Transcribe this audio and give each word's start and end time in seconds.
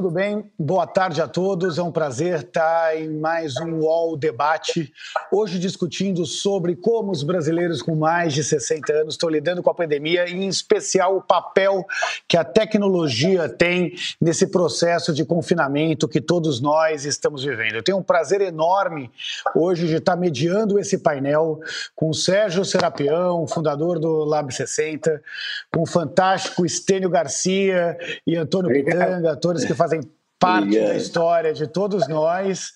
tudo 0.00 0.12
bem? 0.12 0.50
Boa 0.58 0.86
tarde 0.86 1.20
a 1.20 1.28
todos. 1.28 1.76
É 1.76 1.82
um 1.82 1.92
prazer 1.92 2.40
estar 2.40 2.96
em 2.96 3.10
mais 3.18 3.58
um 3.58 3.80
UOL 3.80 4.16
Debate. 4.16 4.90
Hoje 5.30 5.58
discutindo 5.58 6.24
sobre 6.24 6.74
como 6.74 7.12
os 7.12 7.22
brasileiros 7.22 7.82
com 7.82 7.94
mais 7.94 8.32
de 8.32 8.42
60 8.42 8.90
anos 8.94 9.14
estão 9.14 9.28
lidando 9.28 9.62
com 9.62 9.68
a 9.68 9.74
pandemia 9.74 10.26
e, 10.26 10.32
em 10.32 10.48
especial, 10.48 11.18
o 11.18 11.20
papel 11.20 11.84
que 12.26 12.38
a 12.38 12.42
tecnologia 12.42 13.46
tem 13.46 13.92
nesse 14.18 14.46
processo 14.46 15.12
de 15.12 15.22
confinamento 15.22 16.08
que 16.08 16.22
todos 16.22 16.62
nós 16.62 17.04
estamos 17.04 17.44
vivendo. 17.44 17.74
Eu 17.74 17.82
tenho 17.82 17.98
um 17.98 18.02
prazer 18.02 18.40
enorme 18.40 19.10
hoje 19.54 19.86
de 19.86 19.96
estar 19.96 20.16
mediando 20.16 20.78
esse 20.78 20.96
painel 20.96 21.60
com 21.94 22.08
o 22.08 22.14
Sérgio 22.14 22.64
Serapião, 22.64 23.46
fundador 23.46 23.98
do 23.98 24.24
Lab 24.24 24.50
60, 24.50 25.22
com 25.70 25.82
o 25.82 25.86
fantástico 25.86 26.64
Estênio 26.64 27.10
Garcia 27.10 27.98
e 28.26 28.34
Antônio 28.34 28.72
Pitanga, 28.72 29.32
atores 29.32 29.62
que 29.62 29.74
fazem 29.74 29.89
think 29.90 30.06
parte 30.40 30.80
da 30.80 30.96
história 30.96 31.52
de 31.52 31.66
todos 31.66 32.08
nós. 32.08 32.72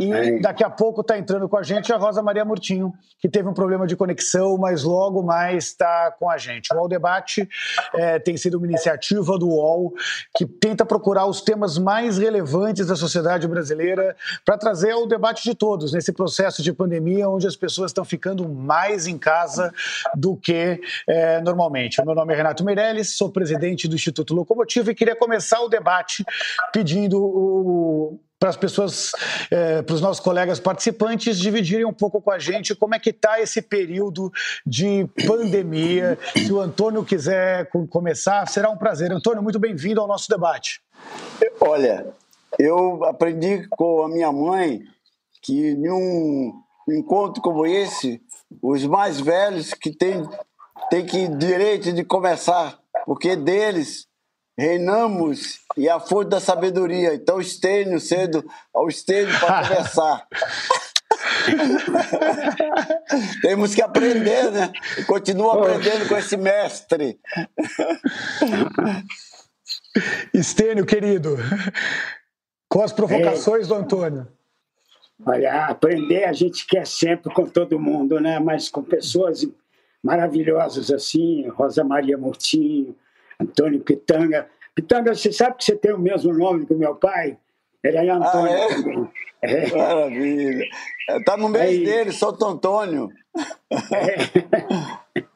E 0.00 0.40
daqui 0.40 0.64
a 0.64 0.68
pouco 0.68 1.00
está 1.00 1.16
entrando 1.16 1.48
com 1.48 1.56
a 1.56 1.62
gente 1.62 1.92
a 1.92 1.96
Rosa 1.96 2.20
Maria 2.20 2.44
Murtinho, 2.44 2.92
que 3.20 3.28
teve 3.28 3.48
um 3.48 3.54
problema 3.54 3.86
de 3.86 3.94
conexão, 3.94 4.58
mas 4.58 4.82
logo 4.82 5.22
mais 5.22 5.66
está 5.66 6.10
com 6.18 6.28
a 6.28 6.36
gente. 6.36 6.74
O 6.74 6.76
UOL 6.76 6.88
Debate 6.88 7.48
é, 7.94 8.18
tem 8.18 8.36
sido 8.36 8.58
uma 8.58 8.66
iniciativa 8.66 9.38
do 9.38 9.48
UOL 9.48 9.94
que 10.36 10.44
tenta 10.44 10.84
procurar 10.84 11.26
os 11.26 11.40
temas 11.40 11.78
mais 11.78 12.18
relevantes 12.18 12.88
da 12.88 12.96
sociedade 12.96 13.46
brasileira 13.46 14.16
para 14.44 14.58
trazer 14.58 14.90
ao 14.90 15.06
debate 15.06 15.44
de 15.44 15.54
todos 15.54 15.92
nesse 15.92 16.12
processo 16.12 16.62
de 16.62 16.72
pandemia, 16.72 17.28
onde 17.28 17.46
as 17.46 17.54
pessoas 17.54 17.90
estão 17.92 18.04
ficando 18.04 18.48
mais 18.48 19.06
em 19.06 19.16
casa 19.16 19.72
do 20.16 20.36
que 20.36 20.80
é, 21.08 21.40
normalmente. 21.40 22.00
O 22.00 22.04
meu 22.04 22.14
nome 22.16 22.34
é 22.34 22.36
Renato 22.36 22.64
Meirelles, 22.64 23.16
sou 23.16 23.30
presidente 23.30 23.86
do 23.86 23.94
Instituto 23.94 24.34
Locomotivo 24.34 24.90
e 24.90 24.94
queria 24.94 25.14
começar 25.14 25.60
o 25.60 25.68
debate 25.68 26.24
pedindo 26.72 27.03
pedindo 27.04 28.18
para 28.38 28.50
as 28.50 28.56
pessoas, 28.56 29.12
é, 29.50 29.80
para 29.82 29.94
os 29.94 30.00
nossos 30.00 30.22
colegas 30.22 30.60
participantes, 30.60 31.38
dividirem 31.38 31.84
um 31.84 31.92
pouco 31.92 32.20
com 32.20 32.30
a 32.30 32.38
gente 32.38 32.74
como 32.74 32.94
é 32.94 32.98
que 32.98 33.10
está 33.10 33.40
esse 33.40 33.62
período 33.62 34.30
de 34.66 35.06
pandemia. 35.26 36.18
Se 36.36 36.52
o 36.52 36.60
Antônio 36.60 37.04
quiser 37.04 37.70
começar, 37.88 38.46
será 38.48 38.68
um 38.68 38.76
prazer. 38.76 39.12
Antônio, 39.12 39.42
muito 39.42 39.58
bem-vindo 39.58 40.00
ao 40.00 40.06
nosso 40.06 40.28
debate. 40.28 40.82
Olha, 41.60 42.06
eu 42.58 43.04
aprendi 43.04 43.66
com 43.70 44.02
a 44.04 44.08
minha 44.08 44.30
mãe 44.30 44.82
que 45.40 45.70
em 45.70 45.90
um 45.90 46.52
encontro 46.88 47.40
como 47.40 47.66
esse, 47.66 48.20
os 48.62 48.84
mais 48.84 49.20
velhos 49.20 49.72
que 49.72 49.90
têm, 49.90 50.22
têm 50.90 51.06
que 51.06 51.28
direito 51.28 51.92
de 51.92 52.04
começar, 52.04 52.78
porque 53.06 53.36
deles 53.36 54.06
reinamos 54.56 55.60
e 55.76 55.88
a 55.88 55.98
força 56.00 56.30
da 56.30 56.40
sabedoria. 56.40 57.14
Então, 57.14 57.40
estênio 57.40 58.00
cedo 58.00 58.44
ao 58.72 58.88
estênio 58.88 59.38
para 59.38 59.62
conversar. 59.68 60.26
Temos 63.42 63.74
que 63.74 63.82
aprender, 63.82 64.50
né? 64.50 64.72
Continuo 65.06 65.50
aprendendo 65.50 66.08
com 66.08 66.16
esse 66.16 66.36
mestre. 66.36 67.18
Estênio, 70.32 70.86
querido, 70.86 71.36
com 72.68 72.82
as 72.82 72.92
provocações 72.92 73.66
é. 73.66 73.68
do 73.68 73.74
Antônio. 73.74 74.28
Olha, 75.24 75.66
aprender 75.66 76.24
a 76.24 76.32
gente 76.32 76.66
quer 76.66 76.86
sempre 76.86 77.32
com 77.32 77.46
todo 77.46 77.78
mundo, 77.78 78.20
né? 78.20 78.38
Mas 78.40 78.68
com 78.68 78.82
pessoas 78.82 79.46
maravilhosas 80.02 80.90
assim, 80.90 81.48
Rosa 81.48 81.84
Maria 81.84 82.18
Murtinho, 82.18 82.96
Antônio 83.40 83.80
Pitanga. 83.80 84.48
Pitanga, 84.74 85.14
você 85.14 85.32
sabe 85.32 85.56
que 85.56 85.64
você 85.64 85.76
tem 85.76 85.92
o 85.92 85.98
mesmo 85.98 86.32
nome 86.32 86.66
que 86.66 86.74
o 86.74 86.78
meu 86.78 86.94
pai? 86.94 87.38
Ele 87.82 87.96
é 87.96 88.10
Antônio 88.10 88.52
ah, 88.52 88.58
é? 88.58 88.68
também. 88.68 89.10
É. 89.44 89.76
Maravilha. 89.76 90.64
Está 91.10 91.36
no 91.36 91.50
mês 91.50 91.68
Aí, 91.68 91.84
dele, 91.84 92.12
Santo 92.12 92.46
Antônio. 92.46 93.10
É. 93.92 95.24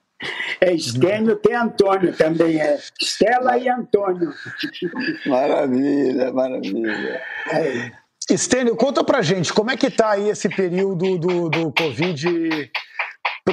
É 0.61 0.75
Estênio, 0.75 1.37
tem 1.37 1.55
Antônio 1.55 2.13
também, 2.17 2.61
é 2.61 2.77
Estela 3.01 3.57
e 3.57 3.69
Antônio. 3.69 4.33
Maravilha, 5.27 6.33
maravilha. 6.33 7.23
É. 7.53 7.93
Estênio, 8.29 8.75
conta 8.75 9.05
pra 9.05 9.23
gente, 9.23 9.53
como 9.53 9.71
é 9.71 9.77
que 9.77 9.89
tá 9.89 10.11
aí 10.11 10.29
esse 10.29 10.49
período 10.49 11.17
do, 11.19 11.49
do 11.49 11.73
Covid 11.73 12.71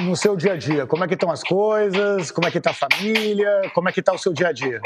no 0.00 0.16
seu 0.16 0.36
dia 0.36 0.52
a 0.52 0.56
dia? 0.56 0.86
Como 0.86 1.04
é 1.04 1.08
que 1.08 1.14
estão 1.14 1.30
as 1.30 1.42
coisas? 1.42 2.30
Como 2.30 2.46
é 2.46 2.50
que 2.50 2.58
está 2.58 2.70
a 2.70 2.74
família? 2.74 3.70
Como 3.74 3.88
é 3.88 3.92
que 3.92 4.00
está 4.00 4.12
o 4.12 4.18
seu 4.18 4.32
dia 4.32 4.48
a 4.48 4.52
dia? 4.52 4.80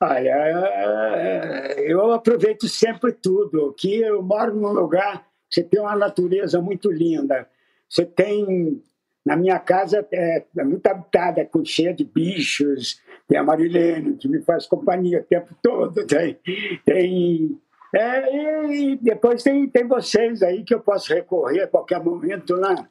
Olha, 0.00 0.30
é, 0.30 1.76
eu 1.86 2.12
aproveito 2.12 2.68
sempre 2.68 3.12
tudo. 3.12 3.70
Aqui 3.70 4.00
eu 4.00 4.22
moro 4.22 4.54
num 4.54 4.72
lugar 4.72 5.24
você 5.54 5.62
tem 5.62 5.80
uma 5.80 5.94
natureza 5.94 6.60
muito 6.60 6.90
linda. 6.90 7.46
Você 7.88 8.04
tem 8.04 8.82
na 9.24 9.36
minha 9.36 9.58
casa 9.58 10.06
é, 10.12 10.44
é 10.58 10.64
muito 10.64 10.86
habitada, 10.86 11.44
com 11.44 11.64
cheia 11.64 11.94
de 11.94 12.04
bichos. 12.04 13.00
Tem 13.28 13.38
a 13.38 13.44
Marilene 13.44 14.16
que 14.16 14.26
me 14.26 14.42
faz 14.42 14.66
companhia 14.66 15.20
o 15.20 15.24
tempo 15.24 15.54
todo. 15.62 16.04
Tem, 16.06 16.36
tem 16.84 17.58
é, 17.94 18.74
e 18.74 18.96
depois 18.96 19.44
tem, 19.44 19.68
tem 19.68 19.86
vocês 19.86 20.42
aí 20.42 20.64
que 20.64 20.74
eu 20.74 20.80
posso 20.80 21.14
recorrer 21.14 21.62
a 21.62 21.68
qualquer 21.68 22.02
momento 22.02 22.56
lá. 22.56 22.74
Né? 22.74 22.88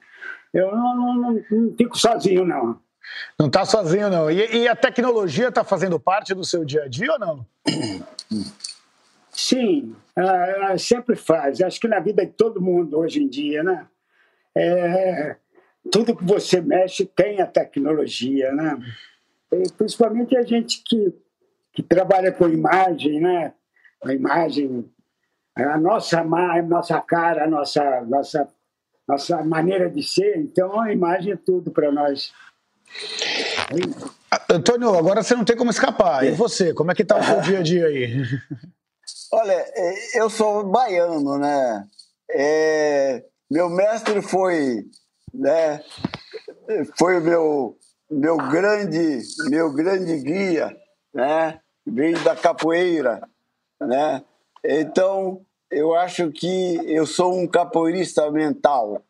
Eu 0.54 0.76
não, 0.76 0.96
não, 0.96 1.16
não, 1.16 1.44
não 1.50 1.76
fico 1.76 1.98
sozinho, 1.98 2.46
não. 2.46 2.80
Não 3.40 3.48
está 3.48 3.66
sozinho, 3.66 4.10
não. 4.10 4.30
E, 4.30 4.64
e 4.64 4.68
a 4.68 4.76
tecnologia 4.76 5.50
está 5.50 5.64
fazendo 5.64 6.00
parte 6.00 6.34
do 6.34 6.44
seu 6.44 6.64
dia 6.64 6.84
a 6.84 6.88
dia 6.88 7.14
ou 7.14 7.20
não? 7.20 7.46
Sim, 9.32 9.96
ela 10.16 10.78
sempre 10.78 11.16
faz. 11.16 11.60
Acho 11.62 11.80
que 11.80 11.88
na 11.88 12.00
vida 12.00 12.26
de 12.26 12.32
todo 12.32 12.62
mundo 12.62 13.00
hoje 13.00 13.22
em 13.22 13.28
dia, 13.28 13.64
né? 13.64 13.88
É, 14.56 15.36
tudo 15.92 16.16
que 16.16 16.24
você 16.24 16.62
mexe 16.62 17.06
tem 17.06 17.42
a 17.42 17.48
tecnologia, 17.48 18.52
né? 18.52 18.78
E 19.52 19.72
principalmente 19.72 20.38
a 20.38 20.44
gente 20.44 20.84
que, 20.84 21.14
que 21.74 21.82
trabalha 21.82 22.32
com 22.32 22.48
imagem, 22.48 23.20
né? 23.20 23.54
A 24.04 24.14
imagem, 24.14 24.90
a 25.56 25.78
nossa, 25.78 26.22
a 26.22 26.62
nossa 26.62 27.02
cara, 27.02 27.46
a 27.46 27.48
nossa, 27.48 28.02
nossa 28.02 28.48
nossa 29.08 29.44
maneira 29.44 29.90
de 29.90 30.04
ser. 30.04 30.38
Então, 30.38 30.80
a 30.80 30.92
imagem 30.92 31.34
é 31.34 31.38
tudo 31.38 31.72
para 31.72 31.92
nós. 31.92 32.34
Antônio, 34.50 34.96
agora 34.96 35.24
você 35.24 35.36
não 35.36 35.46
tem 35.46 35.56
como 35.56 35.72
escapar. 35.72 36.26
E 36.26 36.32
você, 36.32 36.74
como 36.74 36.92
é 36.92 36.96
que 36.96 37.06
tá 37.06 37.18
o 37.18 37.24
seu 37.24 37.42
dia 37.42 37.60
a 37.60 37.62
dia 37.64 37.88
aí? 37.88 38.24
Olha, 39.32 39.54
é, 39.54 40.20
eu 40.20 40.30
sou 40.30 40.64
baiano, 40.64 41.38
né? 41.38 41.88
É, 42.32 43.24
meu 43.50 43.70
mestre 43.70 44.22
foi, 44.22 44.86
né? 45.34 45.84
Foi 46.98 47.20
o 47.20 47.22
meu 47.22 47.78
meu 48.10 48.38
grande 48.38 49.22
meu 49.50 49.74
grande 49.74 50.18
guia, 50.20 50.76
né? 51.14 51.60
Veio 51.86 52.24
da 52.24 52.36
capoeira, 52.36 53.28
né? 53.82 54.24
Então 54.64 55.44
eu 55.74 55.96
acho 55.96 56.32
que 56.32 56.80
eu 56.86 57.06
sou 57.06 57.38
um 57.38 57.48
capoeirista 57.48 58.30
mental. 58.32 59.02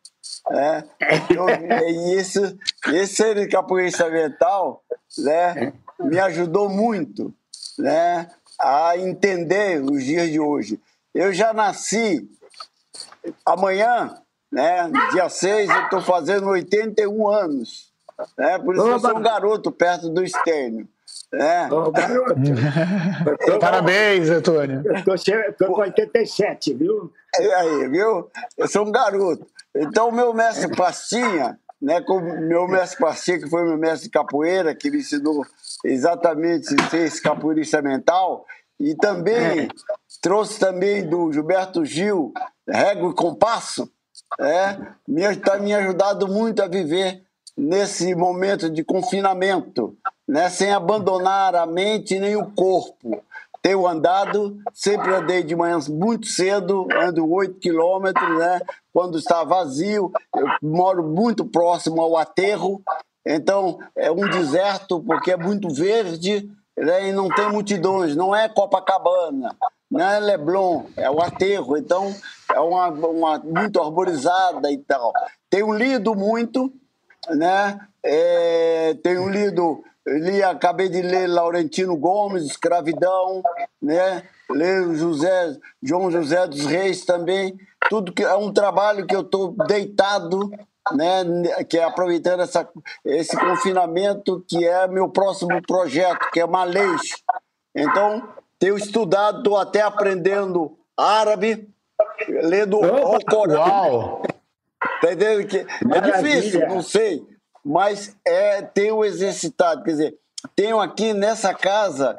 Né? 0.50 0.84
Eu, 1.30 1.48
e 1.88 2.14
esse, 2.14 2.58
esse 2.88 3.14
ser 3.14 3.48
capoeirista 3.48 4.08
mental 4.08 4.82
né, 5.18 5.72
me 6.00 6.18
ajudou 6.18 6.68
muito 6.68 7.32
né, 7.78 8.30
a 8.58 8.96
entender 8.98 9.82
os 9.82 10.04
dias 10.04 10.30
de 10.30 10.40
hoje. 10.40 10.80
Eu 11.14 11.32
já 11.32 11.52
nasci 11.52 12.28
amanhã, 13.44 14.20
né, 14.50 14.90
dia 15.12 15.28
6, 15.28 15.70
eu 15.70 15.82
estou 15.82 16.00
fazendo 16.00 16.48
81 16.48 17.28
anos. 17.28 17.92
Né, 18.38 18.58
por 18.58 18.74
isso 18.74 18.86
eu 18.86 18.98
sou 18.98 19.16
um 19.16 19.22
garoto 19.22 19.70
perto 19.70 20.08
do 20.08 20.22
externo. 20.22 20.88
É. 21.32 21.72
Ô, 21.72 21.90
garoto. 21.90 22.34
Parabéns, 23.60 24.30
Antônio. 24.30 24.82
Estou 24.96 25.74
com 25.74 25.80
87, 25.80 26.74
viu? 26.74 27.12
É 27.36 27.54
aí, 27.54 27.88
viu? 27.88 28.30
Eu 28.56 28.68
sou 28.68 28.86
um 28.86 28.92
garoto. 28.92 29.46
Então, 29.74 30.08
o 30.08 30.12
meu 30.12 30.32
mestre 30.32 30.74
Pastinha, 30.76 31.58
né, 31.82 32.00
com 32.00 32.20
meu 32.20 32.68
mestre 32.68 32.98
Pastinha, 32.98 33.40
que 33.40 33.50
foi 33.50 33.64
meu 33.64 33.76
mestre 33.76 34.04
de 34.04 34.10
capoeira, 34.10 34.74
que 34.74 34.90
me 34.90 34.98
ensinou 34.98 35.44
exatamente 35.84 36.66
ser 36.88 37.06
esse 37.06 37.20
capoeirista 37.20 37.82
mental, 37.82 38.46
e 38.78 38.94
também 38.94 39.60
é. 39.60 39.68
trouxe 40.22 40.58
também 40.58 41.06
do 41.08 41.32
Gilberto 41.32 41.84
Gil, 41.84 42.32
Régua 42.68 43.10
e 43.10 43.14
Compasso, 43.14 43.90
é, 44.38 44.78
me, 45.06 45.36
tá 45.36 45.58
me 45.58 45.74
ajudado 45.74 46.28
muito 46.28 46.62
a 46.62 46.68
viver 46.68 47.23
nesse 47.56 48.14
momento 48.14 48.68
de 48.68 48.82
confinamento 48.84 49.96
né, 50.26 50.48
sem 50.48 50.72
abandonar 50.72 51.54
a 51.54 51.66
mente 51.66 52.18
nem 52.18 52.36
o 52.36 52.50
corpo. 52.52 53.22
Tenho 53.62 53.86
andado, 53.86 54.58
sempre 54.74 55.14
andei 55.14 55.42
de 55.42 55.56
manhã 55.56 55.78
muito 55.88 56.26
cedo, 56.26 56.86
ando 57.00 57.30
8 57.30 57.58
quilômetros, 57.58 58.38
né? 58.38 58.60
Quando 58.92 59.18
está 59.18 59.42
vazio, 59.42 60.12
eu 60.36 60.46
moro 60.62 61.02
muito 61.02 61.46
próximo 61.46 62.02
ao 62.02 62.16
aterro, 62.16 62.82
então 63.26 63.78
é 63.96 64.10
um 64.10 64.28
deserto 64.28 65.00
porque 65.00 65.32
é 65.32 65.36
muito 65.36 65.70
verde, 65.70 66.46
né, 66.76 67.08
e 67.08 67.12
não 67.12 67.28
tem 67.28 67.48
multidões, 67.48 68.14
não 68.14 68.36
é 68.36 68.48
Copacabana, 68.50 69.56
não 69.90 70.00
é 70.00 70.20
Leblon, 70.20 70.84
é 70.96 71.10
o 71.10 71.22
aterro, 71.22 71.76
então 71.78 72.14
é 72.52 72.60
uma, 72.60 72.88
uma 72.88 73.38
muito 73.38 73.80
arborizada 73.80 74.70
e 74.70 74.76
tal. 74.76 75.10
Tenho 75.48 75.72
lido 75.72 76.14
muito, 76.14 76.70
né? 77.30 77.78
É, 78.02 78.94
tenho 79.02 79.28
lido, 79.28 79.82
li, 80.06 80.42
acabei 80.42 80.88
de 80.88 81.02
ler 81.02 81.26
Laurentino 81.28 81.96
Gomes, 81.96 82.44
Escravidão, 82.44 83.42
né? 83.80 84.22
Ler 84.50 84.94
José, 84.94 85.56
João 85.82 86.10
José 86.10 86.46
dos 86.46 86.66
Reis 86.66 87.04
também. 87.04 87.58
Tudo 87.88 88.12
que 88.12 88.22
é 88.22 88.34
um 88.34 88.52
trabalho 88.52 89.06
que 89.06 89.16
eu 89.16 89.22
estou 89.22 89.52
deitado 89.66 90.50
né, 90.92 91.24
que 91.64 91.78
é 91.78 91.84
aproveitando 91.84 92.40
essa, 92.40 92.68
esse 93.04 93.36
confinamento, 93.36 94.44
que 94.46 94.66
é 94.66 94.86
meu 94.86 95.08
próximo 95.08 95.62
projeto, 95.62 96.30
que 96.30 96.40
é 96.40 96.46
Malês. 96.46 97.00
Então, 97.74 98.28
tenho 98.58 98.76
estudado, 98.76 99.38
estou 99.38 99.56
até 99.56 99.80
aprendendo 99.80 100.76
árabe, 100.96 101.68
lendo 102.28 102.78
o 102.78 103.24
Corão. 103.24 103.60
Uau. 103.60 104.22
Tá 105.00 105.12
entendendo? 105.12 105.46
Que 105.46 105.58
é 105.58 106.00
difícil, 106.00 106.68
não 106.68 106.82
sei, 106.82 107.22
mas 107.64 108.16
é, 108.26 108.62
tenho 108.62 109.04
exercitado. 109.04 109.82
Quer 109.82 109.90
dizer, 109.90 110.18
tenho 110.54 110.80
aqui 110.80 111.12
nessa 111.12 111.54
casa, 111.54 112.14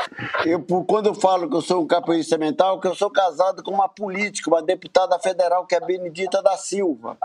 eu, 0.46 0.64
quando 0.86 1.08
eu 1.08 1.16
falo 1.16 1.50
que 1.50 1.56
eu 1.56 1.62
sou 1.62 1.84
um 1.84 1.88
capoeirista 1.88 2.38
mental, 2.38 2.80
que 2.80 2.88
eu 2.88 2.96
sou 2.96 3.10
casado 3.10 3.62
com 3.64 3.72
uma 3.72 3.88
política, 3.88 4.50
uma 4.50 4.64
deputada 4.64 5.18
federal 5.20 5.66
que 5.66 5.76
é 5.76 5.80
Benedita 5.80 6.42
da 6.42 6.58
Silva. 6.58 7.18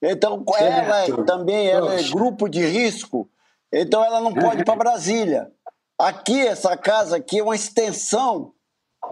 Então, 0.00 0.44
certo. 0.56 1.12
ela 1.12 1.24
também 1.24 1.68
ela 1.68 1.94
é 1.94 2.02
grupo 2.02 2.48
de 2.48 2.64
risco, 2.64 3.28
então 3.72 4.04
ela 4.04 4.20
não 4.20 4.34
pode 4.34 4.62
ir 4.62 4.64
para 4.64 4.76
Brasília. 4.76 5.50
Aqui, 5.98 6.40
essa 6.44 6.76
casa 6.76 7.16
aqui 7.16 7.38
é 7.38 7.42
uma 7.42 7.54
extensão 7.54 8.52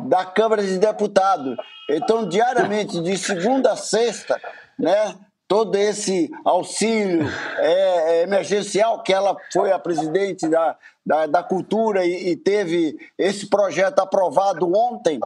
da 0.00 0.24
Câmara 0.24 0.62
de 0.62 0.78
Deputados. 0.78 1.56
Então, 1.88 2.28
diariamente, 2.28 3.00
de 3.00 3.16
segunda 3.16 3.72
a 3.72 3.76
sexta, 3.76 4.40
né, 4.78 5.14
todo 5.50 5.74
esse 5.74 6.30
auxílio 6.44 7.28
é, 7.58 7.72
é, 7.72 8.22
emergencial, 8.22 9.02
que 9.02 9.12
ela 9.12 9.36
foi 9.52 9.72
a 9.72 9.80
presidente 9.80 10.46
da, 10.48 10.76
da, 11.04 11.26
da 11.26 11.42
Cultura 11.42 12.06
e, 12.06 12.28
e 12.28 12.36
teve 12.36 12.96
esse 13.18 13.48
projeto 13.48 13.98
aprovado 13.98 14.72
ontem, 14.72 15.18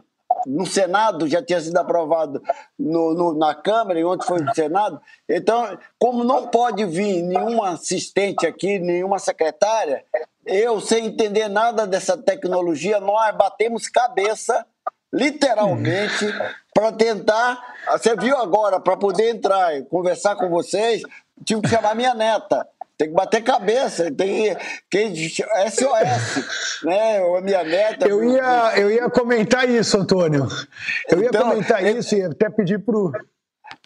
no 0.47 0.65
Senado, 0.65 1.27
já 1.27 1.43
tinha 1.43 1.61
sido 1.61 1.77
aprovado 1.77 2.41
no, 2.77 3.13
no, 3.13 3.37
na 3.37 3.53
Câmara 3.53 3.99
e 3.99 4.03
ontem 4.03 4.25
foi 4.25 4.41
no 4.41 4.51
Senado. 4.55 4.99
Então, 5.29 5.77
como 5.99 6.23
não 6.23 6.47
pode 6.47 6.83
vir 6.85 7.21
nenhuma 7.21 7.73
assistente 7.73 8.47
aqui, 8.47 8.79
nenhuma 8.79 9.19
secretária, 9.19 10.03
eu, 10.43 10.81
sem 10.81 11.05
entender 11.05 11.47
nada 11.49 11.85
dessa 11.85 12.17
tecnologia, 12.17 12.99
nós 12.99 13.35
batemos 13.35 13.87
cabeça, 13.87 14.65
literalmente, 15.13 16.25
para 16.75 16.91
tentar. 16.91 17.57
Você 17.93 18.15
viu 18.17 18.37
agora, 18.37 18.81
para 18.81 18.97
poder 18.97 19.29
entrar 19.29 19.77
e 19.77 19.83
conversar 19.85 20.35
com 20.35 20.49
vocês, 20.49 21.01
tive 21.45 21.61
que 21.61 21.69
chamar 21.69 21.95
minha 21.95 22.13
neta. 22.13 22.67
Tem 22.97 23.09
que 23.09 23.13
bater 23.13 23.43
cabeça, 23.43 24.11
tem 24.11 24.55
que 24.89 25.09
SOS, 25.09 26.83
né? 26.83 27.19
A 27.19 27.41
minha 27.41 27.63
meta. 27.63 28.07
Eu 28.07 28.23
ia, 28.23 28.73
eu 28.77 28.91
ia 28.91 29.09
comentar 29.09 29.69
isso, 29.69 29.97
Antônio. 29.97 30.47
Eu 31.09 31.21
ia 31.21 31.27
então, 31.27 31.49
comentar 31.49 31.83
eu, 31.83 31.97
isso 31.97 32.15
e 32.15 32.23
até 32.23 32.49
pedir 32.49 32.79
pro. 32.79 33.11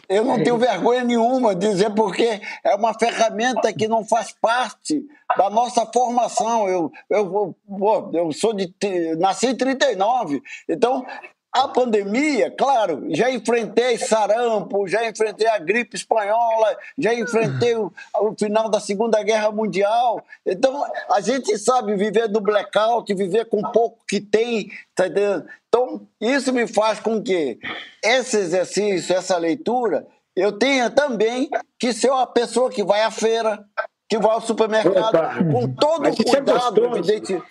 Eu 0.08 0.26
não 0.26 0.44
tenho 0.44 0.58
vergonha 0.58 1.04
nenhuma 1.04 1.56
de 1.56 1.68
dizer 1.68 1.92
porque 1.92 2.42
é 2.64 2.76
uma 2.76 2.98
ferramenta 2.98 3.72
que 3.74 3.88
não 3.88 4.04
faz 4.04 4.32
parte 4.32 5.04
da 5.38 5.50
nossa 5.50 5.86
formação. 5.88 6.68
Eu, 6.68 6.92
eu, 7.10 7.56
eu, 7.68 8.12
eu 8.14 8.32
sou 8.32 8.54
de 8.54 8.72
nasci 9.18 9.48
em 9.48 9.56
39, 9.56 10.42
então 10.68 11.06
a 11.52 11.68
pandemia, 11.68 12.52
claro, 12.52 13.08
já 13.10 13.30
enfrentei 13.32 13.98
sarampo, 13.98 14.88
já 14.88 15.08
enfrentei 15.10 15.48
a 15.48 15.58
gripe 15.58 15.96
espanhola, 15.96 16.78
já 16.98 17.14
enfrentei 17.14 17.76
o, 17.76 17.92
o, 18.22 18.36
final 18.38 18.70
da 18.70 18.80
Segunda 18.80 19.22
Guerra 19.24 19.52
Mundial. 19.52 20.24
Então, 20.46 20.84
a 21.12 21.20
gente 21.22 21.58
sabe 21.58 21.96
viver 21.96 22.28
do 22.28 22.40
blackout, 22.40 23.12
viver 23.16 23.46
com 23.46 23.64
pouco 23.64 23.98
que 24.08 24.22
tem, 24.22 24.70
tá 24.94 25.08
entendendo? 25.08 25.48
Então, 25.68 26.08
isso 26.22 26.54
me 26.54 26.68
faz 26.68 27.00
com 27.00 27.22
que 27.22 27.58
esse 28.04 28.38
exercício, 28.38 29.16
essa 29.16 29.38
leitura, 29.38 30.06
eu 30.36 30.52
tenha 30.52 30.90
também 30.90 31.50
que 31.80 31.94
ser 31.94 32.12
uma 32.12 32.28
pessoa 32.28 32.70
que 32.70 32.84
vai 32.84 33.02
à 33.02 33.10
feira, 33.10 33.66
que 34.08 34.18
vai 34.18 34.32
ao 34.32 34.42
supermercado, 34.42 35.52
com 35.52 35.68
todo 35.68 36.06
o 36.06 36.08
é 36.08 36.16
cuidado, 36.16 36.86
evidente. 36.86 37.42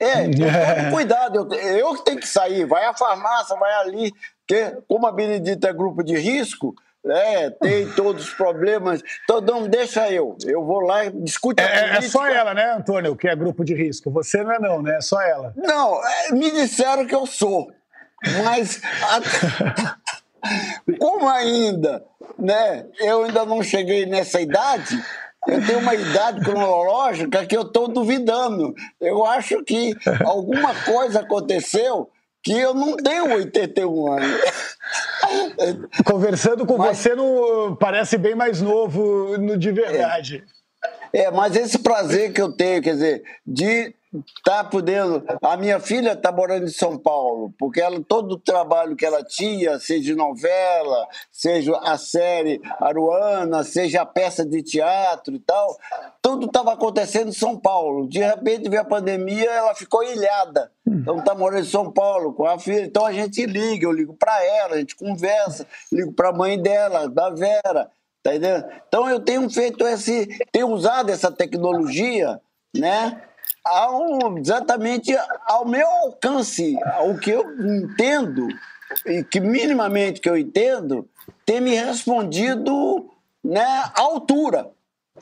É, 0.00 0.24
cuidado, 0.92 1.52
eu, 1.54 1.94
que 1.94 2.04
tenho 2.04 2.20
que 2.20 2.28
sair, 2.28 2.64
vai 2.64 2.84
à 2.84 2.94
farmácia, 2.94 3.56
vai 3.56 3.72
ali, 3.74 4.12
porque 4.46 4.76
como 4.86 5.06
a 5.06 5.12
Benedita 5.12 5.68
é 5.68 5.72
grupo 5.72 6.02
de 6.02 6.16
risco, 6.16 6.74
é, 7.06 7.50
tem 7.50 7.88
todos 7.90 8.28
os 8.28 8.34
problemas. 8.34 9.02
Então, 9.24 9.40
não, 9.40 9.68
deixa 9.68 10.10
eu. 10.10 10.36
Eu 10.44 10.64
vou 10.64 10.80
lá 10.80 11.04
e 11.04 11.10
discuto. 11.10 11.62
É, 11.62 11.96
é, 11.96 12.00
só 12.02 12.26
ela, 12.26 12.54
né, 12.54 12.72
Antônio, 12.72 13.16
que 13.16 13.28
é 13.28 13.36
grupo 13.36 13.64
de 13.64 13.74
risco. 13.74 14.10
Você 14.10 14.42
não 14.42 14.52
é, 14.52 14.58
não, 14.58 14.82
né? 14.82 14.96
É 14.96 15.00
só 15.00 15.20
ela. 15.20 15.52
Não, 15.56 16.00
é, 16.04 16.32
me 16.32 16.50
disseram 16.50 17.06
que 17.06 17.14
eu 17.14 17.26
sou. 17.26 17.70
Mas, 18.44 18.80
como 20.98 21.28
ainda, 21.28 22.04
né, 22.38 22.86
eu 23.00 23.24
ainda 23.24 23.44
não 23.44 23.62
cheguei 23.62 24.06
nessa 24.06 24.40
idade, 24.40 25.00
eu 25.48 25.66
tenho 25.66 25.78
uma 25.78 25.94
idade 25.94 26.40
cronológica 26.44 27.46
que 27.46 27.56
eu 27.56 27.62
estou 27.62 27.88
duvidando. 27.88 28.74
Eu 29.00 29.24
acho 29.24 29.64
que 29.64 29.94
alguma 30.24 30.74
coisa 30.84 31.20
aconteceu 31.20 32.10
que 32.42 32.52
eu 32.52 32.74
não 32.74 32.96
tenho 32.96 33.34
81 33.34 34.12
anos. 34.12 34.40
Conversando 36.04 36.64
com 36.64 36.78
mas, 36.78 36.98
você, 36.98 37.14
não, 37.14 37.76
parece 37.76 38.16
bem 38.16 38.34
mais 38.34 38.60
novo 38.60 39.36
no, 39.38 39.56
de 39.56 39.72
verdade. 39.72 40.44
É, 41.12 41.24
é, 41.24 41.30
mas 41.30 41.56
esse 41.56 41.78
prazer 41.78 42.32
que 42.32 42.40
eu 42.40 42.52
tenho, 42.52 42.82
quer 42.82 42.92
dizer, 42.92 43.22
de 43.46 43.94
tá 44.44 44.64
podendo. 44.64 45.22
A 45.42 45.56
minha 45.56 45.78
filha 45.80 46.12
está 46.12 46.32
morando 46.32 46.64
em 46.64 46.70
São 46.70 46.98
Paulo, 46.98 47.52
porque 47.58 47.80
ela, 47.80 48.02
todo 48.06 48.32
o 48.32 48.38
trabalho 48.38 48.96
que 48.96 49.04
ela 49.04 49.22
tinha, 49.22 49.78
seja 49.78 50.14
novela, 50.14 51.06
seja 51.30 51.76
a 51.82 51.98
série 51.98 52.60
Aruana, 52.80 53.62
seja 53.64 54.02
a 54.02 54.06
peça 54.06 54.44
de 54.44 54.62
teatro 54.62 55.34
e 55.34 55.38
tal, 55.40 55.76
tudo 56.22 56.46
estava 56.46 56.72
acontecendo 56.72 57.28
em 57.28 57.32
São 57.32 57.58
Paulo. 57.58 58.08
De 58.08 58.20
repente 58.20 58.68
veio 58.68 58.82
a 58.82 58.84
pandemia, 58.84 59.50
ela 59.50 59.74
ficou 59.74 60.02
ilhada. 60.02 60.70
Então 60.86 61.18
está 61.18 61.34
morando 61.34 61.62
em 61.62 61.68
São 61.70 61.92
Paulo 61.92 62.32
com 62.32 62.46
a 62.46 62.58
filha. 62.58 62.84
Então 62.84 63.04
a 63.04 63.12
gente 63.12 63.44
liga, 63.44 63.86
eu 63.86 63.92
ligo 63.92 64.14
para 64.14 64.44
ela, 64.44 64.74
a 64.74 64.78
gente 64.78 64.96
conversa, 64.96 65.66
ligo 65.92 66.12
para 66.12 66.30
a 66.30 66.32
mãe 66.32 66.60
dela, 66.60 67.08
da 67.08 67.30
Vera. 67.30 67.90
Tá 68.22 68.34
entendendo? 68.34 68.66
Então 68.88 69.08
eu 69.08 69.20
tenho 69.20 69.48
feito 69.48 69.86
esse, 69.86 70.26
tenho 70.50 70.68
usado 70.68 71.10
essa 71.10 71.30
tecnologia, 71.30 72.40
né? 72.76 73.22
Ao, 73.64 74.38
exatamente 74.38 75.16
ao 75.46 75.66
meu 75.66 75.86
alcance, 75.86 76.78
ao 76.94 77.16
que 77.16 77.30
eu 77.30 77.44
entendo, 77.60 78.48
e 79.06 79.22
que 79.24 79.40
minimamente 79.40 80.20
que 80.20 80.28
eu 80.28 80.36
entendo, 80.36 81.08
ter 81.44 81.60
me 81.60 81.74
respondido 81.74 83.10
né, 83.44 83.64
à 83.64 84.00
altura 84.00 84.70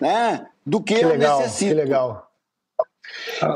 né, 0.00 0.47
do 0.64 0.80
que, 0.83 0.95
que 0.95 1.04
eu 1.04 1.09
legal, 1.09 1.40
necessito. 1.40 1.75
Que 1.75 1.75
legal. 1.75 2.25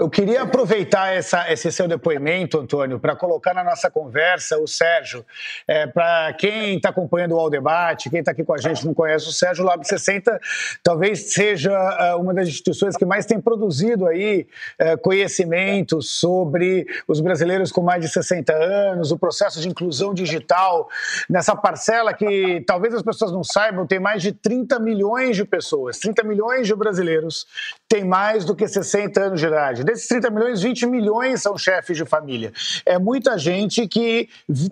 Eu 0.00 0.10
queria 0.10 0.42
aproveitar 0.42 1.14
essa, 1.14 1.50
esse 1.50 1.70
seu 1.72 1.88
depoimento, 1.88 2.58
Antônio, 2.58 2.98
para 3.00 3.16
colocar 3.16 3.54
na 3.54 3.64
nossa 3.64 3.90
conversa 3.90 4.58
o 4.58 4.66
Sérgio. 4.66 5.24
É, 5.66 5.86
para 5.86 6.32
quem 6.34 6.76
está 6.76 6.90
acompanhando 6.90 7.36
o 7.36 7.50
Debate, 7.50 8.10
quem 8.10 8.20
está 8.20 8.32
aqui 8.32 8.44
com 8.44 8.52
a 8.52 8.58
gente 8.58 8.84
não 8.84 8.92
conhece 8.92 9.28
o 9.28 9.32
Sérgio, 9.32 9.64
o 9.64 9.66
Lab 9.66 9.86
60 9.86 10.38
talvez 10.82 11.32
seja 11.32 11.72
uh, 11.72 12.20
uma 12.20 12.34
das 12.34 12.48
instituições 12.48 12.96
que 12.96 13.04
mais 13.04 13.24
tem 13.26 13.40
produzido 13.40 14.06
aí 14.06 14.46
uh, 14.80 14.98
conhecimento 14.98 16.02
sobre 16.02 16.86
os 17.08 17.20
brasileiros 17.20 17.72
com 17.72 17.82
mais 17.82 18.02
de 18.02 18.08
60 18.08 18.52
anos, 18.52 19.10
o 19.10 19.18
processo 19.18 19.60
de 19.60 19.68
inclusão 19.68 20.12
digital, 20.12 20.88
nessa 21.28 21.56
parcela 21.56 22.12
que 22.12 22.62
talvez 22.66 22.94
as 22.94 23.02
pessoas 23.02 23.32
não 23.32 23.42
saibam, 23.42 23.86
tem 23.86 23.98
mais 23.98 24.22
de 24.22 24.32
30 24.32 24.78
milhões 24.78 25.36
de 25.36 25.44
pessoas, 25.44 25.98
30 25.98 26.22
milhões 26.24 26.66
de 26.66 26.74
brasileiros 26.74 27.46
têm 27.90 28.04
mais 28.04 28.44
do 28.44 28.54
que 28.54 28.68
60 28.68 29.20
anos 29.20 29.40
de 29.40 29.46
idade. 29.46 29.82
Desses 29.82 30.06
30 30.06 30.30
milhões, 30.30 30.62
20 30.62 30.86
milhões 30.86 31.42
são 31.42 31.58
chefes 31.58 31.96
de 31.96 32.04
família. 32.04 32.52
É 32.86 33.00
muita 33.00 33.36
gente 33.36 33.88
que 33.88 34.28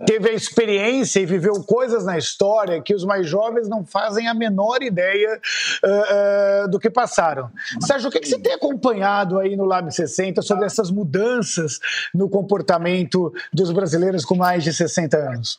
teve 0.07 0.31
a 0.31 0.33
experiência 0.33 1.19
e 1.19 1.27
viveu 1.27 1.55
coisas 1.65 2.05
na 2.05 2.17
história 2.17 2.81
que 2.81 2.95
os 2.95 3.05
mais 3.05 3.29
jovens 3.29 3.69
não 3.69 3.85
fazem 3.85 4.29
a 4.29 4.35
menor 4.35 4.85
ideia 4.85 5.41
uh, 5.85 6.67
uh, 6.67 6.71
do 6.71 6.79
que 6.79 6.89
passaram. 6.89 7.51
Sérgio, 7.81 8.09
o 8.09 8.13
que, 8.13 8.21
que 8.21 8.29
você 8.29 8.39
tem 8.39 8.55
acompanhado 8.55 9.41
aí 9.41 9.57
no 9.57 9.65
Lab 9.65 9.93
60 9.93 10.41
sobre 10.41 10.67
essas 10.67 10.89
mudanças 10.89 11.81
no 12.15 12.31
comportamento 12.31 13.35
dos 13.53 13.73
brasileiros 13.73 14.25
com 14.25 14.37
mais 14.37 14.63
de 14.63 14.73
60 14.73 15.17
anos? 15.17 15.59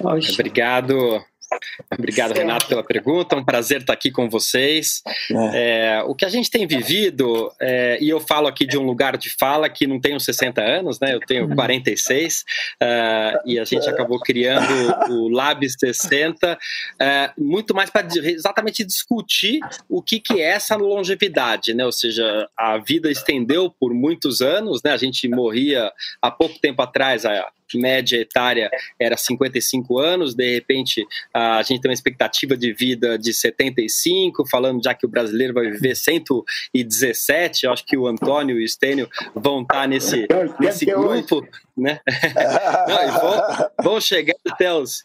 Obrigado 0.00 1.20
Obrigado, 1.90 2.32
Renato, 2.32 2.66
pela 2.66 2.82
pergunta. 2.82 3.34
É 3.34 3.38
um 3.38 3.44
prazer 3.44 3.80
estar 3.80 3.92
aqui 3.92 4.10
com 4.10 4.28
vocês. 4.28 5.02
É. 5.30 5.98
É, 5.98 6.02
o 6.02 6.14
que 6.14 6.24
a 6.24 6.28
gente 6.28 6.50
tem 6.50 6.66
vivido, 6.66 7.52
é, 7.60 7.98
e 8.00 8.08
eu 8.08 8.20
falo 8.20 8.46
aqui 8.46 8.66
de 8.66 8.78
um 8.78 8.82
lugar 8.82 9.16
de 9.16 9.30
fala 9.30 9.68
que 9.68 9.86
não 9.86 10.00
tenho 10.00 10.18
60 10.18 10.60
anos, 10.60 11.00
né? 11.00 11.14
Eu 11.14 11.20
tenho 11.20 11.48
46, 11.54 12.44
uh, 12.82 13.38
e 13.44 13.58
a 13.58 13.64
gente 13.64 13.88
acabou 13.88 14.20
criando 14.20 14.72
o 15.10 15.28
Lab 15.28 15.68
60, 15.68 16.54
uh, 16.54 17.42
muito 17.42 17.74
mais 17.74 17.90
para 17.90 18.06
exatamente 18.24 18.84
discutir 18.84 19.60
o 19.88 20.02
que, 20.02 20.20
que 20.20 20.40
é 20.40 20.52
essa 20.52 20.76
longevidade, 20.76 21.74
né? 21.74 21.84
Ou 21.84 21.92
seja, 21.92 22.48
a 22.56 22.78
vida 22.78 23.10
estendeu 23.10 23.70
por 23.70 23.92
muitos 23.94 24.40
anos, 24.40 24.82
né? 24.82 24.92
A 24.92 24.96
gente 24.96 25.28
morria 25.28 25.92
há 26.20 26.30
pouco 26.30 26.58
tempo 26.58 26.82
atrás, 26.82 27.24
a 27.24 27.50
média 27.78 28.16
etária 28.18 28.70
era 28.98 29.16
55 29.16 29.98
anos, 29.98 30.34
de 30.34 30.54
repente 30.54 31.06
a 31.32 31.62
gente 31.62 31.80
tem 31.80 31.90
uma 31.90 31.94
expectativa 31.94 32.56
de 32.56 32.72
vida 32.72 33.18
de 33.18 33.32
75, 33.32 34.48
falando 34.48 34.82
já 34.82 34.94
que 34.94 35.06
o 35.06 35.08
brasileiro 35.08 35.54
vai 35.54 35.70
viver 35.70 35.94
117, 35.94 37.66
eu 37.66 37.72
acho 37.72 37.84
que 37.84 37.96
o 37.96 38.06
Antônio 38.06 38.58
e 38.58 38.62
o 38.62 38.64
Estênio 38.64 39.08
vão 39.34 39.62
estar 39.62 39.86
nesse, 39.88 40.26
nesse 40.60 40.84
grupo, 40.86 41.46
né? 41.76 42.00
Não, 42.88 43.20
vão, 43.20 43.70
vão, 43.82 44.00
chegar 44.00 44.34
até 44.48 44.72
os, 44.72 45.04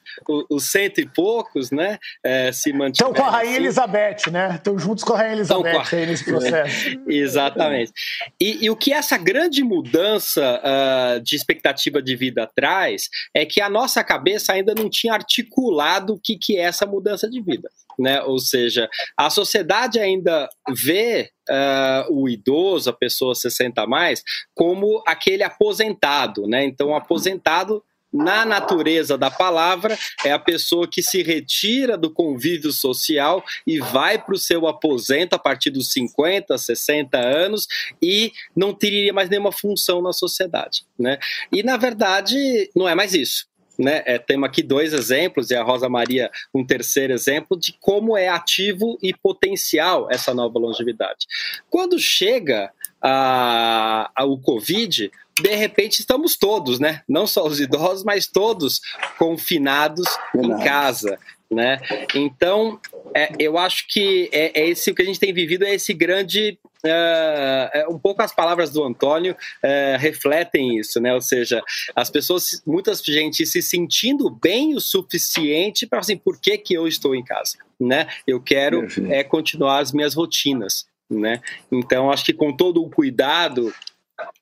os, 0.50 0.66
cento 0.66 1.00
e 1.00 1.08
poucos, 1.08 1.72
né? 1.72 1.98
É, 2.24 2.52
se 2.52 2.70
Estão 2.70 3.14
com 3.14 3.24
a 3.24 3.30
Rainha 3.30 3.52
assim. 3.52 3.64
Elizabeth, 3.64 4.32
né? 4.32 4.56
Estão 4.56 4.78
juntos 4.78 5.04
com 5.04 5.14
a 5.14 5.18
Rainha 5.18 5.34
Elizabeth 5.34 5.78
a... 5.78 5.96
aí 5.96 6.06
nesse 6.06 6.26
processo. 6.26 7.00
Exatamente. 7.08 7.92
E, 8.40 8.66
e, 8.66 8.70
o 8.70 8.76
que 8.76 8.94
essa 8.94 9.18
grande 9.18 9.64
mudança 9.64 10.62
uh, 10.62 11.22
de 11.22 11.36
expectativa 11.36 12.02
de 12.02 12.16
vida 12.16 12.50
traz 12.56 13.10
é 13.34 13.46
que 13.46 13.62
a 13.62 13.70
nossa 13.70 14.04
cabeça 14.04 14.54
ainda 14.54 14.74
não 14.76 14.90
tinha 14.90 15.14
articulado 15.14 16.16
o 16.16 16.20
que, 16.20 16.38
que 16.38 16.58
é 16.58 16.64
essa 16.64 16.86
mudança 16.86 17.30
de 17.30 17.42
vida. 17.42 17.70
Né? 17.98 18.22
Ou 18.24 18.40
seja, 18.40 18.90
a 19.16 19.30
sociedade 19.30 20.00
ainda 20.00 20.48
vê 20.70 21.32
uh, 21.50 22.14
o 22.14 22.30
idoso, 22.30 22.90
a 22.90 22.94
pessoa 22.94 23.34
60 23.34 23.82
a 23.82 23.88
mais, 23.88 24.24
como 24.54 25.02
aquele 25.06 25.44
aposentado, 25.44 26.48
né? 26.48 26.64
Então, 26.64 26.96
aposentado 26.96 27.84
na 28.12 28.46
natureza 28.46 29.18
da 29.18 29.30
palavra, 29.30 29.98
é 30.24 30.32
a 30.32 30.40
pessoa 30.40 30.88
que 30.88 31.04
se 31.04 31.22
retira 31.22 31.98
do 31.98 32.10
convívio 32.10 32.72
social 32.72 33.44
e 33.66 33.80
vai 33.80 34.18
para 34.18 34.34
o 34.34 34.40
seu 34.40 34.68
aposento 34.68 35.34
a 35.34 35.40
partir 35.40 35.70
dos 35.70 35.92
50, 35.92 36.58
60 36.58 37.18
anos 37.18 37.68
e 38.02 38.32
não 38.56 38.74
teria 38.74 39.14
mais 39.14 39.30
nenhuma 39.30 39.52
função 39.52 40.02
na 40.02 40.14
sociedade. 40.14 40.86
Né? 40.98 41.20
E, 41.52 41.62
na 41.64 41.78
verdade, 41.78 42.70
não 42.76 42.88
é 42.88 42.96
mais 42.96 43.14
isso. 43.14 43.47
Né? 43.78 44.02
É, 44.06 44.18
temos 44.18 44.48
aqui 44.48 44.64
dois 44.64 44.94
exemplos, 44.94 45.52
e 45.52 45.56
a 45.56 45.64
Rosa 45.64 45.88
Maria 45.88 46.32
um 46.54 46.66
terceiro 46.66 47.14
exemplo, 47.14 47.58
de 47.58 47.74
como 47.80 48.18
é 48.18 48.28
ativo 48.28 48.98
e 49.02 49.14
potencial 49.14 50.08
essa 50.10 50.34
nova 50.34 50.58
longevidade. 50.58 51.28
Quando 51.70 52.00
chega 52.00 52.72
a, 53.02 54.10
a, 54.16 54.26
o 54.26 54.38
Covid, 54.38 55.12
de 55.40 55.56
repente 55.56 56.00
estamos 56.00 56.36
todos, 56.36 56.80
né? 56.80 57.04
Não 57.08 57.28
só 57.28 57.46
os 57.46 57.60
idosos, 57.60 58.04
mas 58.04 58.28
todos 58.28 58.82
confinados 59.18 60.08
em 60.36 60.58
casa. 60.64 61.20
Né? 61.50 61.80
Então, 62.14 62.78
é, 63.16 63.30
eu 63.40 63.58
acho 63.58 63.88
que 63.88 64.30
é, 64.34 64.60
é, 64.60 64.68
esse 64.68 64.92
o 64.92 64.96
que 64.96 65.02
a 65.02 65.06
gente 65.06 65.20
tem 65.20 65.32
vivido 65.34 65.64
é 65.64 65.74
esse 65.74 65.94
grande 65.94 66.60
é, 66.86 67.86
um 67.90 67.98
pouco 67.98 68.22
as 68.22 68.34
palavras 68.34 68.72
do 68.72 68.84
Antônio 68.84 69.36
é, 69.64 69.98
refletem 69.98 70.78
isso, 70.78 71.00
né? 71.00 71.14
Ou 71.14 71.22
seja, 71.22 71.62
as 71.96 72.10
pessoas, 72.10 72.62
muita 72.66 72.94
gente 72.96 73.46
se 73.46 73.62
sentindo 73.62 74.30
bem 74.30 74.76
o 74.76 74.82
suficiente 74.82 75.88
para 75.88 76.00
assim, 76.00 76.18
por 76.18 76.40
que, 76.40 76.58
que 76.58 76.74
eu 76.74 76.88
estou 76.88 77.16
em 77.16 77.24
casa, 77.24 77.58
né? 77.80 78.08
Eu 78.26 78.42
quero 78.42 78.86
é 79.10 79.24
continuar 79.24 79.80
as 79.80 79.92
minhas 79.92 80.14
rotinas, 80.14 80.86
né? 81.10 81.42
Então, 81.72 82.12
acho 82.12 82.26
que 82.26 82.34
com 82.34 82.56
todo 82.56 82.84
o 82.84 82.90
cuidado 82.90 83.74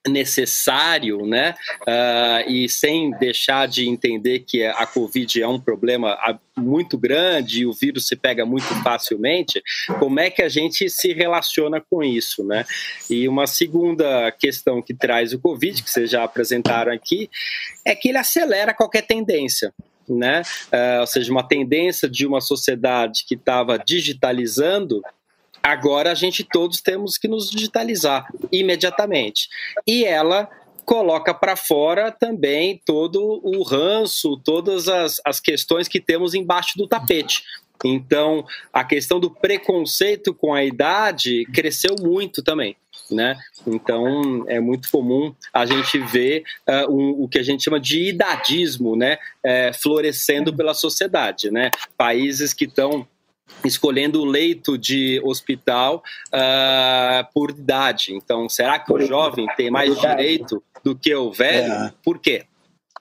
necessário, 0.07 1.25
né? 1.25 1.55
Uh, 1.81 2.49
e 2.49 2.69
sem 2.69 3.11
deixar 3.11 3.67
de 3.67 3.87
entender 3.87 4.39
que 4.39 4.63
a 4.63 4.85
Covid 4.85 5.41
é 5.41 5.47
um 5.47 5.59
problema 5.59 6.17
muito 6.57 6.97
grande 6.97 7.61
e 7.61 7.65
o 7.65 7.73
vírus 7.73 8.07
se 8.07 8.15
pega 8.15 8.45
muito 8.45 8.67
facilmente, 8.81 9.61
como 9.99 10.19
é 10.19 10.29
que 10.29 10.41
a 10.41 10.49
gente 10.49 10.89
se 10.89 11.11
relaciona 11.13 11.81
com 11.81 12.03
isso, 12.03 12.43
né? 12.43 12.65
E 13.09 13.27
uma 13.27 13.47
segunda 13.47 14.31
questão 14.31 14.81
que 14.81 14.93
traz 14.93 15.33
o 15.33 15.39
Covid, 15.39 15.83
que 15.83 15.89
vocês 15.89 16.09
já 16.09 16.23
apresentaram 16.23 16.91
aqui, 16.91 17.29
é 17.83 17.95
que 17.95 18.09
ele 18.09 18.17
acelera 18.17 18.73
qualquer 18.73 19.01
tendência. 19.01 19.73
Né? 20.07 20.43
Uh, 20.71 20.99
ou 20.99 21.07
seja, 21.07 21.31
uma 21.31 21.47
tendência 21.47 22.07
de 22.07 22.27
uma 22.27 22.39
sociedade 22.39 23.25
que 23.27 23.33
estava 23.33 23.79
digitalizando 23.79 25.01
Agora 25.65 26.11
a 26.11 26.13
gente 26.13 26.43
todos 26.43 26.79
temos 26.79 27.17
que 27.17 27.27
nos 27.27 27.49
digitalizar 27.49 28.31
imediatamente. 28.51 29.49
E 29.87 30.05
ela 30.05 30.47
coloca 30.85 31.33
para 31.33 31.55
fora 31.55 32.11
também 32.11 32.79
todo 32.85 33.41
o 33.43 33.63
ranço, 33.63 34.39
todas 34.45 34.87
as, 34.87 35.19
as 35.25 35.39
questões 35.39 35.87
que 35.87 35.99
temos 35.99 36.35
embaixo 36.35 36.77
do 36.77 36.87
tapete. 36.87 37.41
Então, 37.83 38.45
a 38.71 38.83
questão 38.83 39.19
do 39.19 39.31
preconceito 39.31 40.35
com 40.35 40.53
a 40.53 40.63
idade 40.63 41.45
cresceu 41.51 41.95
muito 41.99 42.43
também. 42.43 42.77
Né? 43.09 43.35
Então 43.65 44.45
é 44.47 44.59
muito 44.59 44.89
comum 44.91 45.33
a 45.51 45.65
gente 45.65 45.97
ver 45.97 46.43
uh, 46.67 46.91
um, 46.91 47.23
o 47.23 47.27
que 47.27 47.39
a 47.39 47.43
gente 47.43 47.63
chama 47.63 47.79
de 47.79 48.09
idadismo, 48.09 48.95
né, 48.95 49.19
é, 49.43 49.71
florescendo 49.73 50.55
pela 50.55 50.73
sociedade, 50.73 51.51
né? 51.51 51.69
Países 51.95 52.51
que 52.51 52.65
estão 52.65 53.07
escolhendo 53.63 54.21
o 54.21 54.25
leito 54.25 54.77
de 54.77 55.21
hospital 55.23 56.03
uh, 56.27 57.33
por 57.33 57.51
idade. 57.51 58.13
Então, 58.13 58.47
será 58.49 58.79
que 58.79 58.91
o 58.91 59.01
jovem 59.05 59.47
tem 59.55 59.69
mais 59.69 59.99
direito 59.99 60.61
do 60.83 60.95
que 60.95 61.13
o 61.15 61.31
velho? 61.31 61.71
É. 61.71 61.93
Por 62.03 62.19
quê? 62.19 62.45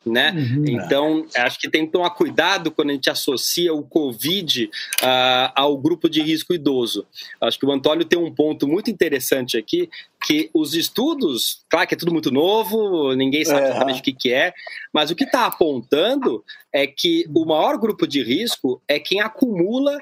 Né? 0.07 0.33
Uhum. 0.33 0.65
Então, 0.69 1.27
acho 1.35 1.59
que 1.59 1.71
tem 1.71 1.87
que 1.87 1.93
tomar 1.93 2.11
cuidado 2.11 2.71
quando 2.71 2.91
a 2.91 2.93
gente 2.93 3.09
associa 3.09 3.73
o 3.73 3.83
Covid 3.83 4.65
uh, 4.65 5.53
ao 5.55 5.79
grupo 5.79 6.11
de 6.11 6.21
risco 6.21 6.53
idoso. 6.53 7.07
Acho 7.41 7.59
que 7.59 7.65
o 7.65 7.73
Antônio 7.73 8.05
tem 8.05 8.19
um 8.19 8.31
ponto 8.31 8.69
muito 8.69 8.91
interessante 8.91 9.57
aqui, 9.57 9.89
que 10.27 10.51
os 10.53 10.75
estudos, 10.75 11.65
claro 11.71 11.89
que 11.89 11.95
é 11.95 11.97
tudo 11.97 12.13
muito 12.13 12.31
novo, 12.31 13.15
ninguém 13.15 13.47
sabe 13.47 13.67
exatamente 13.67 14.01
o 14.01 14.03
que, 14.03 14.13
que 14.13 14.31
é, 14.31 14.53
mas 14.93 15.11
o 15.11 15.17
que 15.17 15.25
está 15.25 15.47
apontando 15.47 16.45
é 16.71 16.87
que 16.87 17.25
o 17.35 17.47
maior 17.47 17.79
grupo 17.79 18.07
de 18.07 18.23
risco 18.23 18.83
é 18.87 18.99
quem 18.99 19.23
acumula 19.23 19.99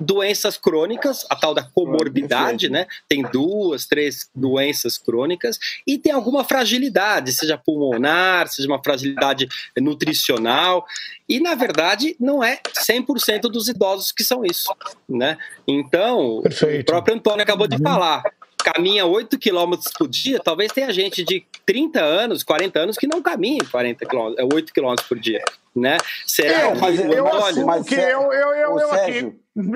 doenças 0.00 0.56
crônicas, 0.56 1.26
a 1.30 1.36
tal 1.36 1.54
da 1.54 1.62
comorbidade, 1.62 2.68
né? 2.68 2.86
Tem 3.08 3.22
duas, 3.22 3.86
três 3.86 4.28
doenças 4.34 4.98
crônicas 4.98 5.58
e 5.86 5.98
tem 5.98 6.12
alguma 6.12 6.44
fragilidade, 6.44 7.32
seja 7.32 7.58
pulmonar, 7.58 8.48
seja 8.48 8.68
uma 8.68 8.82
fragilidade 8.82 9.48
nutricional. 9.76 10.84
E, 11.28 11.40
na 11.40 11.54
verdade, 11.54 12.16
não 12.20 12.42
é 12.42 12.60
100% 12.88 13.42
dos 13.42 13.68
idosos 13.68 14.12
que 14.12 14.24
são 14.24 14.44
isso, 14.44 14.74
né? 15.08 15.38
Então, 15.66 16.40
Perfeito. 16.42 16.82
o 16.82 16.84
próprio 16.84 17.16
Antônio 17.16 17.42
acabou 17.42 17.66
de 17.66 17.76
uhum. 17.76 17.82
falar, 17.82 18.22
caminha 18.64 19.04
8 19.04 19.38
quilômetros 19.38 19.92
por 19.92 20.08
dia, 20.08 20.40
talvez 20.40 20.72
tenha 20.72 20.90
gente 20.92 21.22
de 21.22 21.44
30 21.66 22.00
anos, 22.00 22.42
40 22.42 22.78
anos 22.78 22.96
que 22.96 23.06
não 23.06 23.20
caminha 23.20 23.60
40 23.70 24.06
quilômetros, 24.06 24.48
8 24.52 24.72
quilômetros 24.72 25.06
por 25.06 25.18
dia, 25.18 25.44
né? 25.76 25.98
Será 26.26 26.70
eu, 26.70 26.76
mas 26.76 26.98
eu, 26.98 27.12
eu 27.12 27.28
assumo 27.28 27.84
que 27.84 27.94
eu, 27.94 28.32
eu, 28.32 28.54
eu, 28.54 28.78
eu 28.78 28.92
aqui, 28.92 29.32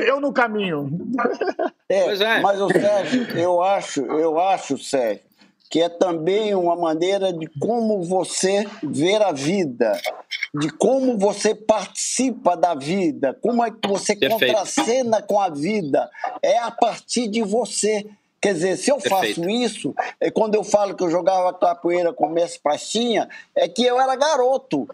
eu 0.07 0.21
no 0.21 0.33
caminho. 0.33 0.91
É, 1.89 2.15
é, 2.15 2.41
mas 2.41 2.61
o 2.61 2.69
Sérgio, 2.69 3.39
eu 3.39 3.63
acho, 3.63 4.01
eu 4.01 4.39
acho, 4.39 4.79
Sérgio, 4.79 5.29
que 5.71 5.81
é 5.81 5.89
também 5.89 6.55
uma 6.55 6.75
maneira 6.75 7.33
de 7.33 7.47
como 7.61 8.03
você 8.03 8.67
ver 8.83 9.21
a 9.23 9.33
vida, 9.33 9.93
de 10.55 10.71
como 10.71 11.19
você 11.19 11.55
participa 11.55 12.57
da 12.57 12.75
vida, 12.75 13.37
como 13.43 13.63
é 13.63 13.71
que 13.71 13.87
você 13.87 14.17
Perfeito. 14.17 14.47
contracena 14.47 15.21
com 15.21 15.39
a 15.41 15.51
vida. 15.51 16.09
É 16.43 16.59
a 16.59 16.71
partir 16.71 17.29
de 17.29 17.43
você. 17.43 18.07
Quer 18.41 18.55
dizer, 18.55 18.77
se 18.77 18.91
eu 18.91 18.99
Perfeito. 18.99 19.41
faço 19.41 19.51
isso, 19.51 19.95
é 20.21 20.31
quando 20.31 20.55
eu 20.55 20.63
falo 20.63 20.95
que 20.95 21.03
eu 21.03 21.11
jogava 21.11 21.53
capoeira 21.53 22.13
com 22.13 22.29
Messi 22.29 22.59
Pastinha, 22.61 23.29
é 23.55 23.69
que 23.69 23.85
eu 23.85 24.01
era 24.01 24.15
garoto. 24.15 24.89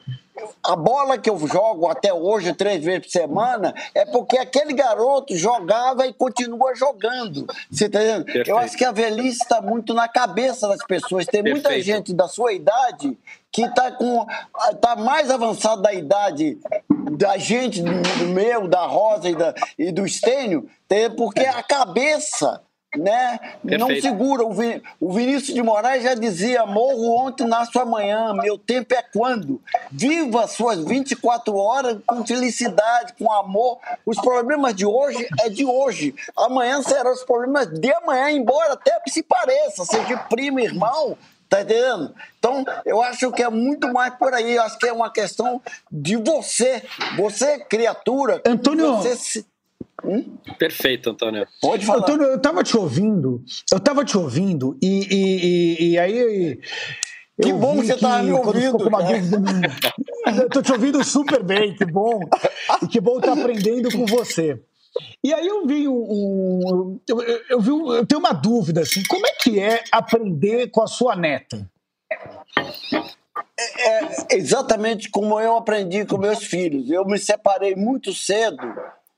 A 0.63 0.75
bola 0.75 1.19
que 1.19 1.31
eu 1.31 1.39
jogo 1.47 1.87
até 1.87 2.13
hoje, 2.13 2.55
três 2.55 2.83
vezes 2.83 3.07
por 3.07 3.11
semana, 3.11 3.75
é 3.95 4.05
porque 4.07 4.39
aquele 4.39 4.73
garoto 4.73 5.37
jogava 5.37 6.07
e 6.07 6.13
continua 6.13 6.75
jogando. 6.75 7.47
Você 7.71 7.89
tá 7.89 8.01
entendendo? 8.03 8.25
Perfeito. 8.25 8.51
Eu 8.51 8.59
acho 8.59 8.77
que 8.77 8.85
a 8.85 8.91
velhice 8.91 9.43
está 9.43 9.61
muito 9.61 9.93
na 9.93 10.09
cabeça 10.09 10.67
das 10.67 10.85
pessoas. 10.85 11.27
Tem 11.27 11.43
Perfeito. 11.43 11.69
muita 11.69 11.83
gente 11.83 12.15
da 12.15 12.27
sua 12.27 12.53
idade 12.53 13.17
que 13.53 13.63
está 13.63 13.93
com 13.93 14.27
tá 14.81 14.97
mais 14.97 15.31
avançado 15.31 15.83
da 15.83 15.93
idade 15.93 16.59
da 17.17 17.37
gente, 17.37 17.81
do 17.83 18.27
meu, 18.31 18.67
da 18.67 18.87
Rosa 18.87 19.29
e, 19.29 19.37
da, 19.37 19.55
e 19.79 19.93
do 19.93 20.05
Estênio, 20.05 20.69
porque 21.17 21.45
a 21.45 21.63
cabeça 21.63 22.61
né? 22.97 23.39
Não 23.63 23.89
segura. 24.01 24.45
O, 24.45 24.53
Vin... 24.53 24.81
o 25.01 25.13
Vinícius 25.13 25.55
de 25.55 25.63
Moraes 25.63 26.03
já 26.03 26.15
dizia: 26.15 26.67
morro 26.67 27.27
ontem, 27.27 27.47
nasço 27.47 27.79
amanhã. 27.79 28.33
Meu 28.35 28.59
tempo 28.59 28.95
é 28.95 29.03
quando? 29.03 29.61
Viva 29.91 30.47
suas 30.47 30.85
24 30.85 31.55
horas 31.57 31.99
com 32.07 32.25
felicidade, 32.25 33.15
com 33.19 33.31
amor. 33.33 33.79
Os 34.05 34.21
problemas 34.21 34.75
de 34.75 34.87
hoje 34.87 35.27
é 35.43 35.49
de 35.49 35.65
hoje. 35.65 36.15
Amanhã 36.37 36.83
serão 36.83 37.13
os 37.13 37.25
problemas 37.25 37.69
de 37.69 37.93
amanhã, 37.93 38.31
embora 38.31 38.75
até 38.75 39.01
se 39.09 39.23
pareça, 39.23 39.85
seja 39.85 40.17
primo, 40.17 40.61
irmão. 40.61 41.17
Tá 41.49 41.61
entendendo? 41.61 42.15
Então, 42.39 42.65
eu 42.85 43.01
acho 43.03 43.31
que 43.31 43.43
é 43.43 43.49
muito 43.49 43.93
mais 43.93 44.15
por 44.15 44.33
aí. 44.33 44.57
Eu 44.57 44.63
acho 44.63 44.79
que 44.79 44.89
é 44.89 44.93
uma 44.93 45.13
questão 45.13 45.61
de 45.91 46.17
você. 46.17 46.83
Você, 47.17 47.61
criatura. 47.61 48.43
Antônio. 48.45 48.97
Você 48.97 49.15
se 49.15 49.47
Hum? 50.05 50.37
Perfeito, 50.59 51.11
Antônio. 51.11 51.47
Pode 51.61 51.87
falar. 51.87 52.01
Antônio, 52.01 52.27
eu 52.27 52.37
estava 52.37 52.63
te 52.63 52.77
ouvindo, 52.77 53.43
eu 53.73 53.79
estava 53.79 54.05
te 54.05 54.17
ouvindo, 54.17 54.77
e, 54.83 55.07
e, 55.11 55.85
e, 55.85 55.91
e 55.93 55.99
aí. 55.99 56.61
Que 57.41 57.53
bom 57.53 57.81
que 57.81 57.87
você 57.87 57.95
estava 57.95 58.23
me 58.23 58.33
ouvindo. 58.33 58.79
eu 60.41 60.49
tô 60.51 60.63
te 60.63 60.71
ouvindo 60.71 61.03
super 61.03 61.43
bem, 61.43 61.75
que 61.75 61.85
bom. 61.85 62.21
E 62.83 62.87
que 62.87 63.01
bom 63.01 63.19
estar 63.19 63.33
aprendendo 63.33 63.91
com 63.91 64.07
você. 64.07 64.61
E 65.23 65.35
aí 65.35 65.47
eu 65.47 65.67
vi 65.67 65.89
um. 65.89 65.95
um 65.95 67.01
eu, 67.09 67.23
eu, 67.51 67.61
vi 67.61 67.73
um, 67.73 67.93
eu 67.93 68.07
tenho 68.07 68.21
uma 68.21 68.33
dúvida, 68.33 68.83
assim, 68.83 69.03
como 69.09 69.27
é 69.27 69.33
que 69.33 69.59
é 69.59 69.83
aprender 69.91 70.71
com 70.71 70.83
a 70.83 70.87
sua 70.87 71.17
neta? 71.17 71.69
É, 73.59 74.35
é 74.35 74.37
exatamente 74.37 75.11
como 75.11 75.41
eu 75.41 75.57
aprendi 75.57 76.05
com 76.05 76.19
meus 76.19 76.45
filhos. 76.45 76.89
Eu 76.91 77.05
me 77.05 77.19
separei 77.19 77.75
muito 77.75 78.15
cedo 78.15 78.63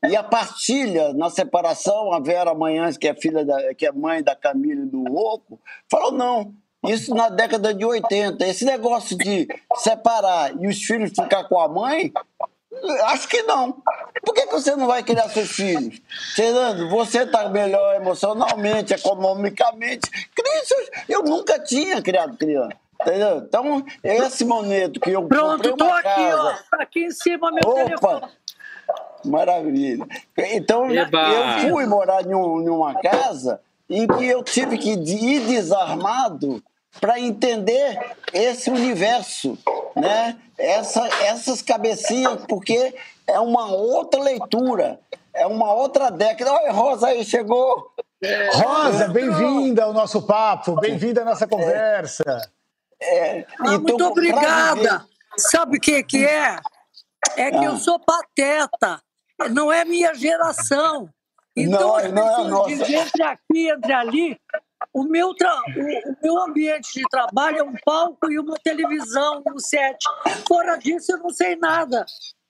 e 0.04 0.16
a 0.16 0.22
partilha 0.22 1.12
na 1.14 1.30
separação, 1.30 2.12
a 2.12 2.20
Vera 2.20 2.54
Manhães, 2.54 2.96
que 2.96 3.08
é 3.08 3.14
filha 3.14 3.44
da, 3.44 3.74
que 3.74 3.86
é 3.86 3.92
mãe 3.92 4.22
da 4.22 4.36
Camila 4.36 4.82
e 4.82 4.86
do 4.86 5.04
Oco, 5.04 5.58
falou 5.90 6.12
não. 6.12 6.54
Isso 6.86 7.14
na 7.14 7.28
década 7.28 7.74
de 7.74 7.84
80. 7.84 8.46
Esse 8.46 8.64
negócio 8.64 9.16
de 9.16 9.48
separar 9.76 10.52
e 10.60 10.68
os 10.68 10.80
filhos 10.82 11.10
ficar 11.10 11.44
com 11.44 11.58
a 11.58 11.68
mãe, 11.68 12.12
acho 13.04 13.28
que 13.28 13.42
não. 13.42 13.82
Por 14.24 14.34
que, 14.34 14.46
que 14.46 14.52
você 14.52 14.76
não 14.76 14.86
vai 14.86 15.02
criar 15.02 15.28
seus 15.30 15.50
filhos? 15.50 16.00
Fernando, 16.34 16.88
você 16.90 17.22
está 17.22 17.48
melhor 17.48 17.96
emocionalmente, 17.96 18.94
economicamente. 18.94 20.08
Eu 21.08 21.22
nunca 21.22 21.58
tinha 21.58 22.00
criado 22.02 22.36
criança. 22.36 22.76
Entendeu? 23.00 23.38
Então, 23.38 23.84
esse 24.02 24.44
momento 24.44 24.98
que 25.00 25.10
eu 25.10 25.26
Pronto, 25.28 25.68
estou 25.68 25.90
aqui, 25.90 26.02
casa... 26.02 26.42
ó. 26.42 26.54
Tá 26.70 26.82
aqui 26.82 27.04
em 27.04 27.10
cima 27.10 27.50
meu 27.52 27.60
Opa, 27.68 27.84
telefone. 27.84 28.32
Maravilha. 29.26 30.06
Então, 30.36 30.90
Eba. 30.90 31.28
eu 31.28 31.70
fui 31.70 31.86
morar 31.86 32.24
em, 32.24 32.34
um, 32.34 32.94
casa 33.02 33.60
em 33.88 34.06
que 34.06 34.26
eu 34.26 34.42
tive 34.42 34.78
que 34.78 34.90
ir 34.92 35.46
desarmado 35.46 36.62
para 37.00 37.20
entender 37.20 37.98
esse 38.32 38.70
universo, 38.70 39.58
né? 39.94 40.36
Essa, 40.58 41.06
essas 41.22 41.60
cabecinhas, 41.60 42.44
porque 42.48 42.94
é 43.26 43.38
uma 43.38 43.66
outra 43.66 44.20
leitura, 44.22 44.98
é 45.34 45.46
uma 45.46 45.72
outra 45.74 46.10
década. 46.10 46.52
Olha, 46.52 46.72
Rosa 46.72 47.08
aí 47.08 47.24
chegou. 47.24 47.90
É, 48.22 48.48
Rosa, 48.50 49.08
bem-vinda 49.08 49.84
ao 49.84 49.92
nosso 49.92 50.22
papo, 50.22 50.74
bem-vinda 50.76 51.20
à 51.20 51.24
nossa 51.24 51.46
conversa. 51.46 52.24
É, 52.98 53.38
é, 53.38 53.46
ah, 53.60 53.74
então, 53.74 53.80
muito 53.80 54.06
obrigada. 54.06 55.04
Sabe 55.36 55.76
o 55.76 55.80
que, 55.80 56.02
que 56.02 56.24
é? 56.24 56.58
É 57.36 57.50
que 57.50 57.58
ah. 57.58 57.64
eu 57.64 57.76
sou 57.76 57.98
pateta 57.98 59.02
não 59.50 59.72
é 59.72 59.84
minha 59.84 60.14
geração. 60.14 61.08
Então, 61.56 61.80
não, 61.80 61.96
as 61.96 62.06
pessoas 62.06 62.48
não 62.48 62.64
é 62.64 62.68
dizem 62.68 62.94
entre 62.96 63.22
aqui, 63.22 63.70
entre 63.70 63.92
ali, 63.92 64.40
o 64.92 65.04
meu, 65.04 65.34
tra... 65.34 65.54
o, 65.54 66.10
o, 66.10 66.16
meu 66.22 66.42
ambiente 66.42 66.92
de 66.92 67.02
trabalho 67.08 67.58
é 67.58 67.62
um 67.62 67.74
palco 67.84 68.30
e 68.30 68.38
uma 68.38 68.56
televisão, 68.62 69.42
um 69.46 69.58
set. 69.58 69.96
Fora 70.46 70.76
disso, 70.76 71.12
eu 71.12 71.18
não 71.18 71.30
sei 71.30 71.56
nada. 71.56 72.04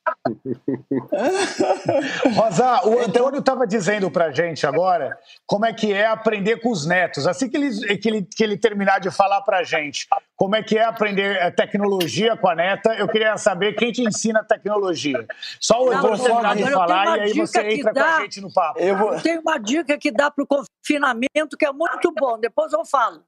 Rosa, 2.35 2.81
o 2.85 2.95
então- 2.95 3.26
Antônio 3.26 3.40
estava 3.40 3.66
dizendo 3.66 4.11
para 4.11 4.31
gente 4.31 4.66
agora 4.66 5.18
como 5.44 5.66
é 5.66 5.72
que 5.72 5.92
é 5.92 6.07
aprender 6.07 6.61
com 6.61 6.70
os 6.70 6.87
netos. 6.87 7.27
Assim 7.27 7.49
que 7.49 7.57
ele, 7.57 7.99
que 7.99 8.09
ele, 8.09 8.22
que 8.22 8.44
ele 8.44 8.57
terminar 8.57 9.01
de 9.01 9.11
falar 9.11 9.42
para 9.42 9.64
gente 9.64 10.07
como 10.37 10.55
é 10.55 10.62
que 10.62 10.77
é 10.77 10.85
aprender 10.85 11.37
eh, 11.37 11.51
tecnologia 11.51 12.37
com 12.37 12.49
a 12.49 12.55
neta, 12.55 12.94
eu 12.94 13.09
queria 13.09 13.38
saber 13.38 13.72
quem 13.72 13.90
te 13.90 14.03
ensina 14.03 14.44
tecnologia. 14.44 15.27
Só 15.59 15.83
o 15.83 15.88
terminar 15.88 16.55
de 16.55 16.70
falar 16.70 17.18
e 17.18 17.20
aí 17.22 17.33
você 17.33 17.61
entra 17.68 17.92
dá, 17.92 18.03
com 18.03 18.09
a 18.09 18.20
gente 18.20 18.40
no 18.42 18.53
papo. 18.53 18.79
Eu 18.79 18.99
vou... 18.99 19.20
tenho 19.20 19.40
uma 19.40 19.57
dica 19.59 19.96
que 19.96 20.11
dá 20.11 20.31
para 20.31 20.44
o 20.44 20.46
confinamento 20.46 21.57
que 21.59 21.64
é 21.64 21.72
muito 21.72 22.12
bom, 22.12 22.38
depois 22.38 22.70
eu 22.75 22.85
falo. 22.85 23.22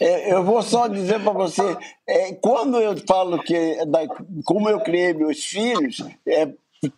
É, 0.00 0.32
eu 0.32 0.42
vou 0.42 0.62
só 0.62 0.88
dizer 0.88 1.20
para 1.20 1.32
você, 1.32 1.76
é, 2.08 2.32
quando 2.34 2.80
eu 2.80 2.96
falo 3.06 3.42
que 3.42 3.84
da, 3.86 4.00
como 4.44 4.70
eu 4.70 4.80
criei 4.80 5.12
meus 5.12 5.44
filhos, 5.44 6.02
é, 6.26 6.48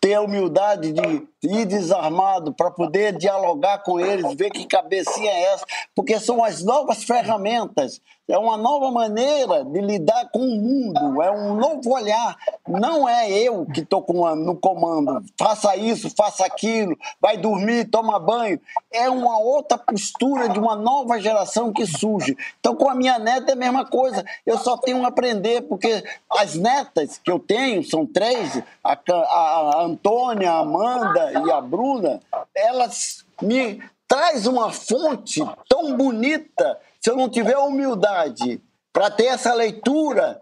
ter 0.01 0.15
a 0.15 0.21
humildade 0.21 0.93
de 0.93 1.27
ir 1.43 1.65
desarmado 1.65 2.53
para 2.53 2.71
poder 2.71 3.17
dialogar 3.17 3.79
com 3.79 3.99
eles, 3.99 4.35
ver 4.35 4.51
que 4.51 4.67
cabecinha 4.67 5.31
é 5.31 5.55
essa, 5.55 5.65
porque 5.95 6.19
são 6.21 6.45
as 6.45 6.63
novas 6.63 7.03
ferramentas 7.03 8.01
é 8.31 8.39
uma 8.39 8.57
nova 8.57 8.91
maneira 8.91 9.65
de 9.65 9.81
lidar 9.81 10.31
com 10.31 10.41
o 10.41 10.61
mundo, 10.61 11.23
é 11.23 11.31
um 11.31 11.55
novo 11.55 11.93
olhar. 11.93 12.37
Não 12.67 13.09
é 13.09 13.31
eu 13.31 13.67
que 13.67 13.81
estou 13.81 14.05
no 14.37 14.57
comando, 14.57 15.25
faça 15.39 15.77
isso, 15.77 16.11
faça 16.11 16.45
aquilo, 16.45 16.97
vai 17.21 17.37
dormir, 17.37 17.91
toma 17.91 18.19
banho. 18.19 18.61
É 18.93 19.09
uma 19.11 19.39
outra 19.39 19.77
postura 19.77 20.49
de 20.49 20.59
uma 20.59 20.77
nova 20.77 21.19
geração 21.21 21.73
que 21.73 21.87
surge. 21.87 22.37
Então, 22.59 22.75
com 22.77 22.89
a 22.89 22.95
minha 22.95 23.19
neta 23.19 23.51
é 23.51 23.55
a 23.55 23.57
mesma 23.57 23.85
coisa. 23.85 24.25
Eu 24.47 24.59
só 24.59 24.77
tenho 24.77 25.05
a 25.05 25.09
aprender, 25.09 25.63
porque 25.63 26.03
as 26.31 26.55
netas 26.55 27.19
que 27.19 27.31
eu 27.31 27.39
tenho, 27.39 27.85
são 27.85 28.07
três, 28.07 28.63
a, 28.83 28.97
a 29.27 29.83
Antônia, 29.83 30.53
a 30.53 30.59
Amanda 30.61 31.33
e 31.47 31.51
a 31.51 31.61
Bruna, 31.61 32.21
elas 32.55 33.25
me 33.43 33.83
traz 34.07 34.47
uma 34.47 34.73
fonte 34.73 35.41
tão 35.69 35.97
bonita 35.97 36.79
se 37.01 37.11
eu 37.11 37.17
não 37.17 37.29
tiver 37.29 37.57
humildade 37.57 38.61
para 38.93 39.11
ter 39.11 39.27
essa 39.27 39.55
leitura, 39.55 40.39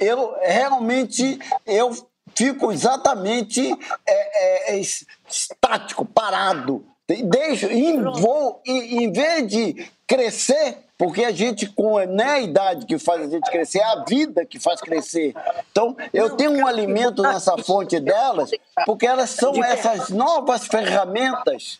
eu 0.00 0.36
realmente 0.40 1.38
eu 1.66 1.92
fico 2.34 2.72
exatamente 2.72 3.72
é, 4.06 4.74
é, 4.74 4.76
é 4.76 4.80
estático, 5.28 6.04
parado. 6.04 6.84
Deixo, 7.06 7.66
em, 7.66 8.02
vou, 8.02 8.60
em, 8.66 9.04
em 9.04 9.12
vez 9.12 9.46
de 9.46 9.90
crescer, 10.06 10.78
porque 10.98 11.24
a 11.24 11.30
gente, 11.30 11.66
com 11.66 12.04
não 12.06 12.24
é 12.24 12.30
a 12.30 12.40
idade 12.40 12.86
que 12.86 12.98
faz 12.98 13.22
a 13.22 13.28
gente 13.28 13.50
crescer, 13.50 13.78
é 13.78 13.84
a 13.84 14.04
vida 14.04 14.44
que 14.44 14.58
faz 14.58 14.80
crescer. 14.80 15.34
Então, 15.70 15.96
eu 16.12 16.36
tenho 16.36 16.52
um 16.52 16.66
alimento 16.66 17.22
nessa 17.22 17.56
fonte 17.58 18.00
delas, 18.00 18.50
porque 18.84 19.06
elas 19.06 19.30
são 19.30 19.62
essas 19.62 20.08
novas 20.08 20.66
ferramentas, 20.66 21.76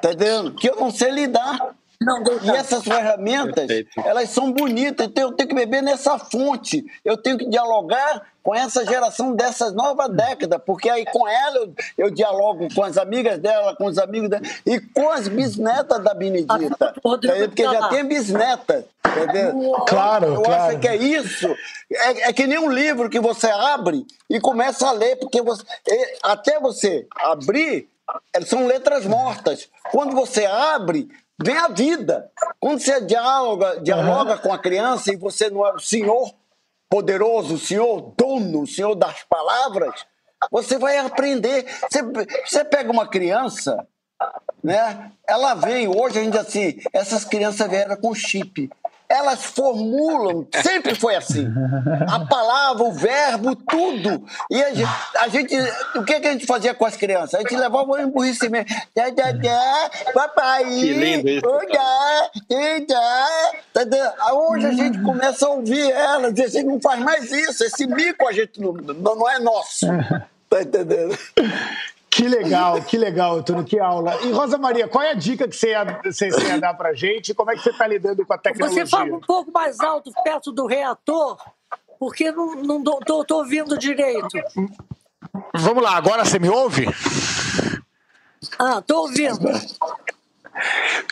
tá 0.00 0.12
entendendo? 0.12 0.54
Que 0.54 0.70
eu 0.70 0.76
não 0.76 0.90
sei 0.90 1.10
lidar. 1.10 1.74
Não, 2.02 2.22
e 2.42 2.50
essas 2.50 2.82
ferramentas, 2.82 3.66
Perfeito. 3.66 4.00
elas 4.00 4.30
são 4.30 4.50
bonitas, 4.50 5.06
então 5.06 5.24
eu 5.24 5.32
tenho 5.32 5.50
que 5.50 5.54
beber 5.54 5.82
nessa 5.82 6.18
fonte. 6.18 6.82
Eu 7.04 7.14
tenho 7.18 7.36
que 7.36 7.46
dialogar 7.46 8.22
com 8.42 8.54
essa 8.54 8.86
geração 8.86 9.34
dessas 9.34 9.74
nova 9.74 10.08
década, 10.08 10.58
porque 10.58 10.88
aí 10.88 11.04
com 11.04 11.28
ela 11.28 11.56
eu, 11.58 11.74
eu, 11.98 12.10
dialogo 12.10 12.68
com 12.74 12.82
as 12.82 12.96
amigas 12.96 13.38
dela, 13.38 13.76
com 13.76 13.84
os 13.84 13.98
amigos 13.98 14.30
dela 14.30 14.42
e 14.64 14.80
com 14.80 15.10
as 15.10 15.28
bisnetas 15.28 16.02
da 16.02 16.14
Benedita. 16.14 16.94
Porque 17.02 17.64
já 17.64 17.88
tem 17.88 18.04
bisneta. 18.06 18.86
Entendeu? 19.06 19.72
Claro, 19.86 20.26
eu 20.26 20.42
claro. 20.42 20.62
acho 20.62 20.78
que 20.78 20.88
é 20.88 20.96
isso. 20.96 21.54
É, 21.92 22.28
é, 22.28 22.32
que 22.32 22.46
nem 22.46 22.58
um 22.58 22.70
livro 22.70 23.10
que 23.10 23.20
você 23.20 23.50
abre 23.50 24.06
e 24.28 24.40
começa 24.40 24.88
a 24.88 24.92
ler, 24.92 25.16
porque 25.16 25.42
você, 25.42 25.64
até 26.22 26.58
você 26.60 27.06
abrir, 27.16 27.88
são 28.46 28.66
letras 28.66 29.04
mortas. 29.04 29.68
Quando 29.90 30.14
você 30.14 30.46
abre, 30.46 31.08
vem 31.42 31.56
a 31.56 31.68
vida. 31.68 32.30
Quando 32.58 32.80
você 32.80 33.00
dialoga, 33.00 33.80
dialoga 33.80 34.32
uhum. 34.34 34.38
com 34.38 34.52
a 34.52 34.58
criança 34.58 35.12
e 35.12 35.16
você 35.16 35.50
não 35.50 35.66
é 35.66 35.72
o 35.72 35.78
senhor 35.78 36.34
poderoso, 36.88 37.54
o 37.54 37.58
senhor 37.58 38.12
dono, 38.16 38.62
o 38.62 38.66
senhor 38.66 38.94
das 38.94 39.22
palavras, 39.22 40.06
você 40.50 40.78
vai 40.78 40.98
aprender. 40.98 41.64
Você, 41.88 42.02
você 42.44 42.64
pega 42.64 42.90
uma 42.90 43.06
criança, 43.06 43.86
né? 44.62 45.12
Ela 45.26 45.54
vem, 45.54 45.88
hoje 45.88 46.18
a 46.18 46.22
gente 46.22 46.36
assim, 46.36 46.80
essas 46.92 47.24
crianças 47.24 47.68
vieram 47.68 47.96
com 47.96 48.14
chip 48.14 48.68
elas 49.10 49.44
formulam, 49.44 50.46
sempre 50.62 50.94
foi 50.94 51.16
assim. 51.16 51.52
A 52.08 52.20
palavra, 52.26 52.84
o 52.84 52.92
verbo, 52.92 53.56
tudo. 53.56 54.24
E 54.48 54.62
a 54.62 54.72
gente, 54.72 54.90
a 55.16 55.28
gente 55.28 55.56
o 55.96 56.04
que, 56.04 56.20
que 56.20 56.28
a 56.28 56.32
gente 56.32 56.46
fazia 56.46 56.72
com 56.72 56.86
as 56.86 56.96
crianças? 56.96 57.34
A 57.34 57.38
gente 57.40 57.56
levava 57.56 57.90
um 57.90 57.98
emburrecimento. 57.98 58.72
Papai, 60.14 60.64
que 60.64 60.92
lindo 60.92 61.28
isso. 61.28 61.46
Hoje 64.32 64.66
a 64.66 64.72
gente 64.72 65.02
começa 65.02 65.44
a 65.44 65.50
ouvir 65.50 65.90
elas 65.90 66.38
e 66.38 66.44
a 66.44 66.48
gente 66.48 66.66
não 66.66 66.80
faz 66.80 67.00
mais 67.00 67.32
isso. 67.32 67.64
Esse 67.64 67.88
mico 67.88 68.28
a 68.28 68.32
gente 68.32 68.60
não, 68.60 68.72
não 68.72 69.28
é 69.28 69.40
nosso. 69.40 69.86
Tá 70.48 70.62
entendendo? 70.62 71.16
Que 72.10 72.26
legal, 72.26 72.82
que 72.82 72.98
legal, 72.98 73.36
Antônio, 73.36 73.64
que 73.64 73.78
aula. 73.78 74.16
E 74.22 74.32
Rosa 74.32 74.58
Maria, 74.58 74.88
qual 74.88 75.04
é 75.04 75.12
a 75.12 75.14
dica 75.14 75.46
que 75.46 75.54
você 75.54 75.70
ia, 75.70 76.00
você 76.04 76.28
ia 76.28 76.60
dar 76.60 76.74
para 76.74 76.92
gente? 76.92 77.32
Como 77.32 77.50
é 77.50 77.54
que 77.54 77.62
você 77.62 77.70
está 77.70 77.86
lidando 77.86 78.26
com 78.26 78.34
a 78.34 78.38
tecnologia? 78.38 78.84
Você 78.84 78.90
fala 78.90 79.14
um 79.14 79.20
pouco 79.20 79.52
mais 79.52 79.78
alto, 79.78 80.10
perto 80.24 80.50
do 80.50 80.66
reator, 80.66 81.38
porque 82.00 82.32
não, 82.32 82.56
não 82.56 82.82
tô, 82.82 83.24
tô 83.24 83.36
ouvindo 83.36 83.78
direito. 83.78 84.28
Vamos 85.54 85.82
lá, 85.82 85.96
agora 85.96 86.24
você 86.24 86.40
me 86.40 86.48
ouve? 86.48 86.86
Ah, 88.58 88.82
tô 88.82 89.02
ouvindo. 89.02 89.48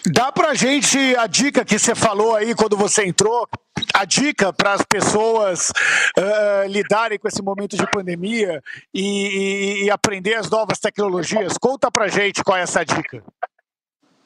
Dá 0.07 0.33
pra 0.33 0.55
gente 0.55 0.99
a 1.17 1.27
dica 1.27 1.65
que 1.65 1.79
você 1.79 1.95
falou 1.95 2.35
aí 2.35 2.55
quando 2.55 2.77
você 2.77 3.07
entrou, 3.07 3.49
a 3.95 4.05
dica 4.05 4.53
para 4.53 4.75
as 4.75 4.83
pessoas 4.83 5.71
uh, 6.19 6.67
lidarem 6.69 7.19
com 7.19 7.29
esse 7.29 7.43
momento 7.43 7.77
de 7.77 7.91
pandemia 7.91 8.63
e, 8.93 9.03
e, 9.03 9.85
e, 9.85 9.91
aprender 9.91 10.35
as 10.35 10.51
novas 10.51 10.79
tecnologias. 10.79 11.57
Conta 11.59 11.91
pra 11.91 12.09
gente 12.09 12.43
qual 12.43 12.59
é 12.59 12.63
essa 12.63 12.85
dica. 12.85 13.23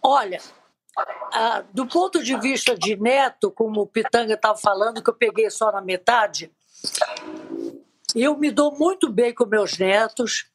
Olha, 0.02 0.40
uh, 0.98 1.64
do 1.72 1.86
ponto 1.86 2.22
de 2.22 2.38
vista 2.38 2.76
de 2.76 2.96
neto, 2.96 3.50
como 3.50 3.82
o 3.82 3.86
Pitanga 3.86 4.34
estava 4.34 4.58
falando, 4.58 5.02
que 5.02 5.10
eu 5.10 5.14
peguei 5.14 5.50
só 5.50 5.70
na 5.70 5.80
metade, 5.80 6.50
eu 8.14 8.36
me 8.36 8.50
dou 8.50 8.76
muito 8.76 9.10
bem 9.10 9.34
com 9.34 9.46
meus 9.46 9.78
netos, 9.78 10.46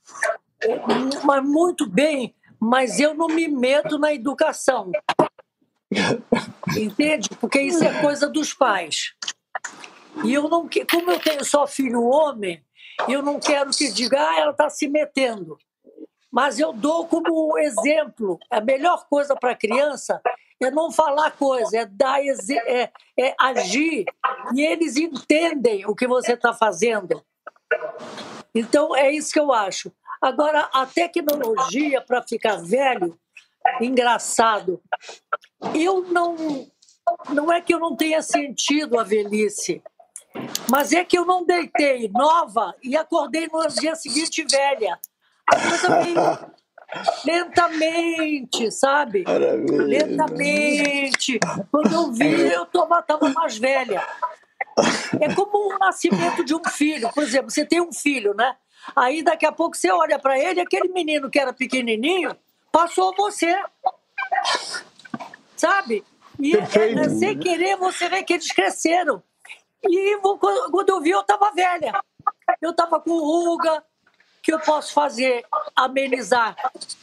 mas 1.24 1.44
muito 1.44 1.90
bem 1.90 2.36
mas 2.60 3.00
eu 3.00 3.14
não 3.14 3.28
me 3.28 3.48
meto 3.48 3.98
na 3.98 4.14
educação. 4.14 4.92
Entende? 6.78 7.30
Porque 7.40 7.62
isso 7.62 7.84
é 7.84 8.02
coisa 8.02 8.28
dos 8.28 8.54
pais. 8.54 9.14
E 10.24 10.34
eu 10.34 10.50
não 10.50 10.68
como 10.92 11.12
eu 11.12 11.20
tenho 11.20 11.46
só 11.46 11.68
filho 11.68 12.04
homem, 12.04 12.64
eu 13.08 13.22
não 13.22 13.40
quero 13.40 13.72
que 13.72 13.92
diga, 13.92 14.20
ah, 14.20 14.40
ela 14.40 14.52
está 14.52 14.70
se 14.70 14.88
metendo. 14.88 15.58
Mas 16.32 16.60
eu 16.60 16.74
dou 16.74 17.08
como 17.08 17.58
exemplo, 17.58 18.38
a 18.50 18.60
melhor 18.60 19.08
coisa 19.10 19.36
para 19.36 19.52
a 19.52 19.56
criança 19.56 20.22
é 20.62 20.72
não 20.72 20.92
falar 20.92 21.32
coisa, 21.32 21.78
é 21.78 21.86
dar 21.86 22.20
é, 22.20 22.92
é 23.18 23.36
agir 23.40 24.06
e 24.54 24.62
eles 24.62 24.98
entendem 24.98 25.86
o 25.86 25.96
que 25.96 26.08
você 26.08 26.34
está 26.34 26.52
fazendo. 26.54 27.24
Então 28.54 28.96
é 28.96 29.12
isso 29.12 29.32
que 29.32 29.40
eu 29.40 29.54
acho. 29.54 29.92
Agora, 30.22 30.70
a 30.74 30.86
tecnologia 30.86 32.02
para 32.02 32.22
ficar 32.22 32.58
velho, 32.58 33.18
engraçado, 33.82 34.82
eu 35.74 36.02
não. 36.04 36.68
Não 37.30 37.52
é 37.52 37.62
que 37.62 37.74
eu 37.74 37.80
não 37.80 37.96
tenha 37.96 38.22
sentido 38.22 39.00
a 39.00 39.04
velhice, 39.04 39.82
mas 40.70 40.92
é 40.92 41.06
que 41.06 41.18
eu 41.18 41.26
não 41.26 41.46
deitei 41.46 42.10
nova 42.10 42.76
e 42.84 42.98
acordei 42.98 43.48
no 43.48 43.66
dia 43.68 43.96
seguinte 43.96 44.46
velha. 44.50 45.00
Meio 46.04 46.58
lentamente, 47.26 48.72
sabe? 48.72 49.24
Maravilha. 49.24 49.84
Lentamente. 49.84 51.40
Quando 51.72 51.94
eu 51.94 52.12
vi, 52.12 52.52
eu 52.52 52.64
estava 52.64 53.30
mais 53.30 53.58
velha. 53.58 54.06
É 55.20 55.34
como 55.34 55.74
o 55.74 55.78
nascimento 55.80 56.44
de 56.44 56.56
um 56.56 56.64
filho. 56.64 57.10
Por 57.14 57.24
exemplo, 57.24 57.50
você 57.50 57.66
tem 57.66 57.82
um 57.82 57.92
filho, 57.92 58.34
né? 58.34 58.56
Aí 58.96 59.24
daqui 59.24 59.46
a 59.46 59.52
pouco 59.52 59.76
você 59.76 59.92
olha 59.92 60.20
para 60.20 60.40
ele, 60.40 60.62
aquele 60.62 60.90
menino 60.90 61.30
que 61.30 61.40
era 61.40 61.54
pequenininho, 61.54 62.36
passou 62.72 63.14
você. 63.16 63.56
Sabe? 65.56 66.04
E 66.40 66.56
é, 66.56 67.10
sem 67.10 67.38
querer 67.38 67.78
você 67.78 68.10
vê 68.10 68.24
que 68.24 68.34
eles 68.34 68.52
cresceram. 68.52 69.22
E 69.84 70.18
quando 70.72 70.90
eu 70.90 71.02
vi, 71.02 71.12
eu 71.12 71.22
estava 71.22 71.52
velha. 71.52 72.00
Eu 72.62 72.72
estava 72.72 73.00
com 73.00 73.18
ruga, 73.18 73.84
que 74.48 74.54
eu 74.54 74.60
posso 74.62 74.94
fazer 74.94 75.46
amenizar 75.76 76.56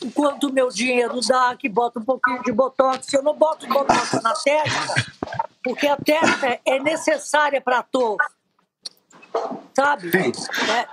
enquanto 0.03 0.45
o 0.45 0.53
meu 0.53 0.71
dinheiro 0.71 1.21
dá, 1.21 1.55
que 1.55 1.69
bota 1.69 1.99
um 1.99 2.05
pouquinho 2.05 2.43
de 2.43 2.51
botox. 2.51 3.13
Eu 3.13 3.23
não 3.23 3.35
boto 3.35 3.67
botox 3.67 4.13
na 4.23 4.33
testa, 4.33 5.13
porque 5.63 5.87
a 5.87 5.95
testa 5.97 6.59
é 6.65 6.79
necessária 6.81 7.61
para 7.61 7.81
ator 7.81 8.17
sabe? 9.75 10.11
É. 10.17 10.87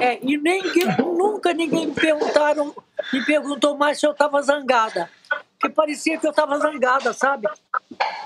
É, 0.00 0.18
e 0.22 0.36
ninguém, 0.36 0.96
nunca 0.98 1.52
ninguém 1.52 1.86
me 1.86 1.94
perguntaram, 1.94 2.74
me 3.12 3.24
perguntou 3.24 3.76
mais 3.76 3.98
se 3.98 4.06
eu 4.06 4.12
estava 4.12 4.40
zangada. 4.42 5.10
Porque 5.58 5.74
parecia 5.74 6.18
que 6.18 6.26
eu 6.26 6.30
estava 6.30 6.58
zangada, 6.58 7.12
sabe? 7.12 7.48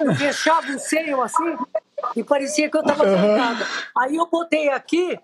Eu 0.01 0.15
fechava 0.15 0.67
o 0.71 0.79
seio 0.79 1.23
assim 1.23 1.57
e 2.15 2.23
parecia 2.23 2.69
que 2.69 2.77
eu 2.77 2.83
estava 2.83 3.05
zangada. 3.05 3.67
Aí 3.97 4.17
eu 4.17 4.27
botei 4.27 4.69
aqui, 4.69 5.19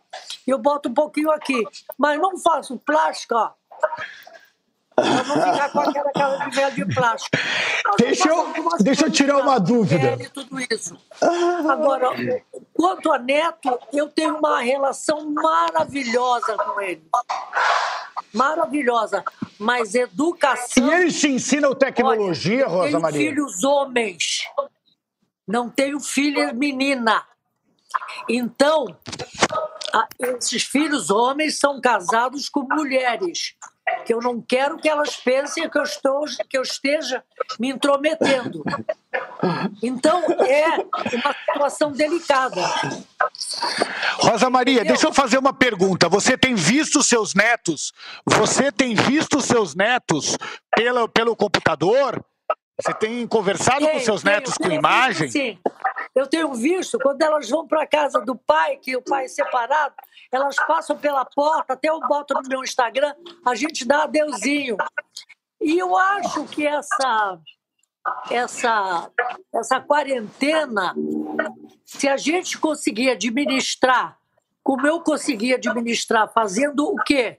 eu 0.46 0.58
boto 0.58 0.88
um 0.88 0.94
pouquinho 0.94 1.30
aqui. 1.30 1.62
Mas 1.98 2.18
não 2.18 2.38
faço 2.38 2.78
plástico, 2.78 3.34
Pra 5.00 5.24
não 5.24 5.52
ficar 5.52 5.70
com 5.70 5.80
aquela 5.80 6.12
cara 6.12 6.36
de 6.38 6.56
velho 6.56 6.74
de 6.74 6.94
plástico. 6.94 7.36
deixa 7.98 8.28
eu, 8.28 8.52
deixa 8.80 9.06
eu 9.06 9.10
tirar 9.10 9.38
uma 9.38 9.58
dúvida. 9.58 10.18
tudo 10.32 10.58
isso. 10.60 10.96
Agora, 11.68 12.10
quanto 12.74 13.12
a 13.12 13.18
neto, 13.18 13.78
eu 13.92 14.08
tenho 14.08 14.36
uma 14.38 14.60
relação 14.60 15.30
maravilhosa 15.30 16.56
com 16.56 16.80
ele. 16.80 17.02
Maravilhosa. 18.32 19.24
Mas 19.58 19.94
educação. 19.94 20.86
E 20.86 20.90
eles 20.94 21.18
te 21.18 21.28
ensinam 21.28 21.74
tecnologia, 21.74 22.66
olha, 22.66 22.68
Rosa 22.68 22.88
tenho 22.88 23.00
Maria? 23.00 23.18
filhos 23.18 23.64
homens. 23.64 24.40
Não 25.46 25.70
tenho 25.70 25.98
filha 26.00 26.52
menina. 26.52 27.24
Então, 28.28 28.84
esses 30.20 30.62
filhos 30.62 31.10
homens 31.10 31.58
são 31.58 31.80
casados 31.80 32.48
com 32.48 32.62
mulheres 32.70 33.54
que 34.04 34.14
eu 34.14 34.20
não 34.20 34.40
quero 34.40 34.76
que 34.78 34.88
elas 34.88 35.16
pensem 35.16 35.68
que 35.68 35.78
eu, 35.78 35.82
estou, 35.82 36.24
que 36.48 36.56
eu 36.56 36.62
esteja 36.62 37.22
me 37.58 37.70
intrometendo. 37.70 38.62
Então, 39.82 40.22
é 40.42 40.76
uma 41.16 41.34
situação 41.34 41.92
delicada. 41.92 42.60
Rosa 44.14 44.50
Maria, 44.50 44.74
Entendeu? 44.76 44.94
deixa 44.94 45.06
eu 45.06 45.12
fazer 45.12 45.38
uma 45.38 45.52
pergunta. 45.52 46.08
Você 46.08 46.36
tem 46.36 46.54
visto 46.54 47.02
seus 47.02 47.34
netos? 47.34 47.92
Você 48.26 48.72
tem 48.72 48.94
visto 48.94 49.40
seus 49.40 49.74
netos 49.74 50.36
pelo, 50.74 51.08
pelo 51.08 51.36
computador? 51.36 52.24
Você 52.80 52.94
tem 52.94 53.26
conversado 53.26 53.80
tenho, 53.80 53.92
com 53.92 54.00
seus 54.00 54.22
netos 54.22 54.54
tenho, 54.54 54.70
com 54.70 54.76
imagem? 54.76 55.28
Sim. 55.28 55.58
Eu 56.14 56.26
tenho 56.26 56.52
visto, 56.54 56.98
quando 56.98 57.22
elas 57.22 57.48
vão 57.48 57.66
para 57.66 57.86
casa 57.86 58.20
do 58.20 58.34
pai, 58.34 58.76
que 58.76 58.96
o 58.96 59.02
pai 59.02 59.26
é 59.26 59.28
separado, 59.28 59.94
elas 60.32 60.56
passam 60.66 60.96
pela 60.96 61.24
porta, 61.24 61.74
até 61.74 61.88
eu 61.88 62.00
boto 62.00 62.34
no 62.34 62.48
meu 62.48 62.62
Instagram, 62.62 63.14
a 63.44 63.54
gente 63.54 63.84
dá 63.84 64.04
adeuzinho. 64.04 64.76
E 65.60 65.78
eu 65.78 65.96
acho 65.96 66.44
que 66.46 66.66
essa, 66.66 67.38
essa, 68.30 69.10
essa 69.54 69.80
quarentena, 69.80 70.94
se 71.84 72.08
a 72.08 72.16
gente 72.16 72.58
conseguir 72.58 73.10
administrar, 73.10 74.18
como 74.62 74.86
eu 74.86 75.00
consegui 75.00 75.54
administrar, 75.54 76.30
fazendo 76.32 76.86
o 76.86 76.96
quê? 77.02 77.38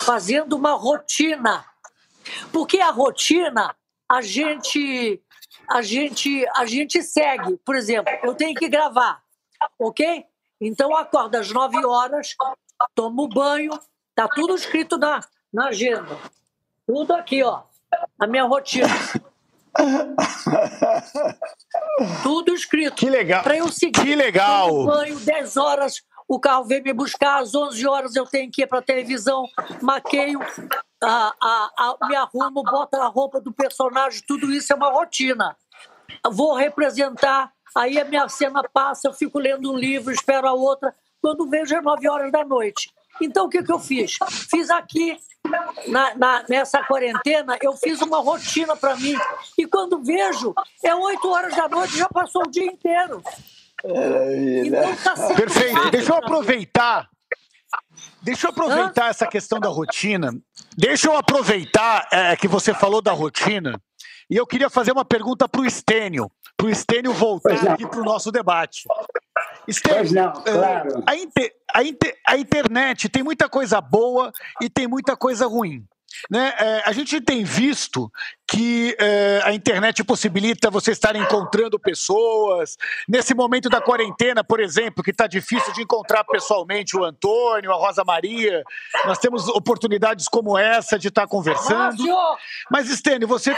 Fazendo 0.00 0.56
uma 0.56 0.72
rotina. 0.72 1.64
Porque 2.52 2.80
a 2.80 2.90
rotina, 2.90 3.76
a 4.10 4.22
gente, 4.22 5.22
a 5.68 5.82
gente, 5.82 6.46
a 6.56 6.66
gente 6.66 7.02
segue. 7.02 7.56
Por 7.64 7.76
exemplo, 7.76 8.12
eu 8.22 8.34
tenho 8.34 8.54
que 8.54 8.68
gravar, 8.68 9.22
ok? 9.78 10.24
Então 10.60 10.90
eu 10.90 10.96
acordo 10.96 11.36
às 11.36 11.50
9 11.50 11.84
horas, 11.84 12.34
tomo 12.94 13.28
banho, 13.28 13.78
tá 14.14 14.28
tudo 14.28 14.54
escrito 14.54 14.98
na, 14.98 15.20
na 15.52 15.68
agenda. 15.68 16.16
Tudo 16.86 17.14
aqui, 17.14 17.42
ó. 17.42 17.62
A 18.18 18.26
minha 18.26 18.44
rotina. 18.44 18.88
tudo 22.22 22.54
escrito. 22.54 22.96
Que 22.96 23.08
legal. 23.08 23.42
Para 23.42 23.56
eu 23.56 23.68
seguir. 23.68 24.02
Que 24.02 24.14
legal. 24.14 24.84
Banho, 24.84 25.18
10 25.18 25.56
horas, 25.56 26.02
o 26.34 26.40
carro 26.40 26.64
vem 26.64 26.82
me 26.82 26.92
buscar, 26.92 27.40
às 27.40 27.54
11 27.54 27.86
horas 27.86 28.16
eu 28.16 28.24
tenho 28.24 28.50
que 28.50 28.62
ir 28.62 28.66
para 28.66 28.78
a 28.78 28.82
televisão, 28.82 29.44
maqueio, 29.80 30.40
a, 31.02 31.34
a, 31.40 31.96
a, 32.00 32.08
me 32.08 32.16
arrumo, 32.16 32.62
boto 32.62 32.96
a 32.96 33.06
roupa 33.06 33.40
do 33.40 33.52
personagem, 33.52 34.22
tudo 34.26 34.52
isso 34.52 34.72
é 34.72 34.76
uma 34.76 34.90
rotina. 34.90 35.56
Vou 36.30 36.54
representar 36.54 37.52
Aí 37.74 37.98
a 37.98 38.04
minha 38.04 38.28
cena 38.28 38.62
passa, 38.72 39.08
eu 39.08 39.12
fico 39.12 39.38
lendo 39.38 39.72
um 39.72 39.76
livro, 39.76 40.12
espero 40.12 40.46
a 40.46 40.52
outra. 40.52 40.94
Quando 41.20 41.48
vejo 41.48 41.74
é 41.74 41.80
nove 41.80 42.08
horas 42.08 42.30
da 42.30 42.44
noite. 42.44 42.92
Então 43.20 43.46
o 43.46 43.48
que, 43.48 43.62
que 43.62 43.72
eu 43.72 43.78
fiz? 43.78 44.18
Fiz 44.50 44.68
aqui, 44.70 45.18
na, 45.88 46.14
na, 46.14 46.44
nessa 46.48 46.82
quarentena, 46.84 47.56
eu 47.62 47.74
fiz 47.76 48.00
uma 48.02 48.18
rotina 48.18 48.76
para 48.76 48.96
mim. 48.96 49.16
E 49.56 49.66
quando 49.66 50.02
vejo, 50.02 50.54
é 50.82 50.94
oito 50.94 51.28
horas 51.28 51.54
da 51.54 51.68
noite, 51.68 51.96
já 51.96 52.08
passou 52.08 52.42
o 52.42 52.50
dia 52.50 52.66
inteiro. 52.66 53.22
Tá 53.82 55.34
Perfeito. 55.34 55.90
Deixa 55.90 56.12
eu 56.12 56.16
aproveitar. 56.16 57.08
Deixa 58.22 58.46
eu 58.46 58.50
aproveitar 58.50 59.06
Hã? 59.06 59.08
essa 59.08 59.26
questão 59.26 59.58
da 59.58 59.68
rotina. 59.68 60.32
Deixa 60.76 61.08
eu 61.08 61.16
aproveitar 61.16 62.08
é, 62.12 62.36
que 62.36 62.46
você 62.46 62.72
falou 62.72 63.02
da 63.02 63.12
rotina 63.12 63.80
e 64.30 64.36
eu 64.36 64.46
queria 64.46 64.70
fazer 64.70 64.92
uma 64.92 65.04
pergunta 65.04 65.48
para 65.48 65.60
o 65.60 65.66
Estênio, 65.66 66.30
para 66.56 66.66
o 66.66 66.70
Estênio 66.70 67.12
voltar 67.12 67.72
aqui 67.72 67.86
para 67.86 68.00
o 68.00 68.04
nosso 68.04 68.30
debate. 68.30 68.84
Estênio, 69.66 70.12
não, 70.14 70.32
claro. 70.32 71.02
a, 71.06 71.16
inter, 71.16 71.52
a, 71.74 71.82
inter, 71.82 72.16
a 72.26 72.36
internet 72.36 73.08
tem 73.08 73.22
muita 73.22 73.48
coisa 73.48 73.80
boa 73.80 74.32
e 74.60 74.70
tem 74.70 74.86
muita 74.86 75.16
coisa 75.16 75.46
ruim. 75.46 75.84
Né? 76.30 76.54
É, 76.58 76.82
a 76.84 76.92
gente 76.92 77.20
tem 77.20 77.44
visto 77.44 78.10
que 78.48 78.96
é, 79.00 79.40
a 79.44 79.52
internet 79.52 80.04
possibilita 80.04 80.70
você 80.70 80.90
estar 80.92 81.16
encontrando 81.16 81.78
pessoas. 81.78 82.76
Nesse 83.08 83.34
momento 83.34 83.68
da 83.68 83.80
quarentena, 83.80 84.44
por 84.44 84.60
exemplo, 84.60 85.02
que 85.02 85.10
está 85.10 85.26
difícil 85.26 85.72
de 85.72 85.82
encontrar 85.82 86.24
pessoalmente 86.24 86.96
o 86.96 87.04
Antônio, 87.04 87.72
a 87.72 87.76
Rosa 87.76 88.04
Maria, 88.04 88.62
nós 89.06 89.18
temos 89.18 89.48
oportunidades 89.48 90.28
como 90.28 90.58
essa 90.58 90.98
de 90.98 91.08
estar 91.08 91.26
conversando. 91.26 92.04
Mas, 92.70 92.90
Estênio, 92.90 93.26
você, 93.26 93.56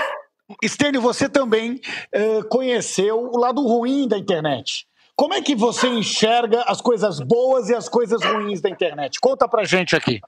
Estênio, 0.63 1.01
você 1.01 1.29
também 1.29 1.81
é, 2.13 2.43
conheceu 2.45 3.19
o 3.19 3.37
lado 3.37 3.67
ruim 3.67 4.07
da 4.07 4.19
internet. 4.19 4.87
Como 5.17 5.33
é 5.33 5.41
que 5.41 5.55
você 5.55 5.87
enxerga 5.87 6.63
as 6.63 6.81
coisas 6.81 7.21
boas 7.21 7.69
e 7.69 7.75
as 7.75 7.89
coisas 7.89 8.23
ruins 8.25 8.61
da 8.61 8.69
internet? 8.69 9.21
Conta 9.21 9.49
pra 9.49 9.65
gente 9.65 9.95
aqui. 9.95 10.21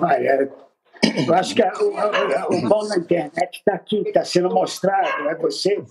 Olha, 0.00 0.50
eu 1.26 1.34
acho 1.34 1.54
que 1.54 1.62
o, 1.62 2.56
o 2.56 2.68
bom 2.68 2.86
da 2.88 2.96
internet 2.96 3.58
está 3.58 3.74
aqui, 3.74 4.02
está 4.06 4.24
sendo 4.24 4.50
mostrado. 4.50 5.28
É 5.28 5.34
você 5.34 5.82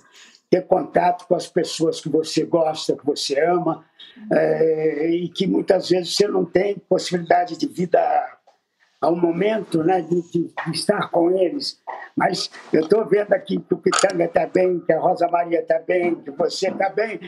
ter 0.49 0.65
contato 0.65 1.27
com 1.27 1.35
as 1.35 1.47
pessoas 1.47 1.99
que 1.99 2.09
você 2.09 2.45
gosta, 2.45 2.95
que 2.95 3.05
você 3.05 3.39
ama, 3.39 3.85
é, 4.31 5.09
e 5.09 5.29
que 5.29 5.45
muitas 5.45 5.89
vezes 5.89 6.15
você 6.15 6.27
não 6.27 6.45
tem 6.45 6.77
possibilidade 6.89 7.57
de 7.57 7.67
vida 7.67 7.99
ao 8.99 9.15
momento 9.15 9.83
né, 9.83 10.01
de, 10.01 10.21
de 10.31 10.51
estar 10.71 11.09
com 11.09 11.31
eles. 11.31 11.79
Mas 12.15 12.49
eu 12.73 12.81
estou 12.81 13.05
vendo 13.05 13.33
aqui 13.33 13.59
que 13.59 13.73
o 13.73 13.77
Pitanga 13.77 14.25
está 14.25 14.47
bem, 14.47 14.79
que 14.79 14.91
a 14.91 14.99
Rosa 14.99 15.27
Maria 15.27 15.59
está 15.59 15.79
bem, 15.79 16.15
que 16.15 16.31
você 16.31 16.69
está 16.69 16.89
bem. 16.89 17.19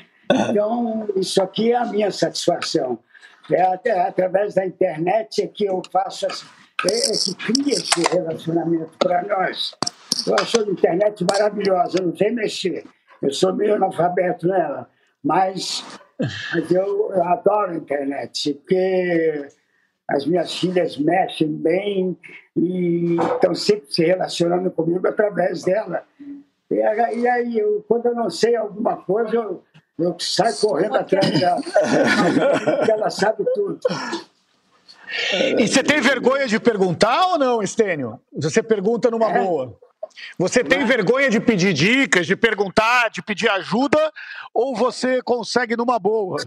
Então, 0.49 1.07
isso 1.15 1.41
aqui 1.41 1.71
é 1.71 1.75
a 1.75 1.85
minha 1.85 2.11
satisfação. 2.11 2.99
É 3.51 3.61
até 3.61 3.99
através 3.99 4.53
da 4.53 4.65
internet 4.65 5.41
é 5.41 5.47
que 5.47 5.65
eu 5.65 5.81
faço, 5.91 6.25
é, 6.27 6.29
é 6.87 7.11
que 7.11 7.35
cria 7.35 7.73
esse 7.73 8.01
relacionamento 8.11 8.91
para 8.99 9.23
nós. 9.23 9.75
Eu 10.27 10.35
acho 10.35 10.61
a 10.61 10.63
internet 10.63 11.25
maravilhosa, 11.29 11.97
eu 11.99 12.07
não 12.07 12.15
sei 12.15 12.31
mexer. 12.31 12.83
Eu 13.21 13.31
sou 13.31 13.53
meio 13.53 13.75
analfabeto 13.75 14.47
nela, 14.47 14.89
mas, 15.23 15.83
mas 16.19 16.71
eu, 16.71 17.11
eu 17.11 17.23
adoro 17.23 17.71
a 17.71 17.75
internet, 17.75 18.53
porque 18.53 19.47
as 20.09 20.25
minhas 20.25 20.57
filhas 20.57 20.97
mexem 20.97 21.51
bem 21.53 22.17
e 22.55 23.15
estão 23.15 23.53
sempre 23.53 23.91
se 23.91 24.05
relacionando 24.05 24.71
comigo 24.71 25.07
através 25.07 25.63
dela. 25.63 26.03
E, 26.71 26.75
e 26.75 27.27
aí, 27.27 27.59
eu, 27.59 27.83
quando 27.87 28.07
eu 28.07 28.15
não 28.15 28.29
sei 28.29 28.55
alguma 28.55 28.97
coisa, 28.97 29.35
eu, 29.35 29.63
eu 29.99 30.15
saio 30.19 30.55
correndo 30.57 30.95
atrás 30.95 31.39
dela. 31.39 31.61
porque 32.77 32.91
ela 32.91 33.09
sabe 33.09 33.43
tudo. 33.53 33.79
E 35.57 35.67
você 35.67 35.83
tem 35.83 35.99
vergonha 35.99 36.47
de 36.47 36.59
perguntar 36.59 37.27
ou 37.27 37.37
não, 37.37 37.61
Estênio? 37.61 38.19
Você 38.33 38.61
pergunta 38.61 39.09
numa 39.11 39.29
é. 39.31 39.43
boa. 39.43 39.77
Você 40.37 40.63
tem 40.63 40.85
vergonha 40.85 41.29
de 41.29 41.39
pedir 41.39 41.73
dicas, 41.73 42.25
de 42.25 42.35
perguntar, 42.35 43.09
de 43.09 43.21
pedir 43.21 43.49
ajuda, 43.49 44.11
ou 44.53 44.75
você 44.75 45.21
consegue 45.21 45.75
numa 45.75 45.99
boa? 45.99 46.37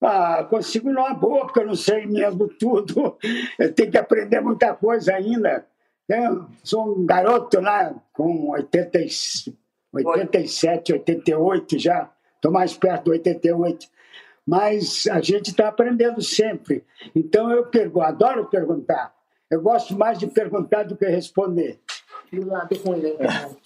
Ah, 0.00 0.44
consigo 0.48 0.90
numa 0.90 1.14
boa, 1.14 1.46
porque 1.46 1.60
eu 1.60 1.66
não 1.66 1.76
sei 1.76 2.06
mesmo 2.06 2.48
tudo. 2.48 3.16
Eu 3.58 3.72
tenho 3.72 3.90
que 3.90 3.98
aprender 3.98 4.40
muita 4.40 4.74
coisa 4.74 5.14
ainda. 5.14 5.64
Eu 6.08 6.46
sou 6.62 6.98
um 6.98 7.06
garoto 7.06 7.60
lá 7.60 7.94
com 8.12 8.50
80, 8.50 8.98
87, 9.92 10.92
88 10.92 11.78
já. 11.78 12.10
Estou 12.42 12.50
mais 12.50 12.76
perto 12.76 13.04
do 13.04 13.10
88. 13.12 13.86
Mas 14.44 15.06
a 15.06 15.20
gente 15.20 15.50
está 15.50 15.68
aprendendo 15.68 16.20
sempre. 16.20 16.84
Então 17.14 17.52
eu 17.52 17.66
pergunto, 17.66 18.04
adoro 18.04 18.46
perguntar. 18.46 19.14
Eu 19.48 19.62
gosto 19.62 19.96
mais 19.96 20.18
de 20.18 20.26
perguntar 20.26 20.82
do 20.82 20.96
que 20.96 21.06
responder. 21.06 21.78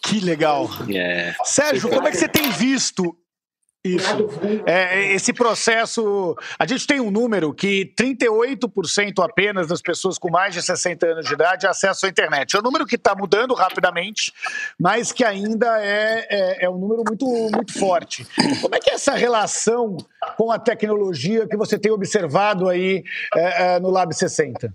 Que 0.05 0.21
legal. 0.21 0.69
Yeah. 0.87 1.31
É. 1.41 1.45
Sérgio, 1.45 1.89
como 1.89 2.07
é 2.07 2.11
que 2.11 2.19
você 2.19 2.29
tem 2.29 2.51
visto 2.51 3.17
isso. 3.95 4.29
É, 4.67 5.01
é, 5.01 5.13
esse 5.15 5.33
processo. 5.33 6.37
A 6.59 6.67
gente 6.67 6.87
tem 6.87 7.01
um 7.01 7.11
número 7.11 7.53
que 7.53 7.93
38% 7.99 9.25
apenas 9.25 9.69
das 9.69 9.81
pessoas 9.81 10.19
com 10.19 10.31
mais 10.31 10.55
de 10.55 10.63
60 10.63 11.07
anos 11.07 11.27
de 11.27 11.35
idade 11.35 11.67
acessam 11.67 12.09
a 12.09 12.11
internet. 12.11 12.57
É 12.57 12.59
um 12.59 12.63
número 12.63 12.87
que 12.87 12.97
está 12.97 13.15
mudando 13.15 13.55
rapidamente, 13.55 14.33
mas 14.79 15.13
que 15.13 15.25
ainda 15.25 15.81
é, 15.83 16.27
é, 16.29 16.65
é, 16.65 16.71
um 16.71 16.79
número 16.79 17.03
muito, 17.07 17.27
muito 17.27 17.79
forte. 17.79 18.27
Como 18.61 18.75
é 18.75 18.79
que 18.79 18.91
é 18.91 18.95
essa 18.95 19.15
relação 19.15 19.97
com 20.37 20.51
a 20.51 20.59
tecnologia 20.59 21.47
que 21.47 21.57
você 21.57 21.79
tem 21.79 21.93
observado 21.93 22.69
aí 22.69 23.05
é, 23.35 23.77
é 23.77 23.81
no 23.81 23.91
Lab 23.91 24.15
60? 24.15 24.73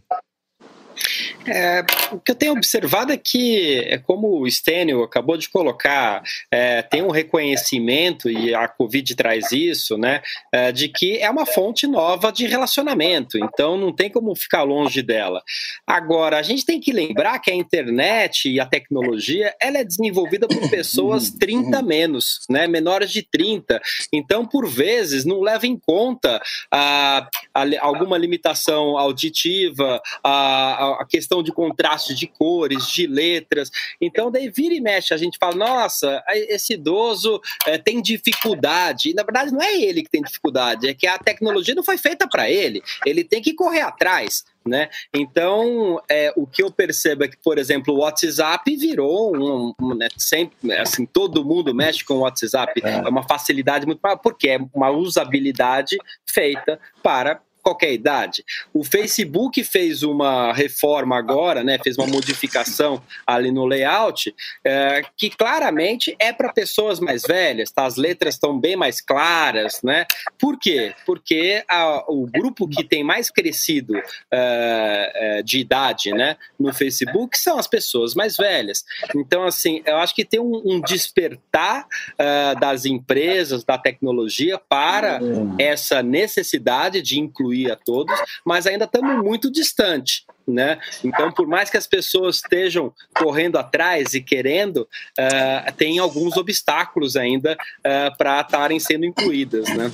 É, 1.48 1.84
o 2.12 2.20
que 2.20 2.32
eu 2.32 2.36
tenho 2.36 2.54
observado 2.54 3.12
é 3.12 3.18
que, 3.18 3.80
é 3.88 3.98
como 3.98 4.42
o 4.42 4.50
Stênio 4.50 5.04
acabou 5.04 5.38
de 5.38 5.50
colocar, 5.50 6.22
é, 6.52 6.82
tem 6.82 7.02
um 7.02 7.10
reconhecimento, 7.10 8.30
e 8.30 8.54
a 8.54 8.68
Covid 8.68 9.16
traz 9.16 9.52
isso, 9.52 9.98
né, 9.98 10.22
é, 10.52 10.72
de 10.72 10.88
que 10.88 11.18
é 11.18 11.30
uma 11.30 11.46
fonte 11.46 11.88
nova 11.88 12.32
de 12.32 12.46
relacionamento, 12.46 13.38
então 13.38 13.78
não 13.78 13.94
tem 13.94 14.10
como 14.10 14.36
ficar 14.36 14.64
longe 14.64 15.02
dela. 15.02 15.42
Agora, 15.86 16.38
a 16.38 16.42
gente 16.42 16.66
tem 16.66 16.80
que 16.80 16.92
lembrar 16.92 17.40
que 17.40 17.52
a 17.52 17.56
internet 17.56 18.50
e 18.50 18.60
a 18.60 18.66
tecnologia, 18.66 19.54
ela 19.62 19.80
é 19.80 19.84
desenvolvida 19.84 20.48
por 20.48 20.70
pessoas 20.70 21.32
30 21.32 21.82
menos, 21.82 22.42
né, 22.50 22.68
menores 22.68 23.12
de 23.12 23.24
30, 23.24 23.82
então, 24.14 24.46
por 24.46 24.70
vezes, 24.70 25.26
não 25.26 25.42
leva 25.42 25.66
em 25.66 25.78
conta 25.78 26.42
a, 26.72 27.28
a 27.54 27.66
alguma 27.80 28.18
limitação 28.18 28.98
auditiva, 28.98 30.02
a, 30.24 30.32
a 30.32 30.91
questão 31.06 31.32
questão 31.32 31.42
de 31.42 31.52
contraste 31.52 32.14
de 32.14 32.28
cores, 32.28 32.88
de 32.88 33.08
letras. 33.08 33.72
Então, 34.00 34.30
daí 34.30 34.50
vira 34.50 34.76
e 34.76 34.82
mexe, 34.82 35.14
a 35.14 35.18
gente 35.18 35.38
fala, 35.38 35.56
nossa, 35.56 36.22
esse 36.30 36.74
idoso 36.74 37.40
é, 37.66 37.78
tem 37.78 38.02
dificuldade. 38.02 39.12
E, 39.12 39.14
na 39.14 39.24
verdade, 39.24 39.52
não 39.52 39.62
é 39.62 39.74
ele 39.74 40.04
que 40.04 40.10
tem 40.10 40.22
dificuldade, 40.22 40.90
é 40.90 40.94
que 40.94 41.08
a 41.08 41.18
tecnologia 41.18 41.74
não 41.74 41.84
foi 41.84 41.98
feita 41.98 42.28
para 42.28 42.50
ele. 42.50 42.82
Ele 43.06 43.24
tem 43.24 43.42
que 43.42 43.54
correr 43.54 43.82
atrás. 43.82 44.44
Né? 44.64 44.90
Então, 45.12 46.00
é, 46.08 46.32
o 46.36 46.46
que 46.46 46.62
eu 46.62 46.72
percebo 46.72 47.24
é 47.24 47.28
que, 47.28 47.38
por 47.38 47.58
exemplo, 47.58 47.96
o 47.96 48.02
WhatsApp 48.02 48.76
virou 48.76 49.36
um, 49.36 49.74
um 49.82 49.96
né, 49.96 50.08
sempre, 50.16 50.72
assim, 50.74 51.04
todo 51.04 51.44
mundo 51.44 51.74
mexe 51.74 52.06
com 52.06 52.16
o 52.16 52.20
WhatsApp, 52.20 52.80
é, 52.84 52.98
é 52.98 53.10
uma 53.10 53.24
facilidade 53.24 53.88
muito 53.88 54.00
maior, 54.02 54.18
porque 54.18 54.50
é 54.50 54.60
uma 54.72 54.92
usabilidade 54.92 55.98
feita 56.28 56.80
para 57.02 57.42
qualquer 57.62 57.94
idade. 57.94 58.44
O 58.74 58.84
Facebook 58.84 59.64
fez 59.64 60.04
uma 60.04 60.54
reforma 60.54 61.18
agora, 61.18 61.64
né, 61.64 61.78
fez 61.84 61.98
uma 61.98 62.08
modificação 62.08 63.02
ali 63.26 63.52
no 63.52 63.66
layout, 63.66 64.34
é, 64.64 65.04
que 65.16 65.30
claramente 65.30 66.16
é 66.20 66.34
para 66.34 66.52
pessoas 66.52 67.00
mais 67.00 67.24
velhas, 67.24 67.72
tá? 67.72 67.86
as 67.86 67.96
letras 67.96 68.36
estão 68.36 68.60
bem 68.60 68.76
mais 68.76 69.02
claras. 69.02 69.82
Né? 69.84 70.06
Por 70.40 70.58
quê? 70.60 70.94
Porque 71.06 71.64
a, 71.68 72.04
o 72.08 72.26
grupo 72.26 72.68
que 72.68 72.84
tem 72.84 73.04
mais 73.04 73.30
crescido 73.30 73.96
é, 74.32 75.12
é, 75.16 75.44
de 75.44 75.60
idade 75.60 76.12
né, 76.12 76.38
no 76.60 76.74
Facebook 76.74 77.38
são 77.38 77.58
as 77.58 77.68
pessoas 77.68 78.16
mais 78.16 78.36
velhas. 78.36 78.84
Então, 79.16 79.44
assim, 79.44 79.82
eu 79.86 79.98
acho 79.98 80.16
que 80.16 80.26
tem 80.26 80.40
um, 80.40 80.62
um 80.66 80.82
despertar 80.82 81.88
é, 82.18 82.56
das 82.56 82.86
empresas, 82.86 83.64
da 83.64 83.78
tecnologia 83.78 84.58
para 84.58 85.20
essa 85.60 86.02
necessidade 86.02 87.02
de 87.02 87.20
incluir 87.20 87.51
incluir 87.52 87.72
a 87.72 87.76
todos, 87.76 88.18
mas 88.46 88.66
ainda 88.66 88.86
estamos 88.86 89.24
muito 89.24 89.52
distante. 89.52 90.26
Né? 90.48 90.80
Então, 91.04 91.32
por 91.32 91.48
mais 91.48 91.70
que 91.70 91.78
as 91.78 91.88
pessoas 91.88 92.38
estejam 92.38 92.92
correndo 93.16 93.58
atrás 93.58 94.14
e 94.14 94.22
querendo, 94.22 94.88
uh, 95.18 95.72
tem 95.78 96.00
alguns 96.00 96.36
obstáculos 96.36 97.16
ainda 97.16 97.54
uh, 97.54 98.18
para 98.18 98.42
estarem 98.42 98.80
sendo 98.80 99.06
incluídas. 99.06 99.70
Né? 99.70 99.92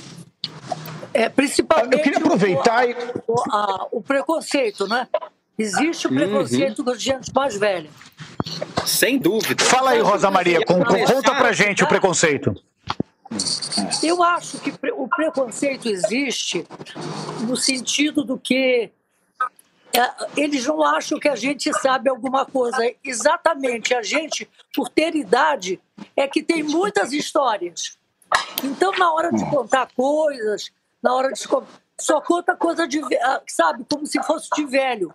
É, 1.12 1.28
principalmente 1.28 1.94
Eu 1.94 2.02
queria 2.02 2.18
aproveitar 2.18 2.86
o, 2.86 2.90
e... 2.90 2.96
o, 3.26 3.34
a, 3.50 3.86
o 3.92 4.02
preconceito, 4.02 4.86
né? 4.86 5.06
Existe 5.58 6.06
o 6.06 6.10
preconceito 6.10 6.78
uhum. 6.78 6.84
com 6.84 6.94
gente 6.94 7.32
mais 7.34 7.58
velha. 7.58 7.90
Sem 8.86 9.18
dúvida. 9.18 9.62
Fala 9.64 9.90
aí, 9.90 10.00
Rosa 10.00 10.30
Maria, 10.30 10.64
com, 10.64 10.82
conta 10.84 11.34
pra 11.34 11.52
gente 11.52 11.82
o 11.82 11.88
preconceito. 11.88 12.54
Eu 14.02 14.22
acho 14.22 14.58
que 14.58 14.72
o 14.92 15.08
preconceito 15.08 15.88
existe 15.88 16.66
no 17.46 17.56
sentido 17.56 18.24
do 18.24 18.38
que 18.38 18.90
é, 19.94 20.40
eles 20.40 20.66
não 20.66 20.82
acham 20.82 21.18
que 21.18 21.28
a 21.28 21.36
gente 21.36 21.72
sabe 21.80 22.08
alguma 22.08 22.44
coisa. 22.44 22.78
Exatamente, 23.02 23.94
a 23.94 24.02
gente, 24.02 24.48
por 24.74 24.88
ter 24.88 25.14
idade, 25.14 25.80
é 26.16 26.28
que 26.28 26.42
tem 26.42 26.62
muitas 26.62 27.12
histórias. 27.12 27.98
Então, 28.62 28.92
na 28.92 29.12
hora 29.12 29.32
de 29.32 29.44
contar 29.50 29.88
coisas, 29.94 30.70
na 31.02 31.14
hora 31.14 31.32
de 31.32 31.40
só 32.00 32.20
conta 32.20 32.54
coisa 32.54 32.86
de, 32.86 33.00
ah, 33.16 33.42
sabe, 33.48 33.84
como 33.90 34.06
se 34.06 34.22
fosse 34.22 34.48
de 34.54 34.64
velho. 34.66 35.12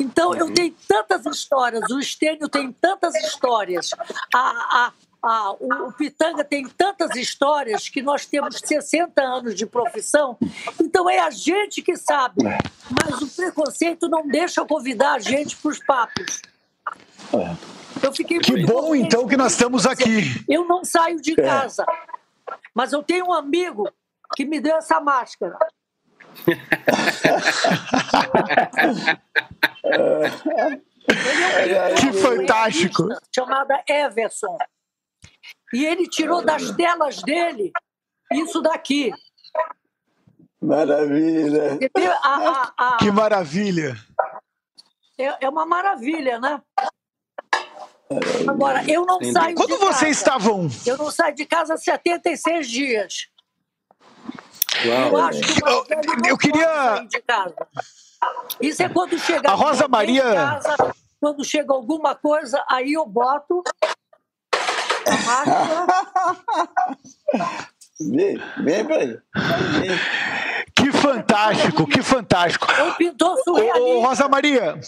Então, 0.00 0.34
eu 0.34 0.52
tenho 0.52 0.74
tantas 0.86 1.26
histórias, 1.26 1.90
o 1.90 1.98
Estênio 1.98 2.48
tem 2.48 2.72
tantas 2.72 3.14
histórias. 3.16 3.90
A, 4.34 4.40
a, 4.40 4.92
ah, 5.22 5.52
o, 5.58 5.88
o, 5.88 5.92
Pitanga 5.92 6.44
tem 6.44 6.66
tantas 6.68 7.16
histórias 7.16 7.88
que 7.88 8.00
nós 8.00 8.24
temos 8.24 8.60
60 8.64 9.20
anos 9.20 9.54
de 9.54 9.66
profissão, 9.66 10.38
então 10.80 11.10
é 11.10 11.18
a 11.18 11.30
gente 11.30 11.82
que 11.82 11.96
sabe, 11.96 12.44
mas 12.44 13.20
o 13.20 13.28
preconceito 13.28 14.08
não 14.08 14.26
deixa 14.26 14.64
convidar 14.64 15.14
a 15.14 15.18
gente 15.18 15.56
para 15.56 15.70
os 15.70 15.78
papos. 15.80 16.42
É. 17.34 18.06
Eu 18.06 18.12
fiquei 18.12 18.38
que 18.38 18.64
bom, 18.64 18.94
então, 18.94 19.26
que 19.26 19.36
nós 19.36 19.52
estamos 19.52 19.84
aqui. 19.84 20.44
Eu 20.48 20.64
não 20.64 20.84
saio 20.84 21.20
de 21.20 21.32
é. 21.32 21.42
casa, 21.42 21.84
mas 22.72 22.92
eu 22.92 23.02
tenho 23.02 23.26
um 23.26 23.32
amigo 23.32 23.90
que 24.36 24.44
me 24.44 24.60
deu 24.60 24.76
essa 24.76 25.00
máscara. 25.00 25.58
que 31.98 32.12
fantástico! 32.12 33.08
Chamada 33.34 33.82
Everson. 33.88 34.56
E 35.72 35.84
ele 35.84 36.08
tirou 36.08 36.44
das 36.44 36.70
telas 36.72 37.22
dele 37.22 37.72
isso 38.32 38.60
daqui. 38.60 39.12
Maravilha! 40.60 41.78
A, 42.22 42.72
a, 42.76 42.94
a... 42.94 42.96
Que 42.98 43.10
maravilha! 43.10 43.96
É, 45.18 45.46
é 45.46 45.48
uma 45.48 45.66
maravilha, 45.66 46.38
né? 46.38 46.60
Agora, 48.48 48.82
eu 48.90 49.04
não 49.04 49.16
Entendi. 49.16 49.32
saio 49.32 49.54
Quando 49.54 49.74
de 49.74 49.78
casa. 49.78 49.92
vocês 49.92 50.16
estavam? 50.16 50.68
Eu 50.86 50.96
não 50.96 51.10
saio 51.10 51.34
de 51.34 51.44
casa 51.44 51.74
há 51.74 51.76
76 51.76 52.68
dias. 52.68 53.28
Uau. 54.86 55.08
Eu 55.08 55.16
acho 55.18 55.40
que 55.40 55.62
eu, 55.62 56.30
eu 56.30 56.38
queria. 56.38 57.06
Isso 58.60 58.82
é 58.82 58.88
quando 58.88 59.18
chega. 59.18 59.50
A 59.50 59.54
Rosa 59.54 59.86
Maria. 59.88 60.22
Casa, 60.22 60.94
quando 61.20 61.44
chega 61.44 61.72
alguma 61.74 62.14
coisa, 62.14 62.64
aí 62.68 62.94
eu 62.94 63.04
boto 63.04 63.62
Vem, 68.00 68.40
vem, 68.62 68.86
velho. 68.86 69.22
Que 70.74 70.92
fantástico, 70.92 71.86
que 71.86 72.00
fantástico. 72.02 72.70
É 72.70 72.84
um 72.84 72.92
pintor 72.94 73.36
surrealista. 73.42 73.80
Ô, 73.80 74.00
Rosa 74.00 74.28
Maria, 74.28 74.78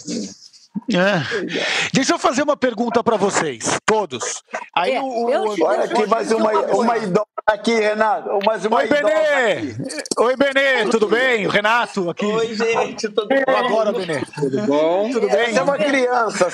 é. 0.89 1.91
Deixa 1.93 2.15
eu 2.15 2.19
fazer 2.19 2.43
uma 2.43 2.57
pergunta 2.57 3.03
para 3.03 3.17
vocês, 3.17 3.79
todos. 3.85 4.43
Aí 4.75 4.95
é, 4.95 5.01
o, 5.01 5.05
o, 5.05 5.65
Olha 5.65 5.85
aqui 5.85 6.07
mais 6.07 6.31
uma, 6.33 6.53
uma 6.53 6.99
idosa 6.99 7.27
aqui, 7.47 7.75
Renato. 7.75 8.39
Mais 8.45 8.65
uma 8.65 8.79
Oi, 8.79 8.87
Benê! 8.89 9.75
Oi, 10.19 10.37
Benê, 10.37 10.89
tudo 10.91 11.09
bem? 11.09 11.47
O 11.47 11.51
Renato 11.51 12.09
aqui. 12.11 12.25
Oi, 12.25 12.55
gente, 12.55 13.09
tudo 13.09 13.29
bem? 13.29 13.45
Agora, 13.47 13.93
Benê. 13.93 14.21
Tudo 14.35 14.63
bom? 14.63 15.11
Tudo 15.11 15.29
bem? 15.29 15.41
Essa 15.41 15.61
é 15.61 15.63
uma 15.63 15.77
criança. 15.77 16.49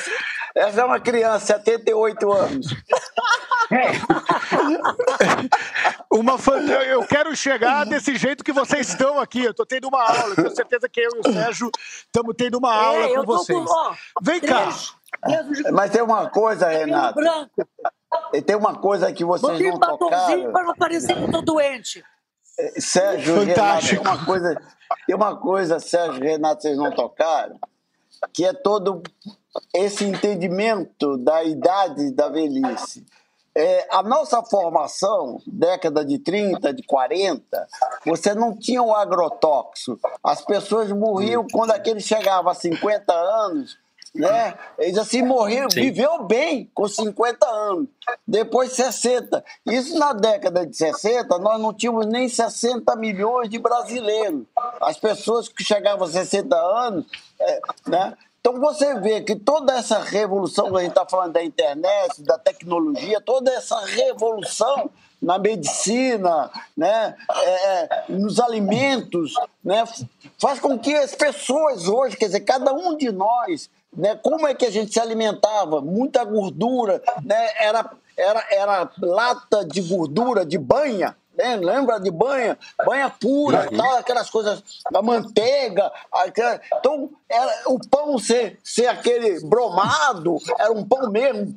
Essa 0.57 0.81
é 0.81 0.85
uma 0.85 0.99
criança, 0.99 1.47
78 1.47 2.33
anos. 2.33 2.67
uma 6.11 6.37
Eu 6.87 7.07
quero 7.07 7.37
chegar 7.37 7.85
desse 7.85 8.17
jeito 8.17 8.43
que 8.43 8.53
vocês 8.53 8.89
estão 8.89 9.21
aqui. 9.21 9.45
Eu 9.45 9.51
estou 9.51 9.67
tendo 9.67 9.89
uma 9.89 10.03
aula. 10.03 10.35
Tenho 10.35 10.57
certeza 10.57 10.89
que 10.89 10.99
eu 11.01 11.11
e 11.15 11.21
o 11.29 11.33
Sérgio 11.33 11.71
estamos 12.07 12.35
tendo 12.39 12.57
uma 12.57 12.75
aula 12.75 13.05
é, 13.05 13.15
com 13.17 13.25
vocês. 13.25 13.59
Com, 13.59 13.71
ó, 13.71 13.95
Vem 14.23 14.41
cá. 14.41 14.71
Mas 15.75 15.91
tem 15.91 16.01
uma 16.01 16.31
coisa, 16.31 16.69
Renato. 16.69 17.21
E 18.33 18.41
tem 18.41 18.57
uma 18.57 18.79
coisa 18.79 19.13
que 19.13 19.27
vocês 19.27 19.61
não 19.61 19.79
tocaram. 19.79 20.53
para 20.53 20.65
não 20.65 20.75
parecer 20.75 21.17
que 21.17 21.21
eu 21.21 21.27
estou 21.27 21.43
doente. 21.43 22.03
É, 22.59 22.81
Sérgio, 22.81 23.45
Fantástico. 23.45 24.03
Renato, 24.03 24.17
tem 24.17 24.17
uma 24.17 24.25
coisa, 24.25 24.63
tem 25.07 25.15
uma 25.15 25.37
coisa, 25.37 25.79
Sérgio, 25.79 26.23
Renato, 26.23 26.63
vocês 26.63 26.79
não 26.79 26.91
tocaram, 26.91 27.61
que 28.33 28.47
é 28.47 28.55
todo 28.55 29.03
esse 29.75 30.05
entendimento 30.05 31.17
da 31.19 31.45
idade 31.45 32.11
da 32.13 32.29
velhice. 32.29 33.05
É, 33.59 33.87
a 33.91 34.03
nossa 34.03 34.43
formação, 34.43 35.41
década 35.47 36.05
de 36.05 36.19
30, 36.19 36.75
de 36.75 36.83
40, 36.83 37.67
você 38.05 38.35
não 38.35 38.55
tinha 38.55 38.83
o 38.83 38.95
agrotóxico. 38.95 39.99
As 40.23 40.43
pessoas 40.43 40.93
morriam 40.93 41.47
quando 41.51 41.71
aquele 41.71 42.01
chegava 42.01 42.51
a 42.51 42.55
50 42.55 43.15
anos, 43.15 43.79
né? 44.15 44.55
Eles 44.79 44.99
assim 44.99 45.23
morreram, 45.23 45.71
Sim. 45.71 45.81
viveu 45.81 46.25
bem 46.25 46.71
com 46.75 46.87
50 46.87 47.47
anos, 47.47 47.89
depois 48.27 48.73
60. 48.73 49.43
Isso 49.67 49.99
na 49.99 50.13
década 50.13 50.67
de 50.67 50.77
60, 50.77 51.39
nós 51.39 51.61
não 51.61 51.73
tínhamos 51.73 52.07
nem 52.07 52.29
60 52.29 52.95
milhões 52.97 53.49
de 53.49 53.59
brasileiros. 53.59 54.43
As 54.81 54.99
pessoas 54.99 55.49
que 55.49 55.65
chegavam 55.65 56.07
a 56.07 56.11
60 56.11 56.55
anos, 56.57 57.07
é, 57.41 57.61
né? 57.87 58.15
Então 58.47 58.61
você 58.61 58.95
vê 59.01 59.23
que 59.23 59.35
toda 59.35 59.73
essa 59.73 59.99
revolução 59.99 60.71
que 60.71 60.77
a 60.77 60.81
gente 60.83 60.91
está 60.91 61.05
falando 61.05 61.33
da 61.33 61.43
internet, 61.43 62.23
da 62.23 62.39
tecnologia, 62.39 63.21
toda 63.21 63.51
essa 63.51 63.85
revolução 63.85 64.89
na 65.21 65.37
medicina, 65.37 66.49
né, 66.77 67.17
é, 67.29 67.51
é, 67.51 68.05
nos 68.09 68.39
alimentos, 68.39 69.35
né, 69.65 69.83
faz 70.41 70.61
com 70.61 70.79
que 70.79 70.95
as 70.95 71.13
pessoas 71.13 71.89
hoje, 71.89 72.17
quer 72.17 72.27
dizer, 72.27 72.43
cada 72.43 72.73
um 72.73 72.97
de 72.97 73.11
nós, 73.11 73.69
né, 73.93 74.15
como 74.23 74.47
é 74.47 74.55
que 74.55 74.65
a 74.65 74.71
gente 74.71 74.93
se 74.93 75.01
alimentava? 75.01 75.81
Muita 75.81 76.23
gordura, 76.23 77.03
né, 77.25 77.49
era, 77.59 77.91
era, 78.17 78.47
era 78.49 78.91
lata 79.03 79.65
de 79.65 79.83
gordura, 79.83 80.47
de 80.47 80.57
banha, 80.57 81.17
né? 81.37 81.57
lembra 81.57 81.99
de 81.99 82.11
banha, 82.11 82.59
banha 82.85 83.11
pura, 83.11 83.69
uhum. 83.71 83.77
tal, 83.77 83.97
aquelas 83.97 84.31
coisas, 84.31 84.63
a 84.93 85.03
manteiga, 85.03 85.91
aquela... 86.13 86.61
então 86.79 87.11
era, 87.29 87.63
o 87.67 87.79
pão 87.89 88.19
ser, 88.19 88.59
ser 88.63 88.87
aquele 88.87 89.41
bromado, 89.47 90.37
era 90.59 90.73
um 90.73 90.85
pão 90.85 91.11
mesmo, 91.11 91.55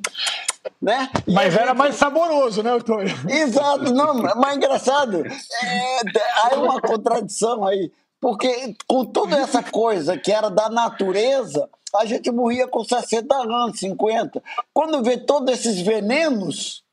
né? 0.80 1.10
Mas 1.26 1.56
era 1.56 1.74
mais 1.74 1.94
saboroso, 1.94 2.62
né, 2.62 2.70
Antônio? 2.70 3.14
Exato, 3.28 3.92
não, 3.92 4.14
mas 4.14 4.56
engraçado, 4.56 5.24
é, 5.26 6.00
há 6.42 6.54
uma 6.56 6.80
contradição 6.80 7.66
aí, 7.66 7.90
porque 8.20 8.74
com 8.86 9.04
toda 9.04 9.36
essa 9.36 9.62
coisa 9.62 10.18
que 10.18 10.30
era 10.30 10.50
da 10.50 10.68
natureza, 10.68 11.68
a 11.94 12.04
gente 12.04 12.30
morria 12.30 12.68
com 12.68 12.84
60 12.84 13.34
anos, 13.34 13.78
50. 13.78 14.42
Quando 14.72 15.02
vê 15.02 15.16
todos 15.16 15.52
esses 15.52 15.80
venenos, 15.80 16.84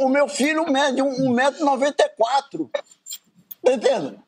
o 0.00 0.08
meu 0.08 0.28
filho 0.28 0.70
mede 0.70 1.00
1,94m. 1.00 2.70
Tá 3.64 3.72
entendendo? 3.72 4.18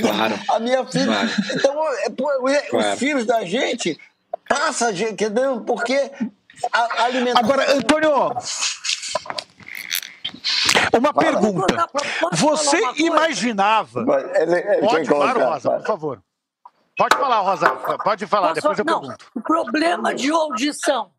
Claro. 0.00 0.38
A 0.48 0.58
minha 0.58 0.84
filha. 0.86 1.06
Claro. 1.06 1.30
Então, 1.54 2.48
é, 2.48 2.62
claro. 2.62 2.92
os 2.92 2.98
filhos 2.98 3.24
da 3.26 3.44
gente 3.44 3.98
passa, 4.48 4.90
entendeu? 4.92 5.60
Porque 5.60 6.10
a 6.72 7.04
alimentação. 7.04 7.44
Agora, 7.44 7.72
Antônio, 7.72 8.10
uma 10.96 11.14
pergunta. 11.14 11.88
Você 12.32 12.80
imaginava. 12.96 14.00
Ele, 14.34 14.56
ele 14.56 14.80
Pode 14.80 15.08
falar, 15.08 15.32
Rosa, 15.32 15.70
por 15.70 15.86
favor. 15.86 16.22
Pode 16.96 17.16
falar, 17.16 17.40
Rosa. 17.40 17.70
Pode 18.02 18.26
falar, 18.26 18.52
depois 18.52 18.78
eu 18.78 18.84
não, 18.84 19.00
pergunto. 19.00 19.26
O 19.34 19.40
problema 19.40 20.14
de 20.14 20.30
audição 20.30 21.10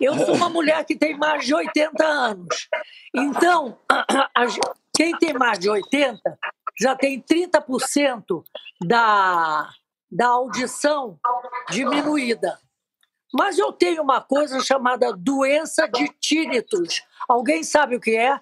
eu 0.00 0.14
sou 0.18 0.34
uma 0.34 0.48
mulher 0.48 0.84
que 0.84 0.96
tem 0.96 1.16
mais 1.16 1.44
de 1.44 1.54
80 1.54 2.04
anos. 2.04 2.68
Então, 3.14 3.78
quem 4.94 5.16
tem 5.18 5.32
mais 5.32 5.58
de 5.58 5.68
80 5.68 6.20
já 6.80 6.94
tem 6.94 7.20
30% 7.20 8.42
da, 8.86 9.70
da 10.10 10.28
audição 10.28 11.18
diminuída. 11.70 12.58
Mas 13.32 13.58
eu 13.58 13.72
tenho 13.72 14.02
uma 14.02 14.20
coisa 14.20 14.60
chamada 14.60 15.12
doença 15.12 15.86
de 15.86 16.08
tinnitus. 16.20 17.02
Alguém 17.28 17.62
sabe 17.62 17.96
o 17.96 18.00
que 18.00 18.16
é? 18.16 18.40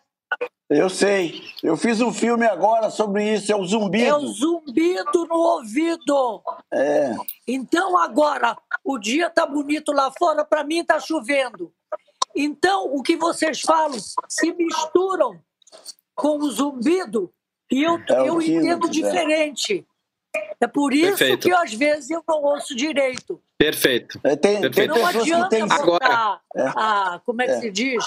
Eu 0.69 0.91
sei. 0.91 1.43
Eu 1.63 1.77
fiz 1.77 2.01
um 2.01 2.13
filme 2.13 2.45
agora 2.45 2.91
sobre 2.91 3.33
isso, 3.35 3.53
é 3.53 3.57
o 3.57 3.65
zumbido. 3.65 4.05
É 4.05 4.15
o 4.17 4.27
zumbido 4.27 5.25
no 5.27 5.37
ouvido. 5.37 6.43
É. 6.73 7.15
Então 7.47 7.97
agora, 7.97 8.57
o 8.85 8.99
dia 8.99 9.31
tá 9.31 9.47
bonito 9.47 9.93
lá 9.93 10.13
fora, 10.19 10.45
para 10.45 10.65
mim 10.65 10.85
tá 10.85 10.99
chovendo. 10.99 11.73
Então, 12.35 12.93
o 12.93 13.03
que 13.03 13.17
vocês 13.17 13.61
falam 13.61 13.97
se 14.29 14.53
misturam 14.53 15.41
com 16.15 16.39
o 16.39 16.51
zumbido 16.51 17.33
e 17.71 17.83
eu, 17.83 17.99
é 18.09 18.29
eu 18.29 18.41
entendo 18.43 18.89
diferente. 18.91 19.87
É 20.61 20.67
por 20.67 20.93
isso 20.93 21.19
Perfeito. 21.19 21.49
que 21.49 21.53
às 21.53 21.73
vezes 21.73 22.11
eu 22.11 22.23
não 22.29 22.43
ouço 22.43 22.75
direito. 22.75 23.41
Perfeito. 23.57 24.21
É, 24.23 24.37
tem, 24.37 24.61
Perfeito. 24.61 24.93
Tem 24.93 25.03
não 25.03 25.09
adianta 25.09 25.49
tem... 25.49 25.67
botar 25.67 25.81
Agora, 25.81 26.41
a, 26.77 27.21
como 27.25 27.41
é 27.43 27.47
que 27.47 27.53
é. 27.53 27.61
se 27.61 27.71
diz? 27.71 28.05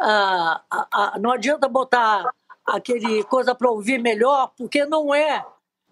Ah, 0.00 0.62
ah, 0.70 1.18
não 1.20 1.30
adianta 1.30 1.68
botar 1.68 2.24
aquele 2.66 3.22
coisa 3.24 3.54
para 3.54 3.70
ouvir 3.70 3.98
melhor, 3.98 4.52
porque 4.56 4.84
não 4.84 5.14
é. 5.14 5.44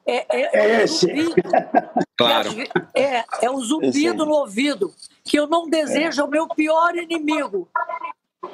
É, 0.07 0.17
é, 0.17 0.27
é, 0.29 0.49
é 0.53 0.83
esse. 0.83 1.07
claro. 2.17 2.51
É, 2.95 3.25
é 3.41 3.51
o 3.51 3.59
zumbido 3.61 4.27
no 4.27 4.33
ouvido, 4.33 4.93
que 5.25 5.39
eu 5.39 5.47
não 5.47 5.69
desejo 5.69 6.21
é. 6.21 6.25
o 6.25 6.29
meu 6.29 6.47
pior 6.49 6.95
inimigo. 6.97 7.69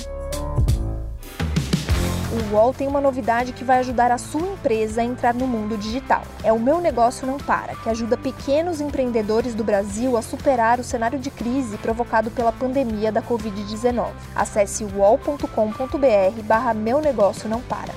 O 2.38 2.54
UOL 2.54 2.72
tem 2.72 2.86
uma 2.86 3.00
novidade 3.00 3.52
que 3.52 3.64
vai 3.64 3.80
ajudar 3.80 4.12
a 4.12 4.18
sua 4.18 4.40
empresa 4.40 5.00
a 5.00 5.04
entrar 5.04 5.34
no 5.34 5.46
mundo 5.46 5.76
digital. 5.76 6.22
É 6.44 6.52
o 6.52 6.58
Meu 6.60 6.80
Negócio 6.80 7.26
Não 7.26 7.36
Para, 7.36 7.74
que 7.74 7.88
ajuda 7.88 8.16
pequenos 8.16 8.80
empreendedores 8.80 9.54
do 9.56 9.64
Brasil 9.64 10.16
a 10.16 10.22
superar 10.22 10.78
o 10.78 10.84
cenário 10.84 11.18
de 11.18 11.30
crise 11.30 11.76
provocado 11.78 12.30
pela 12.30 12.52
pandemia 12.52 13.10
da 13.10 13.20
Covid-19. 13.20 14.12
Acesse 14.36 14.84
uol.com.br 14.84 16.42
barra 16.44 16.72
Meu 16.72 17.00
Negócio 17.00 17.48
Não 17.48 17.60
Para. 17.60 17.92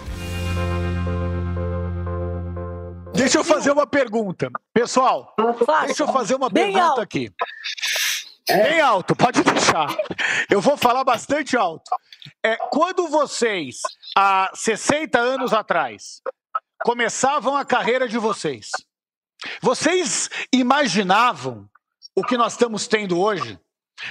Deixa 3.13 3.37
eu 3.37 3.43
fazer 3.43 3.71
uma 3.71 3.85
pergunta. 3.85 4.49
Pessoal, 4.73 5.35
deixa 5.85 6.01
eu 6.03 6.07
fazer 6.07 6.33
uma 6.35 6.49
Bem 6.49 6.73
pergunta 6.73 6.85
alto. 6.89 7.01
aqui. 7.01 7.31
Bem 8.47 8.81
alto, 8.81 9.15
pode 9.15 9.43
deixar. 9.45 9.95
Eu 10.49 10.59
vou 10.59 10.75
falar 10.75 11.03
bastante 11.03 11.55
alto. 11.55 11.83
É, 12.43 12.55
quando 12.71 13.07
vocês, 13.07 13.81
há 14.15 14.51
60 14.53 15.19
anos 15.19 15.53
atrás, 15.53 16.21
começavam 16.83 17.55
a 17.55 17.65
carreira 17.65 18.07
de 18.07 18.17
vocês, 18.17 18.69
vocês 19.61 20.29
imaginavam 20.53 21.69
o 22.15 22.23
que 22.23 22.37
nós 22.37 22.53
estamos 22.53 22.87
tendo 22.87 23.19
hoje? 23.19 23.59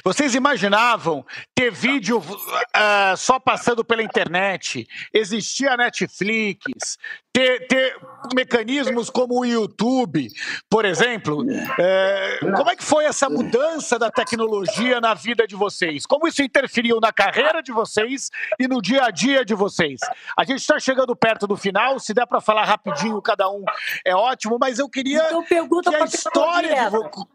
Vocês 0.05 0.35
imaginavam 0.35 1.25
ter 1.55 1.71
vídeo 1.71 2.19
uh, 2.19 3.17
só 3.17 3.39
passando 3.39 3.85
pela 3.85 4.03
internet, 4.03 4.87
existir 5.13 5.69
a 5.69 5.77
Netflix, 5.77 6.99
ter, 7.33 7.67
ter 7.67 7.97
mecanismos 8.35 9.09
como 9.09 9.41
o 9.41 9.45
YouTube, 9.45 10.29
por 10.69 10.85
exemplo? 10.85 11.43
Uh, 11.43 12.57
como 12.57 12.71
é 12.71 12.77
que 12.77 12.85
foi 12.85 13.05
essa 13.05 13.29
mudança 13.29 13.99
da 13.99 14.11
tecnologia 14.11 15.01
na 15.01 15.15
vida 15.15 15.47
de 15.47 15.55
vocês? 15.55 16.07
Como 16.07 16.27
isso 16.27 16.43
interferiu 16.43 16.99
na 17.01 17.13
carreira 17.13 17.63
de 17.63 17.73
vocês 17.73 18.31
e 18.59 18.67
no 18.67 18.81
dia 18.83 19.05
a 19.05 19.11
dia 19.11 19.45
de 19.45 19.55
vocês? 19.55 20.01
A 20.37 20.45
gente 20.45 20.61
está 20.61 20.79
chegando 20.79 21.15
perto 21.15 21.47
do 21.47 21.57
final, 21.57 21.99
se 21.99 22.13
der 22.15 22.27
para 22.27 22.41
falar 22.41 22.65
rapidinho 22.65 23.21
cada 23.23 23.49
um 23.51 23.65
é 24.05 24.15
ótimo, 24.15 24.59
mas 24.61 24.79
eu 24.79 24.89
queria 24.89 25.25
então, 25.27 25.45
que 25.45 25.55
a 25.95 26.05
história 26.05 26.91
de 26.91 27.31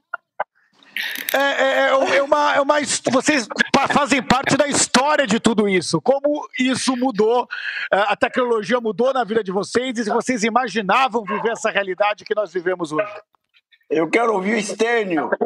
é, 1.33 1.37
é, 1.37 1.89
é, 1.89 2.17
é, 2.17 2.23
uma, 2.23 2.55
é 2.55 2.61
uma. 2.61 2.75
Vocês 3.11 3.47
fazem 3.91 4.21
parte 4.21 4.55
da 4.55 4.67
história 4.67 5.27
de 5.27 5.39
tudo 5.39 5.67
isso. 5.67 6.01
Como 6.01 6.47
isso 6.59 6.95
mudou, 6.95 7.47
é, 7.91 7.97
a 7.97 8.15
tecnologia 8.15 8.79
mudou 8.79 9.13
na 9.13 9.23
vida 9.23 9.43
de 9.43 9.51
vocês 9.51 9.97
e 9.97 10.03
se 10.03 10.09
vocês 10.09 10.43
imaginavam 10.43 11.23
viver 11.23 11.51
essa 11.51 11.69
realidade 11.69 12.23
que 12.23 12.35
nós 12.35 12.53
vivemos 12.53 12.91
hoje. 12.91 13.13
Eu 13.89 14.09
quero 14.09 14.33
ouvir 14.33 14.55
o 14.55 14.57
Estênio. 14.57 15.29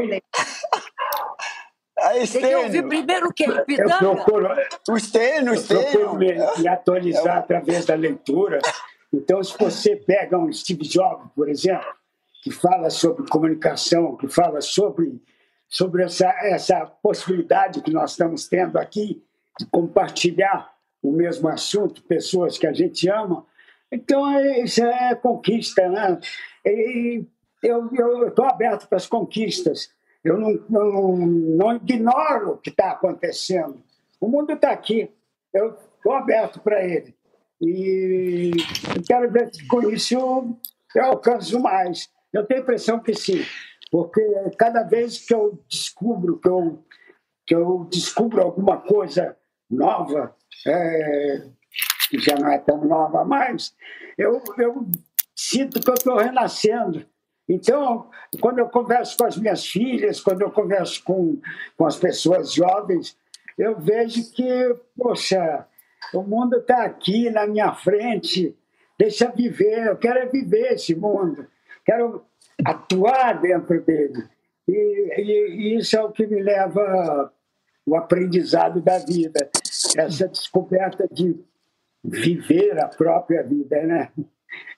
A 2.02 2.18
Estênio. 2.18 2.48
Tem 2.48 2.58
que 2.58 2.66
ouvir 2.66 2.88
primeiro 2.88 3.28
o 3.28 3.34
quê? 3.34 3.46
Pitanga? 3.66 4.24
O 4.90 4.96
Estênio, 4.96 5.52
o 5.52 5.56
Estênio. 5.56 6.16
me, 6.16 6.34
me 6.58 6.68
atualizar 6.68 7.36
é 7.36 7.40
através 7.40 7.86
da 7.86 7.94
leitura. 7.94 8.60
Então, 9.14 9.44
se 9.44 9.58
você 9.58 9.98
pega 9.98 10.38
um 10.38 10.50
Steve 10.54 10.88
Jobs, 10.88 11.30
por 11.36 11.50
exemplo, 11.50 11.94
que 12.42 12.52
fala 12.52 12.90
sobre 12.90 13.28
comunicação, 13.28 14.16
que 14.16 14.30
fala 14.30 14.62
sobre 14.62 15.22
sobre 15.70 16.04
essa, 16.04 16.28
essa 16.42 16.86
possibilidade 16.86 17.82
que 17.82 17.92
nós 17.92 18.12
estamos 18.12 18.48
tendo 18.48 18.78
aqui 18.78 19.24
de 19.60 19.66
compartilhar 19.68 20.74
o 21.02 21.12
mesmo 21.12 21.48
assunto, 21.48 22.04
pessoas 22.04 22.58
que 22.58 22.66
a 22.66 22.74
gente 22.74 23.08
ama. 23.08 23.46
Então, 23.92 24.30
é, 24.30 24.62
isso 24.62 24.84
é 24.84 25.16
conquista, 25.16 25.88
né? 25.88 26.20
E 26.66 27.24
eu 27.64 28.28
estou 28.28 28.46
aberto 28.46 28.88
para 28.88 28.98
as 28.98 29.08
conquistas. 29.08 29.92
Eu 30.24 30.38
não, 30.38 30.60
não, 30.70 31.18
não 31.18 31.76
ignoro 31.76 32.54
o 32.54 32.58
que 32.58 32.70
está 32.70 32.92
acontecendo. 32.92 33.82
O 34.20 34.28
mundo 34.28 34.54
está 34.54 34.72
aqui. 34.72 35.10
Eu 35.54 35.78
estou 35.98 36.14
aberto 36.14 36.60
para 36.60 36.84
ele. 36.84 37.16
E 37.62 38.52
quero 39.08 39.32
ver 39.32 39.54
se 39.54 39.66
com 39.68 39.90
isso 39.90 40.16
eu 40.96 41.06
alcanço 41.06 41.60
mais. 41.60 42.10
Eu 42.32 42.46
tenho 42.46 42.62
a 42.62 42.64
impressão 42.64 43.00
que 43.00 43.14
sim. 43.14 43.44
Porque 43.92 44.22
cada 44.58 44.84
vez 44.84 45.26
que 45.26 45.34
eu 45.34 45.64
descubro 45.68 46.40
que 46.40 46.48
eu, 46.48 46.84
que 47.46 47.56
eu 47.56 47.88
descubro 47.92 48.42
alguma 48.42 48.78
coisa 48.78 49.36
nova, 49.70 50.36
é, 50.68 51.48
que 52.10 52.20
já 52.20 52.36
não 52.36 52.52
é 52.52 52.58
tão 52.60 52.84
nova 52.86 53.24
mais, 53.26 53.76
eu, 54.18 54.42
eu 54.58 54.86
sinto 55.36 55.80
que 55.80 55.90
eu 55.90 55.94
estou 55.96 56.18
renascendo. 56.18 57.06
Então, 57.48 58.12
quando 58.40 58.60
eu 58.60 58.70
converso 58.70 59.18
com 59.18 59.26
as 59.26 59.38
minhas 59.38 59.66
filhas, 59.66 60.22
quando 60.22 60.42
eu 60.42 60.52
converso 60.52 61.04
com, 61.04 61.40
com 61.76 61.86
as 61.86 61.98
pessoas 61.98 62.54
jovens, 62.54 63.18
eu 63.58 63.80
vejo 63.80 64.32
que, 64.32 64.76
poxa, 64.96 65.66
o 66.14 66.22
mundo 66.22 66.58
está 66.58 66.84
aqui 66.84 67.30
na 67.30 67.48
minha 67.48 67.74
frente, 67.74 68.56
deixa 68.98 69.32
viver, 69.32 69.88
eu 69.88 69.98
quero 69.98 70.20
é 70.20 70.26
viver 70.28 70.74
esse 70.74 70.94
mundo, 70.94 71.48
quero 71.84 72.24
atuar 72.66 73.40
dentro 73.40 73.82
dele. 73.82 74.28
E, 74.68 75.22
e, 75.22 75.78
isso 75.78 75.98
é 75.98 76.04
o 76.04 76.12
que 76.12 76.28
me 76.28 76.42
leva 76.42 77.32
o 77.86 77.96
aprendizado 77.96 78.82
da 78.82 79.00
vida, 79.00 79.50
essa 79.98 80.28
descoberta 80.28 81.08
de 81.12 81.40
viver 82.04 82.80
a 82.80 82.88
própria 82.88 83.44
vida, 83.44 83.82
né? 83.82 84.10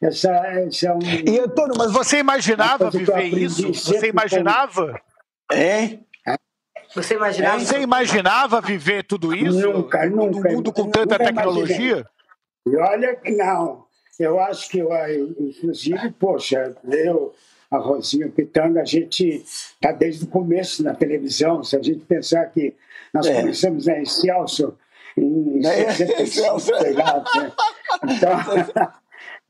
Essa, 0.02 0.32
essa 0.48 0.88
é 0.88 0.94
um... 0.94 1.00
E 1.02 1.40
Antônio, 1.40 1.76
mas 1.78 1.92
você 1.92 2.20
imaginava 2.20 2.90
viver 2.90 3.26
isso? 3.26 3.74
Você 3.74 4.08
imaginava? 4.08 5.00
Hein? 5.52 6.06
Você 6.94 7.16
imaginava? 7.16 7.60
Você 7.60 7.80
imaginava 7.80 8.62
viver 8.62 9.04
tudo 9.04 9.34
isso? 9.34 9.72
Nunca, 9.72 10.10
nunca. 10.10 10.50
No 10.50 10.56
mundo 10.56 10.74
com 10.74 10.90
tanta 10.90 11.18
tecnologia? 11.18 12.06
E 12.66 12.76
olha 12.76 13.16
que 13.16 13.32
não. 13.32 13.86
Eu 14.20 14.40
acho 14.40 14.70
que, 14.70 14.80
eu, 14.80 14.90
inclusive, 15.40 16.12
poxa, 16.12 16.76
eu 16.84 17.34
a 17.72 17.78
Rosinha 17.78 18.28
Pitanga, 18.30 18.82
a 18.82 18.86
gente 18.86 19.44
está 19.46 19.92
desde 19.92 20.26
o 20.26 20.28
começo 20.28 20.84
na 20.84 20.94
televisão. 20.94 21.64
Se 21.64 21.76
a 21.76 21.82
gente 21.82 22.02
pensar 22.02 22.46
que 22.48 22.76
nós 23.14 23.26
é. 23.26 23.40
começamos 23.40 23.86
na 23.86 24.00
Excelsior 24.00 24.76
em 25.18 25.66
é, 25.66 25.92
65, 25.92 26.60
sei 26.60 26.94
lá, 26.94 27.24
né? 27.36 27.52
Então, 28.10 28.92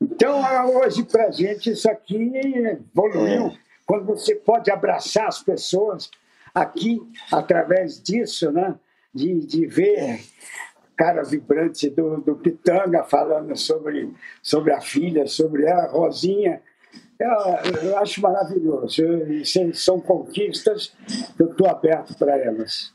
então, 0.00 0.76
hoje, 0.76 1.04
para 1.04 1.26
a 1.26 1.30
gente, 1.30 1.70
isso 1.70 1.90
aqui 1.90 2.32
evoluiu. 2.34 3.46
É. 3.46 3.58
Quando 3.86 4.06
você 4.06 4.34
pode 4.34 4.70
abraçar 4.70 5.26
as 5.26 5.42
pessoas, 5.42 6.10
aqui, 6.54 7.00
através 7.30 8.00
disso, 8.00 8.50
né? 8.50 8.76
de, 9.14 9.46
de 9.46 9.66
ver 9.66 10.20
cara 10.96 11.22
vibrante 11.22 11.90
do, 11.90 12.18
do 12.18 12.36
Pitanga 12.36 13.02
falando 13.02 13.56
sobre, 13.56 14.12
sobre 14.42 14.72
a 14.72 14.80
filha, 14.80 15.26
sobre 15.26 15.68
a 15.68 15.86
Rosinha. 15.86 16.62
Eu, 17.22 17.90
eu 17.90 17.98
acho 17.98 18.20
maravilhoso. 18.20 19.02
São 19.74 20.00
conquistas, 20.00 20.92
eu 21.38 21.50
estou 21.50 21.68
aberto 21.68 22.16
para 22.18 22.36
elas. 22.36 22.92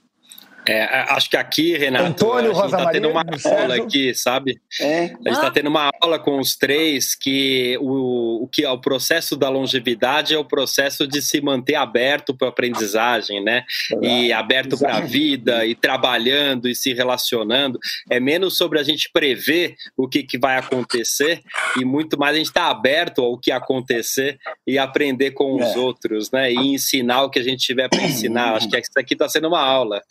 É, 0.68 0.84
acho 1.14 1.30
que 1.30 1.38
aqui, 1.38 1.78
Renato, 1.78 2.06
Antônio, 2.06 2.52
a 2.52 2.54
gente 2.56 2.66
está 2.66 2.90
tendo 2.90 3.10
uma 3.10 3.24
aula 3.46 3.76
aqui, 3.76 4.14
sabe? 4.14 4.60
É. 4.82 5.04
A 5.04 5.30
gente 5.30 5.30
está 5.30 5.50
tendo 5.50 5.68
uma 5.68 5.90
aula 6.02 6.20
com 6.20 6.40
os 6.40 6.58
três 6.58 7.16
que 7.16 7.78
o, 7.80 8.44
o 8.44 8.48
que 8.48 8.66
é 8.66 8.70
o 8.70 8.78
processo 8.78 9.38
da 9.38 9.48
longevidade 9.48 10.34
é 10.34 10.38
o 10.38 10.44
processo 10.44 11.08
de 11.08 11.22
se 11.22 11.40
manter 11.40 11.76
aberto 11.76 12.36
para 12.36 12.48
a 12.48 12.50
aprendizagem, 12.50 13.42
né? 13.42 13.64
E 14.02 14.34
aberto 14.34 14.78
para 14.78 14.98
a 14.98 15.02
vida, 15.02 15.66
e 15.66 15.74
trabalhando, 15.74 16.68
e 16.68 16.76
se 16.76 16.94
relacionando. 16.94 17.80
É 18.10 18.20
menos 18.20 18.58
sobre 18.58 18.78
a 18.80 18.84
gente 18.84 19.10
prever 19.12 19.76
o 19.96 20.08
que, 20.08 20.22
que 20.24 20.38
vai 20.38 20.58
acontecer 20.58 21.42
e 21.80 21.86
muito 21.86 22.20
mais 22.20 22.36
a 22.36 22.38
gente 22.38 22.48
estar 22.48 22.66
tá 22.66 22.72
aberto 22.72 23.22
ao 23.22 23.38
que 23.38 23.52
acontecer 23.52 24.38
e 24.66 24.78
aprender 24.78 25.32
com 25.32 25.56
os 25.56 25.76
é. 25.76 25.78
outros, 25.78 26.30
né? 26.30 26.52
E 26.52 26.58
ensinar 26.58 27.24
o 27.24 27.30
que 27.30 27.40
a 27.40 27.44
gente 27.44 27.60
tiver 27.60 27.88
para 27.88 28.04
ensinar. 28.04 28.56
Acho 28.56 28.68
que 28.68 28.78
isso 28.78 28.92
aqui 28.98 29.14
está 29.14 29.30
sendo 29.30 29.48
uma 29.48 29.62
aula 29.62 30.02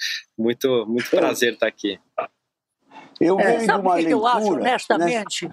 muito, 0.46 0.86
muito 0.86 1.10
prazer 1.10 1.54
estar 1.54 1.66
aqui. 1.66 1.98
Eu 3.20 3.40
é, 3.40 3.60
sabe 3.60 3.86
o 3.86 3.90
que, 3.90 3.96
leitura, 3.96 4.10
eu 4.12 4.26
acho, 4.26 4.52
honestamente? 4.52 5.48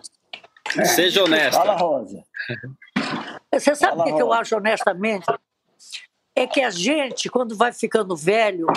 Né? 0.76 0.86
Seja 0.86 1.24
honesto. 1.24 1.58
Fala, 1.58 1.76
Rosa. 1.76 2.24
Você 3.52 3.76
sabe 3.76 4.02
o 4.02 4.04
que, 4.04 4.14
que 4.14 4.22
eu 4.22 4.32
acho, 4.32 4.56
honestamente? 4.56 5.26
É 6.36 6.46
que 6.46 6.62
a 6.62 6.70
gente, 6.70 7.30
quando 7.30 7.56
vai 7.56 7.74
ficando 7.74 8.16
velho, 8.16 8.68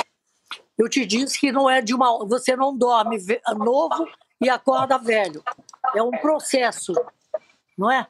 eu 0.79 0.89
te 0.89 1.05
disse 1.05 1.39
que 1.39 1.53
não 1.53 1.69
é 1.69 1.83
de 1.83 1.95
uma. 1.95 2.25
Você 2.27 2.57
não 2.57 2.77
dorme 2.77 3.19
novo 3.57 4.09
e 4.41 4.49
acorda 4.49 4.99
velho. 4.99 5.43
É 5.95 6.03
um 6.03 6.12
processo, 6.12 6.95
não 7.77 7.91
é? 7.91 8.07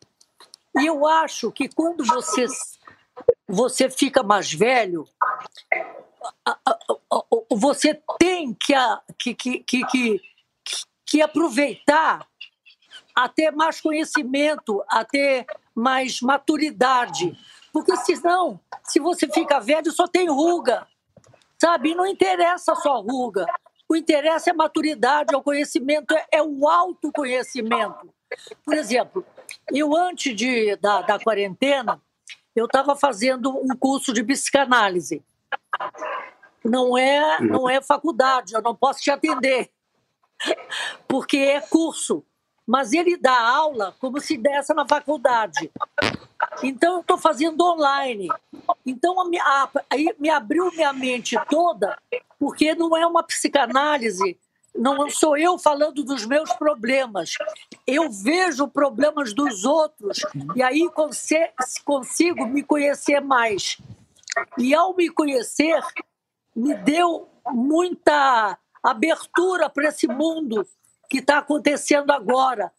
E 0.79 0.87
eu 0.87 1.07
acho 1.07 1.51
que 1.51 1.69
quando 1.69 2.05
você, 2.05 2.47
você 3.49 3.91
fica 3.91 4.23
mais 4.23 4.53
velho, 4.53 5.09
você 7.51 8.01
tem 8.19 8.55
que, 8.55 9.35
que, 9.35 9.35
que, 9.63 9.87
que, 9.87 10.21
que 11.07 11.23
aproveitar 11.23 12.27
a 13.15 13.29
ter 13.29 13.51
mais 13.53 13.81
conhecimento, 13.81 14.85
a 14.89 15.05
ter 15.05 15.47
mais 15.75 16.21
maturidade. 16.21 17.37
Porque 17.73 17.97
senão, 17.97 18.61
se 18.85 18.99
você 18.99 19.29
fica 19.29 19.61
velho, 19.61 19.91
só 19.93 20.07
tem 20.07 20.29
ruga. 20.29 20.87
Sabe? 21.59 21.95
Não 21.95 22.07
interessa 22.07 22.75
só 22.75 23.01
ruga. 23.01 23.47
O 23.89 23.97
interesse 23.97 24.51
é 24.51 24.53
maturidade, 24.53 25.33
é 25.33 25.37
o 25.37 25.43
conhecimento, 25.43 26.13
é, 26.13 26.27
é 26.33 26.43
o 26.43 26.69
autoconhecimento. 26.69 28.13
Por 28.65 28.75
exemplo, 28.75 29.25
eu 29.73 29.97
antes 29.97 30.35
de, 30.35 30.75
da, 30.77 31.03
da 31.03 31.19
quarentena, 31.21 32.03
eu 32.55 32.67
estava 32.67 32.97
fazendo 32.97 33.57
um 33.57 33.77
curso 33.77 34.13
de 34.13 34.25
psicanálise 34.25 35.23
não 36.69 36.97
é, 36.97 37.41
não 37.41 37.69
é 37.69 37.81
faculdade, 37.81 38.55
eu 38.55 38.63
não 38.63 38.75
posso 38.75 39.01
te 39.01 39.11
atender, 39.11 39.71
porque 41.09 41.39
é 41.39 41.61
curso. 41.61 42.25
Mas 42.67 42.93
ele 42.93 43.17
dá 43.17 43.39
aula 43.39 43.95
como 44.01 44.21
se 44.21 44.37
desse 44.37 44.75
na 44.75 44.85
faculdade. 44.85 45.71
Então, 46.65 46.95
eu 46.95 47.01
estou 47.01 47.17
fazendo 47.17 47.65
online. 47.65 48.29
Então, 48.85 49.15
a, 49.41 49.71
aí 49.89 50.13
me 50.19 50.29
abriu 50.29 50.73
minha 50.73 50.93
mente 50.93 51.37
toda, 51.49 51.97
porque 52.41 52.75
não 52.75 52.97
é 52.97 53.07
uma 53.07 53.23
psicanálise, 53.23 54.37
não 54.75 55.09
sou 55.09 55.37
eu 55.37 55.59
falando 55.59 56.03
dos 56.03 56.27
meus 56.27 56.53
problemas. 56.55 57.35
Eu 57.87 58.11
vejo 58.11 58.69
problemas 58.69 59.33
dos 59.33 59.65
outros 59.65 60.19
e 60.55 60.63
aí 60.63 60.89
consigo 61.85 62.47
me 62.47 62.63
conhecer 62.63 63.21
mais. 63.21 63.79
E 64.59 64.75
ao 64.75 64.95
me 64.95 65.09
conhecer, 65.09 65.81
me 66.57 66.75
deu 66.75 67.29
muita 67.51 68.59
abertura 68.83 69.69
para 69.69 69.89
esse 69.89 70.09
mundo 70.09 70.67
que 71.09 71.19
está 71.19 71.39
acontecendo 71.39 72.11
agora. 72.11 72.73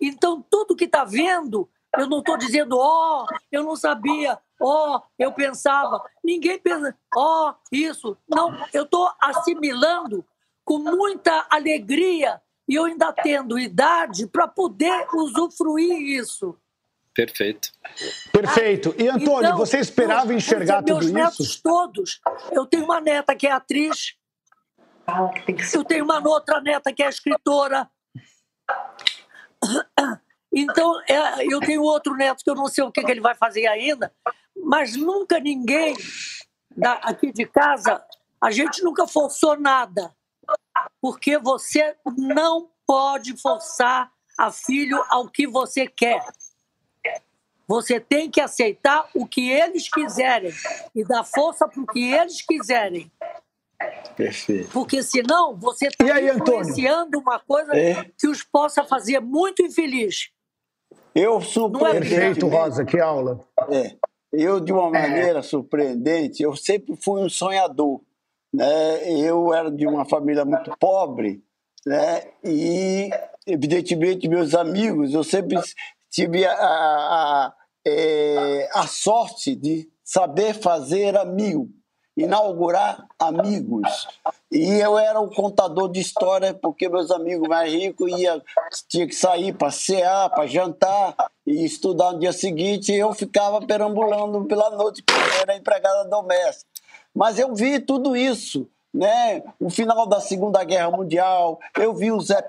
Então, 0.00 0.44
tudo 0.48 0.74
que 0.74 0.84
está 0.84 1.04
vendo, 1.04 1.68
eu 1.96 2.08
não 2.08 2.20
estou 2.20 2.36
dizendo, 2.36 2.78
ó, 2.78 3.24
oh, 3.24 3.36
eu 3.52 3.62
não 3.62 3.76
sabia, 3.76 4.38
ó, 4.60 4.96
oh, 4.96 5.02
eu 5.18 5.32
pensava. 5.32 6.02
Ninguém 6.24 6.58
pensa, 6.58 6.96
ó, 7.14 7.50
oh, 7.50 7.54
isso. 7.70 8.16
Não, 8.28 8.56
eu 8.72 8.84
estou 8.84 9.10
assimilando 9.20 10.24
com 10.64 10.78
muita 10.78 11.46
alegria 11.50 12.40
e 12.68 12.74
eu 12.74 12.84
ainda 12.84 13.12
tendo 13.12 13.58
idade 13.58 14.26
para 14.26 14.48
poder 14.48 15.06
usufruir 15.14 16.00
isso. 16.00 16.58
Perfeito. 17.18 17.72
Perfeito. 18.30 18.94
E 18.96 19.08
Antônio, 19.08 19.48
então, 19.48 19.56
você 19.58 19.80
esperava 19.80 20.32
enxergar 20.32 20.84
tudo 20.84 21.00
isso? 21.04 21.12
Meus 21.12 21.30
netos 21.32 21.60
todos. 21.60 22.20
Eu 22.52 22.64
tenho 22.64 22.84
uma 22.84 23.00
neta 23.00 23.34
que 23.34 23.44
é 23.44 23.50
atriz. 23.50 24.14
Eu 25.74 25.82
tenho 25.82 26.04
uma 26.04 26.20
outra 26.20 26.60
neta 26.60 26.92
que 26.92 27.02
é 27.02 27.08
escritora. 27.08 27.90
Então, 30.52 31.00
é, 31.08 31.44
eu 31.52 31.58
tenho 31.58 31.82
outro 31.82 32.14
neto 32.14 32.44
que 32.44 32.50
eu 32.50 32.54
não 32.54 32.68
sei 32.68 32.84
o 32.84 32.92
que, 32.92 33.02
que 33.02 33.10
ele 33.10 33.20
vai 33.20 33.34
fazer 33.34 33.66
ainda, 33.66 34.14
mas 34.56 34.94
nunca 34.94 35.40
ninguém 35.40 35.96
da, 36.76 36.92
aqui 36.92 37.32
de 37.32 37.46
casa, 37.46 38.00
a 38.40 38.52
gente 38.52 38.80
nunca 38.84 39.08
forçou 39.08 39.58
nada, 39.58 40.14
porque 41.00 41.36
você 41.36 41.96
não 42.16 42.70
pode 42.86 43.36
forçar 43.36 44.12
a 44.38 44.52
filho 44.52 45.04
ao 45.08 45.28
que 45.28 45.48
você 45.48 45.88
quer. 45.88 46.24
Você 47.68 48.00
tem 48.00 48.30
que 48.30 48.40
aceitar 48.40 49.08
o 49.14 49.26
que 49.26 49.50
eles 49.50 49.90
quiserem 49.90 50.50
e 50.94 51.04
dar 51.04 51.22
força 51.22 51.68
para 51.68 51.82
o 51.82 51.86
que 51.86 52.12
eles 52.12 52.40
quiserem. 52.40 53.12
Perfeito. 54.16 54.70
Porque 54.72 55.02
senão 55.02 55.54
você 55.54 55.88
está 55.88 56.20
influenciando 56.20 57.18
uma 57.18 57.38
coisa 57.38 57.76
é. 57.76 58.06
que 58.18 58.26
os 58.26 58.42
possa 58.42 58.82
fazer 58.82 59.20
muito 59.20 59.62
infeliz. 59.62 60.30
Eu 61.14 61.40
surpreendente. 61.40 62.14
É 62.14 62.18
Perfeito, 62.18 62.48
Rosa, 62.48 62.84
que 62.84 62.98
aula. 62.98 63.40
É. 63.70 63.96
Eu, 64.32 64.60
de 64.60 64.72
uma 64.72 64.90
maneira 64.90 65.38
é. 65.38 65.42
surpreendente, 65.42 66.42
eu 66.42 66.56
sempre 66.56 66.96
fui 66.96 67.22
um 67.22 67.28
sonhador. 67.28 68.00
Né? 68.52 69.12
Eu 69.20 69.52
era 69.52 69.70
de 69.70 69.86
uma 69.86 70.04
família 70.04 70.44
muito 70.44 70.74
pobre, 70.78 71.42
né? 71.86 72.22
e, 72.42 73.10
evidentemente, 73.46 74.28
meus 74.28 74.54
amigos, 74.54 75.12
eu 75.12 75.22
sempre 75.22 75.58
tive 76.10 76.44
a, 76.44 76.52
a, 76.52 77.54
é, 77.88 78.70
a 78.72 78.86
sorte 78.86 79.54
de 79.54 79.88
saber 80.04 80.54
fazer 80.54 81.16
amigo, 81.16 81.68
inaugurar 82.16 83.06
amigos. 83.18 84.08
E 84.50 84.64
eu 84.80 84.98
era 84.98 85.20
o 85.20 85.30
contador 85.30 85.90
de 85.90 86.00
história, 86.00 86.54
porque 86.54 86.88
meus 86.88 87.10
amigos 87.10 87.48
mais 87.48 87.72
ricos 87.72 88.10
ia, 88.18 88.42
tinha 88.88 89.06
que 89.06 89.14
sair 89.14 89.52
para 89.52 89.70
cear, 89.70 90.30
para 90.30 90.46
jantar 90.46 91.14
e 91.46 91.64
estudar 91.64 92.12
no 92.12 92.20
dia 92.20 92.32
seguinte, 92.32 92.92
e 92.92 92.98
eu 92.98 93.12
ficava 93.14 93.60
perambulando 93.60 94.44
pela 94.46 94.70
noite, 94.70 95.02
porque 95.02 95.40
era 95.42 95.56
empregada 95.56 96.08
doméstica. 96.08 96.70
Mas 97.14 97.38
eu 97.38 97.54
vi 97.54 97.80
tudo 97.80 98.16
isso 98.16 98.68
né? 98.98 99.44
o 99.60 99.70
final 99.70 100.06
da 100.06 100.20
Segunda 100.20 100.64
Guerra 100.64 100.90
Mundial, 100.90 101.60
eu 101.78 101.94
vi 101.94 102.10
o 102.10 102.20
Zé 102.20 102.42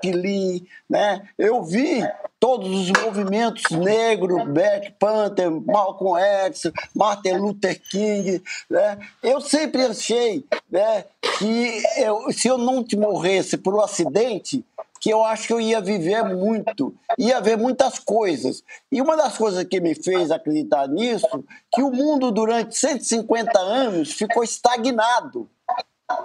né? 0.90 1.22
eu 1.38 1.62
vi 1.62 2.04
todos 2.40 2.68
os 2.68 2.92
movimentos 3.04 3.70
negros, 3.70 4.44
Black 4.48 4.94
Panther, 4.94 5.52
Malcolm 5.52 6.20
X, 6.20 6.72
Martin 6.96 7.34
Luther 7.34 7.80
King. 7.80 8.42
Né? 8.68 8.98
Eu 9.22 9.40
sempre 9.42 9.84
achei 9.84 10.44
né, 10.72 11.06
que 11.38 11.84
eu, 11.98 12.32
se 12.32 12.48
eu 12.48 12.58
não 12.58 12.84
te 12.84 12.98
morresse 12.98 13.56
por 13.56 13.76
um 13.76 13.82
acidente, 13.82 14.66
que 15.00 15.12
eu 15.12 15.24
acho 15.24 15.48
que 15.48 15.54
eu 15.54 15.62
ia 15.62 15.80
viver 15.80 16.24
muito, 16.24 16.96
ia 17.18 17.40
ver 17.40 17.58
muitas 17.58 18.00
coisas. 18.00 18.64
E 18.92 19.00
uma 19.02 19.16
das 19.16 19.38
coisas 19.38 19.64
que 19.66 19.80
me 19.80 19.94
fez 19.94 20.32
acreditar 20.32 20.88
nisso, 20.88 21.44
que 21.72 21.84
o 21.84 21.92
mundo 21.92 22.32
durante 22.32 22.76
150 22.76 23.60
anos 23.60 24.14
ficou 24.14 24.44
estagnado. 24.44 25.48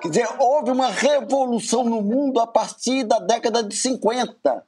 Quer 0.00 0.08
dizer, 0.08 0.28
houve 0.38 0.70
uma 0.70 0.88
revolução 0.88 1.84
no 1.84 2.00
mundo 2.00 2.40
a 2.40 2.46
partir 2.46 3.04
da 3.04 3.18
década 3.18 3.62
de 3.62 3.74
50. 3.76 4.64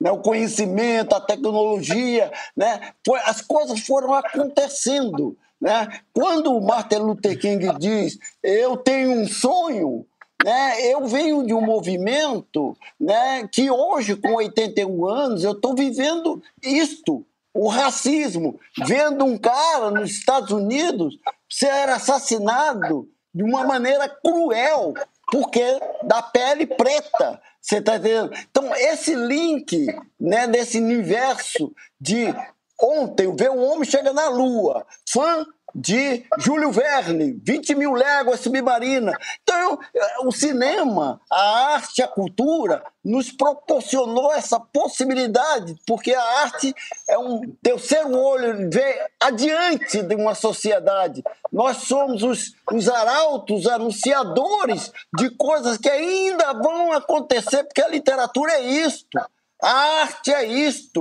Né? 0.00 0.10
O 0.10 0.18
conhecimento, 0.18 1.14
a 1.14 1.20
tecnologia, 1.20 2.32
né? 2.56 2.92
Foi, 3.04 3.18
as 3.20 3.40
coisas 3.40 3.80
foram 3.80 4.14
acontecendo. 4.14 5.36
Né? 5.60 5.88
Quando 6.12 6.56
o 6.56 6.64
Martin 6.64 6.96
Luther 6.96 7.38
King 7.38 7.66
diz 7.78 8.18
eu 8.42 8.76
tenho 8.76 9.12
um 9.12 9.26
sonho, 9.28 10.06
né? 10.42 10.80
eu 10.86 11.06
venho 11.06 11.44
de 11.44 11.52
um 11.52 11.60
movimento 11.60 12.76
né, 12.98 13.46
que 13.52 13.70
hoje, 13.70 14.16
com 14.16 14.34
81 14.36 15.06
anos, 15.06 15.44
eu 15.44 15.52
estou 15.52 15.74
vivendo 15.74 16.42
isto, 16.62 17.26
o 17.52 17.68
racismo, 17.68 18.58
vendo 18.86 19.24
um 19.24 19.36
cara 19.36 19.90
nos 19.90 20.12
Estados 20.12 20.50
Unidos 20.50 21.18
ser 21.48 21.88
assassinado 21.90 23.08
de 23.34 23.42
uma 23.42 23.64
maneira 23.64 24.08
cruel, 24.08 24.94
porque 25.30 25.80
da 26.02 26.22
pele 26.22 26.66
preta. 26.66 27.40
Você 27.60 27.76
está 27.78 27.96
entendendo? 27.96 28.32
Então, 28.50 28.74
esse 28.74 29.14
link 29.14 29.86
né, 30.18 30.46
desse 30.46 30.78
universo 30.78 31.72
de 32.00 32.34
ontem, 32.80 33.34
ver 33.36 33.50
um 33.50 33.62
homem 33.62 33.84
chega 33.84 34.12
na 34.12 34.28
Lua, 34.28 34.86
fã 35.08 35.46
de 35.74 36.24
Júlio 36.38 36.70
Verne, 36.70 37.40
20 37.44 37.74
mil 37.74 37.92
léguas 37.92 38.40
submarina. 38.40 39.12
Então, 39.42 39.78
o 40.24 40.32
cinema, 40.32 41.20
a 41.30 41.74
arte, 41.74 42.02
a 42.02 42.08
cultura 42.08 42.82
nos 43.04 43.32
proporcionou 43.32 44.32
essa 44.32 44.60
possibilidade, 44.60 45.74
porque 45.86 46.12
a 46.12 46.22
arte 46.42 46.74
é 47.08 47.18
um 47.18 47.40
terceiro 47.62 48.16
olho, 48.16 48.68
vê 48.70 49.06
adiante 49.18 50.02
de 50.02 50.14
uma 50.14 50.34
sociedade. 50.34 51.22
Nós 51.52 51.78
somos 51.78 52.22
os, 52.22 52.54
os 52.70 52.88
arautos, 52.88 53.66
anunciadores 53.66 54.92
de 55.16 55.30
coisas 55.30 55.78
que 55.78 55.88
ainda 55.88 56.52
vão 56.52 56.92
acontecer, 56.92 57.64
porque 57.64 57.82
a 57.82 57.88
literatura 57.88 58.52
é 58.52 58.62
isto. 58.62 59.18
A 59.62 60.00
arte 60.02 60.32
é 60.32 60.44
isto. 60.46 61.00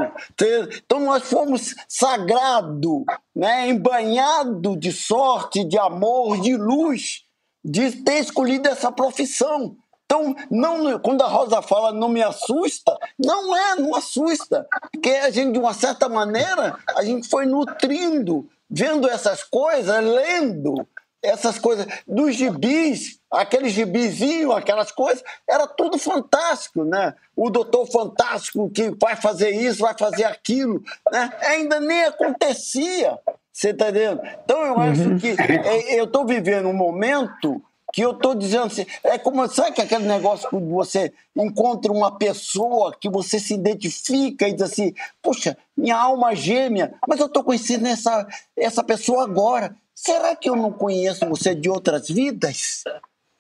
Então 0.86 0.99
nós 0.99 1.24
fomos 1.24 1.76
sagrado, 1.88 3.05
né, 3.36 3.70
embanhado 3.70 4.78
de 4.78 4.91
sorte, 4.91 5.64
de 5.64 5.78
amor, 5.78 6.41
de 6.41 6.55
luz, 6.55 7.24
de 7.64 7.91
ter 8.03 8.20
escolhido 8.20 8.68
essa 8.68 8.91
profissão. 8.91 9.76
Então, 10.05 10.36
não, 10.49 10.97
quando 10.99 11.22
a 11.22 11.28
Rosa 11.28 11.62
fala 11.62 11.91
não 11.91 12.10
me 12.10 12.24
assusta, 12.24 12.97
não 13.18 13.55
é, 13.55 13.76
não 13.76 13.93
assusta. 13.93 14.68
Porque 14.91 15.12
a 15.12 15.30
gente, 15.30 15.53
de 15.53 15.60
uma 15.60 15.74
certa 15.74 16.10
maneira, 16.10 16.80
a 16.95 17.03
gente 17.03 17.30
foi 17.30 17.45
nutrindo, 17.45 18.49
vendo 18.68 19.07
essas 19.07 19.43
coisas, 19.43 20.03
lendo, 20.03 20.88
essas 21.22 21.59
coisas 21.59 21.86
dos 22.07 22.36
gibis, 22.36 23.20
aquele 23.32 23.70
gibizinho, 23.70 24.51
aquelas 24.51 24.91
coisas, 24.91 25.24
era 25.47 25.67
tudo 25.67 25.97
fantástico, 25.97 26.84
né? 26.84 27.13
O 27.36 27.49
doutor 27.49 27.86
fantástico 27.88 28.70
que 28.70 28.91
vai 28.99 29.15
fazer 29.15 29.51
isso, 29.51 29.82
vai 29.82 29.95
fazer 29.97 30.24
aquilo, 30.24 30.82
né? 31.11 31.32
Ainda 31.41 31.80
nem 31.80 32.05
acontecia, 32.05 33.17
você 33.51 33.74
tá 33.74 33.89
entendendo? 33.89 34.22
Então 34.43 34.65
eu 34.65 34.80
acho 34.80 35.01
uhum. 35.01 35.17
que 35.20 35.30
é, 35.30 35.99
eu 35.99 36.05
estou 36.05 36.26
vivendo 36.26 36.67
um 36.67 36.74
momento 36.74 37.61
que 37.91 38.01
eu 38.01 38.11
estou 38.11 38.36
dizendo 38.36 38.65
assim, 38.65 38.86
é 39.03 39.17
como, 39.17 39.47
sabe 39.47 39.72
que 39.72 39.82
aquele 39.82 40.05
negócio 40.05 40.47
que 40.49 40.55
você 40.55 41.11
encontra 41.36 41.91
uma 41.91 42.17
pessoa 42.17 42.95
que 42.99 43.09
você 43.09 43.39
se 43.39 43.53
identifica 43.53 44.47
e 44.47 44.53
diz 44.53 44.61
assim, 44.61 44.93
puxa, 45.22 45.57
minha 45.76 45.97
alma 45.97 46.36
gêmea, 46.36 46.93
mas 47.07 47.20
eu 47.20 47.26
estou 47.26 47.43
conhecendo 47.43 47.88
essa, 47.88 48.28
essa 48.55 48.84
pessoa 48.84 49.24
agora, 49.24 49.76
Será 50.02 50.34
que 50.34 50.50
eu 50.50 50.56
não 50.56 50.72
conheço 50.72 51.28
você 51.28 51.54
de 51.54 51.70
outras 51.70 52.08
vidas? 52.08 52.86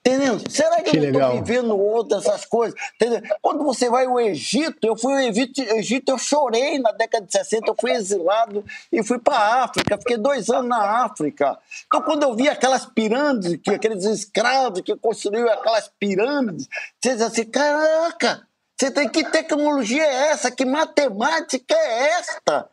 Entendeu? 0.05 0.37
Será 0.49 0.81
que, 0.81 0.91
que 0.91 0.97
eu 0.97 1.03
não 1.03 1.09
estou 1.09 1.43
vivendo 1.43 1.77
outras 1.77 2.25
essas 2.25 2.43
coisas? 2.43 2.77
Entendeu? 2.95 3.21
Quando 3.41 3.63
você 3.63 3.89
vai 3.89 4.05
ao 4.05 4.19
Egito, 4.19 4.85
eu 4.85 4.97
fui 4.97 5.13
ao 5.13 5.19
Egito, 5.19 5.61
Egito, 5.61 6.11
eu 6.11 6.17
chorei 6.17 6.77
na 6.77 6.91
década 6.91 7.25
de 7.25 7.31
60, 7.31 7.65
eu 7.65 7.75
fui 7.79 7.91
exilado 7.91 8.65
e 8.91 9.01
fui 9.01 9.19
para 9.19 9.37
a 9.37 9.63
África, 9.63 9.97
fiquei 9.97 10.17
dois 10.17 10.49
anos 10.49 10.67
na 10.67 11.05
África. 11.05 11.57
Então, 11.87 12.01
quando 12.01 12.23
eu 12.23 12.35
vi 12.35 12.49
aquelas 12.49 12.85
pirâmides, 12.85 13.57
que 13.63 13.71
aqueles 13.71 14.03
escravos 14.03 14.81
que 14.81 14.95
construíram 14.97 15.49
aquelas 15.49 15.89
pirâmides, 15.97 16.67
você 16.99 17.13
diz 17.13 17.21
assim: 17.21 17.45
caraca, 17.45 18.45
você 18.77 18.91
tem 18.91 19.07
que 19.07 19.23
tecnologia 19.31 20.03
é 20.03 20.31
essa? 20.31 20.51
Que 20.51 20.65
matemática 20.65 21.73
é 21.73 22.19
esta? 22.19 22.69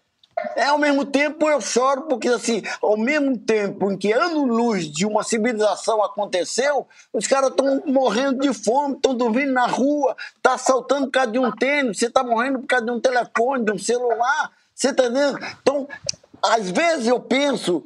É, 0.54 0.64
ao 0.64 0.76
mesmo 0.76 1.06
tempo 1.06 1.48
eu 1.48 1.60
choro 1.62 2.02
porque, 2.02 2.28
assim, 2.28 2.62
ao 2.82 2.96
mesmo 2.98 3.38
tempo 3.38 3.90
em 3.90 3.96
que 3.96 4.12
ano-luz 4.12 4.84
de 4.84 5.06
uma 5.06 5.22
civilização 5.22 6.02
aconteceu, 6.04 6.86
os 7.10 7.26
caras 7.26 7.50
estão 7.50 7.82
morrendo 7.86 8.40
de 8.40 8.52
fome, 8.52 8.96
estão 8.96 9.14
dormindo 9.14 9.52
na 9.52 9.66
rua, 9.66 10.14
tá 10.42 10.54
assaltando 10.54 11.06
por 11.06 11.12
causa 11.12 11.32
de 11.32 11.38
um 11.38 11.50
tênis, 11.50 11.98
você 11.98 12.06
está 12.06 12.22
morrendo 12.22 12.58
por 12.58 12.66
causa 12.66 12.84
de 12.84 12.90
um 12.90 13.00
telefone, 13.00 13.64
de 13.64 13.72
um 13.72 13.78
celular, 13.78 14.52
você 14.74 14.92
tá 14.92 15.04
entendendo? 15.04 15.38
Então, 15.62 15.88
às 16.42 16.70
vezes 16.70 17.06
eu 17.06 17.18
penso, 17.18 17.82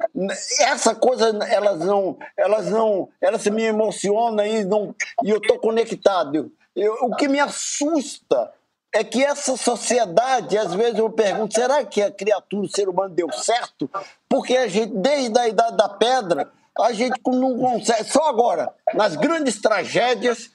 essa 0.59 0.93
coisa, 0.93 1.29
elas 1.49 1.79
não, 1.79 2.17
elas 2.35 2.69
não, 2.69 3.07
elas 3.21 3.45
me 3.47 3.63
emocionam 3.63 4.45
e, 4.45 4.65
não, 4.65 4.93
e 5.23 5.29
eu 5.29 5.37
estou 5.37 5.57
conectado. 5.57 6.51
Eu, 6.75 6.93
o 7.01 7.15
que 7.15 7.29
me 7.29 7.39
assusta 7.39 8.51
é 8.93 9.03
que 9.03 9.23
essa 9.23 9.55
sociedade, 9.55 10.57
às 10.57 10.73
vezes 10.73 10.99
eu 10.99 11.09
pergunto, 11.09 11.53
será 11.53 11.83
que 11.85 12.01
a 12.01 12.11
criatura, 12.11 12.65
o 12.65 12.69
ser 12.69 12.89
humano 12.89 13.13
deu 13.13 13.31
certo? 13.31 13.89
Porque 14.27 14.57
a 14.57 14.67
gente, 14.67 14.93
desde 14.95 15.37
a 15.39 15.47
idade 15.47 15.77
da 15.77 15.87
pedra, 15.87 16.51
a 16.77 16.91
gente 16.91 17.19
não 17.25 17.57
consegue, 17.57 18.03
só 18.05 18.27
agora, 18.27 18.73
nas 18.93 19.15
grandes 19.15 19.61
tragédias, 19.61 20.51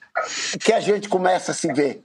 que 0.63 0.73
a 0.73 0.81
gente 0.81 1.09
começa 1.09 1.53
a 1.53 1.55
se 1.55 1.73
ver. 1.73 2.05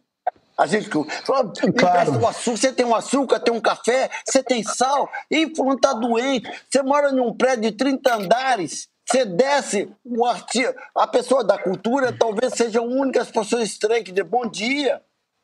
A 0.58 0.66
gente 0.68 0.90
fala, 1.26 1.52
claro. 1.78 2.20
o 2.20 2.28
açúcar, 2.28 2.58
você 2.58 2.72
tem 2.72 2.86
um 2.86 2.96
açúcar, 2.96 3.40
tem 3.40 3.54
um 3.54 3.60
café, 3.60 4.10
você 4.26 4.44
tem 4.44 4.64
sal, 4.64 5.10
e 5.30 5.54
fulano 5.56 5.76
está 5.76 5.92
doente, 5.94 6.50
você 6.70 6.82
mora 6.82 7.12
num 7.12 7.34
prédio 7.34 7.72
de 7.72 7.78
30 7.78 8.16
andares, 8.16 8.88
você 9.06 9.26
desce, 9.26 9.92
o 10.06 10.26
artigo, 10.26 10.74
a 10.96 11.08
pessoa 11.08 11.44
da 11.44 11.58
cultura 11.58 12.16
talvez 12.18 12.54
seja 12.54 12.80
a 12.80 12.84
única 12.84 13.26
pessoa 13.26 13.64
estranha 13.64 14.04
que 14.04 14.12
diz 14.12 14.26
bom 14.26 14.46
dia 14.46 15.02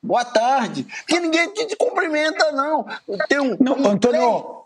boa 0.08 0.24
tarde, 0.24 0.88
que 1.06 1.20
ninguém 1.20 1.54
te 1.54 1.76
cumprimenta, 1.76 2.52
não. 2.54 2.86
Tem 3.28 3.40
um, 3.40 3.58
não, 3.60 3.92
Antônio, 3.92 4.64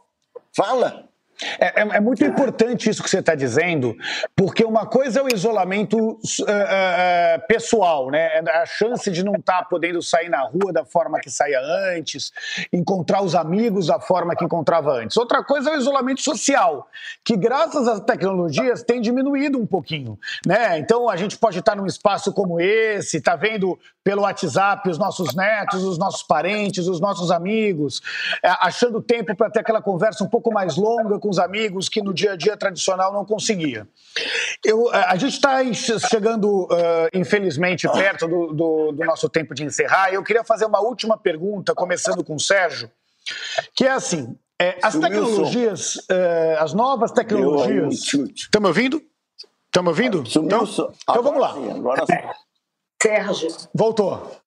fala. 0.56 1.11
É, 1.60 1.82
é, 1.82 1.88
é, 1.98 2.00
muito 2.00 2.24
importante 2.24 2.90
isso 2.90 3.02
que 3.02 3.10
você 3.10 3.20
está 3.20 3.34
dizendo, 3.34 3.96
porque 4.36 4.64
uma 4.64 4.86
coisa 4.86 5.20
é 5.20 5.24
o 5.24 5.34
isolamento 5.34 5.98
uh, 5.98 6.14
uh, 6.14 7.48
pessoal, 7.48 8.12
né? 8.12 8.42
A 8.62 8.66
chance 8.66 9.10
de 9.10 9.24
não 9.24 9.34
estar 9.34 9.60
tá 9.60 9.66
podendo 9.66 10.02
sair 10.02 10.30
na 10.30 10.42
rua 10.42 10.72
da 10.72 10.86
forma 10.86 11.20
que 11.20 11.32
saía 11.32 11.60
antes, 11.96 12.32
encontrar 12.72 13.24
os 13.24 13.34
amigos 13.34 13.88
da 13.88 14.00
forma 14.00 14.36
que 14.36 14.46
encontrava 14.46 14.92
antes. 14.92 15.18
Outra 15.18 15.44
coisa 15.44 15.72
é 15.72 15.78
o 15.78 15.80
isolamento 15.80 16.22
social, 16.22 16.88
que 17.24 17.36
graças 17.36 17.88
às 17.88 18.00
tecnologias 18.02 18.84
tem 18.84 19.02
diminuído 19.02 19.60
um 19.60 19.66
pouquinho, 19.66 20.20
né? 20.46 20.78
Então 20.78 21.10
a 21.10 21.16
gente 21.16 21.38
pode 21.38 21.58
estar 21.58 21.76
num 21.76 21.88
espaço 21.88 22.32
como 22.34 22.60
esse, 22.60 23.20
tá 23.20 23.36
vendo 23.36 23.80
pelo 24.04 24.24
WhatsApp 24.24 24.88
os 24.90 24.98
nossos 24.98 25.36
netos, 25.36 25.84
os 25.84 25.98
nossos 25.98 26.24
parentes, 26.24 26.88
os 26.88 27.00
nossos 27.00 27.32
amigos, 27.32 28.02
achando 28.44 29.02
tempo 29.02 29.36
para 29.36 29.50
ter 29.50 29.60
aquela 29.60 29.82
conversa 29.82 30.24
um 30.24 30.28
pouco 30.28 30.52
mais 30.52 30.76
longa 30.76 31.20
com 31.20 31.31
os 31.32 31.40
amigos 31.40 31.90
que 31.90 32.02
no 32.02 32.14
dia 32.14 32.34
a 32.34 32.36
dia 32.36 32.56
tradicional 32.58 33.12
não 33.14 33.26
conseguia. 33.26 33.88
Eu, 34.64 34.92
a 34.94 35.16
gente 35.16 35.34
está 35.34 35.60
chegando, 36.10 36.66
uh, 36.66 37.10
infelizmente, 37.14 37.88
perto 37.88 38.28
do, 38.28 38.54
do, 38.54 38.92
do, 38.92 39.06
nosso 39.06 39.30
tempo 39.30 39.56
de 39.56 39.64
encerrar. 39.64 40.14
Eu 40.14 40.24
queria 40.24 40.44
fazer 40.44 40.66
uma 40.66 40.82
última 40.82 41.18
pergunta, 41.18 41.74
começando 41.74 42.24
com 42.24 42.36
o 42.36 42.40
Sérgio, 42.40 42.92
que 43.74 43.86
é 43.86 43.92
assim: 43.92 44.38
é, 44.60 44.78
as 44.84 44.96
tecnologias, 44.96 45.96
uh, 45.96 46.60
as 46.60 46.74
novas 46.74 47.12
tecnologias. 47.12 48.04
Estão 48.36 48.62
me 48.62 48.68
ouvindo? 48.68 49.02
Estão 49.66 49.84
me 49.84 49.90
ouvindo? 49.90 50.24
Então, 50.28 50.64
então 50.64 51.24
vamos 51.24 51.40
lá. 51.40 51.56
Sérgio. 53.02 53.48
Voltou. 53.74 54.38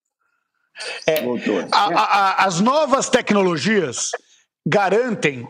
É, 1.07 1.23
Voltou. 1.23 1.65
A, 1.73 1.85
a, 1.85 2.45
as 2.45 2.61
novas 2.61 3.09
tecnologias 3.09 4.11
garantem 4.67 5.49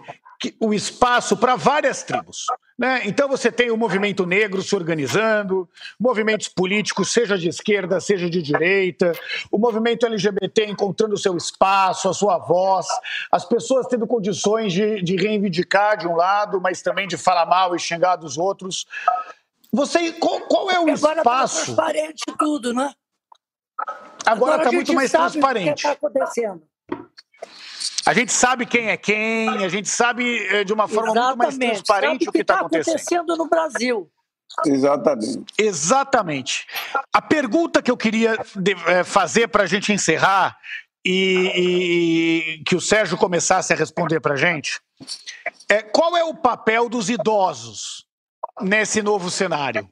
o 0.60 0.74
espaço 0.74 1.36
para 1.36 1.56
várias 1.56 2.02
tribos. 2.02 2.46
Né? 2.78 3.02
Então 3.04 3.28
você 3.28 3.52
tem 3.52 3.70
o 3.70 3.76
movimento 3.76 4.26
negro 4.26 4.62
se 4.62 4.74
organizando, 4.74 5.68
movimentos 5.98 6.48
políticos, 6.48 7.12
seja 7.12 7.38
de 7.38 7.48
esquerda, 7.48 8.00
seja 8.00 8.28
de 8.28 8.42
direita, 8.42 9.12
o 9.50 9.58
movimento 9.58 10.06
LGBT 10.06 10.66
encontrando 10.66 11.16
seu 11.16 11.36
espaço, 11.36 12.08
a 12.08 12.12
sua 12.12 12.38
voz, 12.38 12.86
as 13.30 13.44
pessoas 13.44 13.86
tendo 13.86 14.06
condições 14.06 14.72
de, 14.72 15.02
de 15.02 15.16
reivindicar 15.16 15.96
de 15.96 16.08
um 16.08 16.16
lado, 16.16 16.60
mas 16.60 16.82
também 16.82 17.06
de 17.06 17.16
falar 17.16 17.46
mal 17.46 17.74
e 17.76 17.78
xingar 17.78 18.16
dos 18.16 18.36
outros. 18.36 18.86
Você, 19.72 20.12
qual, 20.12 20.40
qual 20.42 20.70
é 20.70 20.78
o 20.78 20.88
Agora 20.88 20.96
tá 20.96 21.20
espaço? 21.20 21.72
Agora 21.72 21.98
está 21.98 22.12
transparente 22.12 22.24
tudo, 22.38 22.74
né? 22.74 22.92
Agora 24.26 24.56
está 24.58 24.72
muito 24.72 24.92
mais 24.94 25.10
transparente. 25.10 25.70
O 25.70 25.74
que 25.74 25.80
está 25.80 25.92
acontecendo? 25.92 26.62
A 28.06 28.12
gente 28.12 28.32
sabe 28.32 28.66
quem 28.66 28.88
é 28.88 28.96
quem, 28.96 29.48
a 29.64 29.68
gente 29.68 29.88
sabe 29.88 30.46
eh, 30.48 30.64
de 30.64 30.72
uma 30.72 30.86
forma 30.86 31.12
Exatamente. 31.12 31.36
muito 31.36 31.38
mais 31.38 31.56
transparente 31.58 32.24
sabe 32.24 32.28
o 32.28 32.32
que 32.32 32.40
está 32.40 32.54
tá 32.54 32.60
acontecendo. 32.60 32.94
acontecendo 32.94 33.36
no 33.36 33.48
Brasil. 33.48 34.10
Exatamente. 34.66 35.44
Exatamente. 35.58 36.66
A 37.12 37.22
pergunta 37.22 37.82
que 37.82 37.90
eu 37.90 37.96
queria 37.96 38.36
eh, 38.86 39.04
fazer 39.04 39.48
para 39.48 39.64
a 39.64 39.66
gente 39.66 39.92
encerrar 39.92 40.56
e, 41.04 42.58
e, 42.58 42.64
que 42.64 42.76
o 42.76 42.80
Sérgio 42.80 43.16
começasse 43.16 43.72
a 43.72 43.76
responder 43.76 44.20
para 44.20 44.34
a 44.34 44.36
gente 44.36 44.80
é 45.68 45.82
qual 45.82 46.16
é 46.16 46.24
o 46.24 46.34
papel 46.34 46.88
dos 46.88 47.10
idosos 47.10 48.06
nesse 48.60 49.02
novo 49.02 49.30
cenário? 49.30 49.88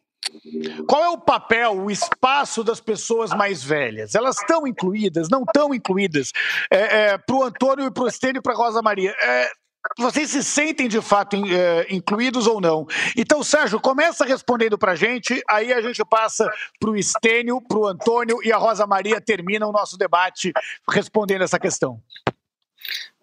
Qual 0.87 1.03
é 1.03 1.09
o 1.09 1.19
papel, 1.19 1.73
o 1.73 1.91
espaço 1.91 2.63
das 2.63 2.81
pessoas 2.81 3.31
mais 3.31 3.63
velhas? 3.63 4.15
Elas 4.15 4.39
estão 4.39 4.67
incluídas? 4.67 5.29
Não 5.29 5.43
estão 5.43 5.75
incluídas? 5.75 6.33
É, 6.71 6.79
é, 6.99 7.19
para 7.19 7.37
o 7.37 7.43
Antônio 7.43 7.87
e 7.87 7.91
para 7.91 8.05
o 8.05 8.09
Estênio 8.09 8.39
e 8.39 8.43
para 8.43 8.55
Rosa 8.55 8.81
Maria. 8.81 9.15
É, 9.21 9.51
vocês 9.99 10.31
se 10.31 10.43
sentem 10.43 10.89
de 10.89 11.01
fato 11.01 11.37
é, 11.37 11.87
incluídos 11.91 12.47
ou 12.47 12.61
não. 12.61 12.87
Então, 13.17 13.43
Sérgio, 13.43 13.81
começa 13.81 14.25
respondendo 14.25 14.79
para 14.79 14.93
a 14.93 14.97
gente, 14.97 15.43
aí 15.49 15.73
a 15.73 15.81
gente 15.81 16.03
passa 16.05 16.49
para 16.79 16.91
o 16.91 16.97
Estênio, 16.97 17.61
para 17.61 17.79
o 17.79 17.87
Antônio 17.87 18.39
e 18.45 18.53
a 18.53 18.57
Rosa 18.57 18.87
Maria 18.87 19.21
termina 19.21 19.67
o 19.67 19.73
nosso 19.73 19.99
debate 19.99 20.53
respondendo 20.89 21.43
essa 21.43 21.59
questão. 21.59 22.01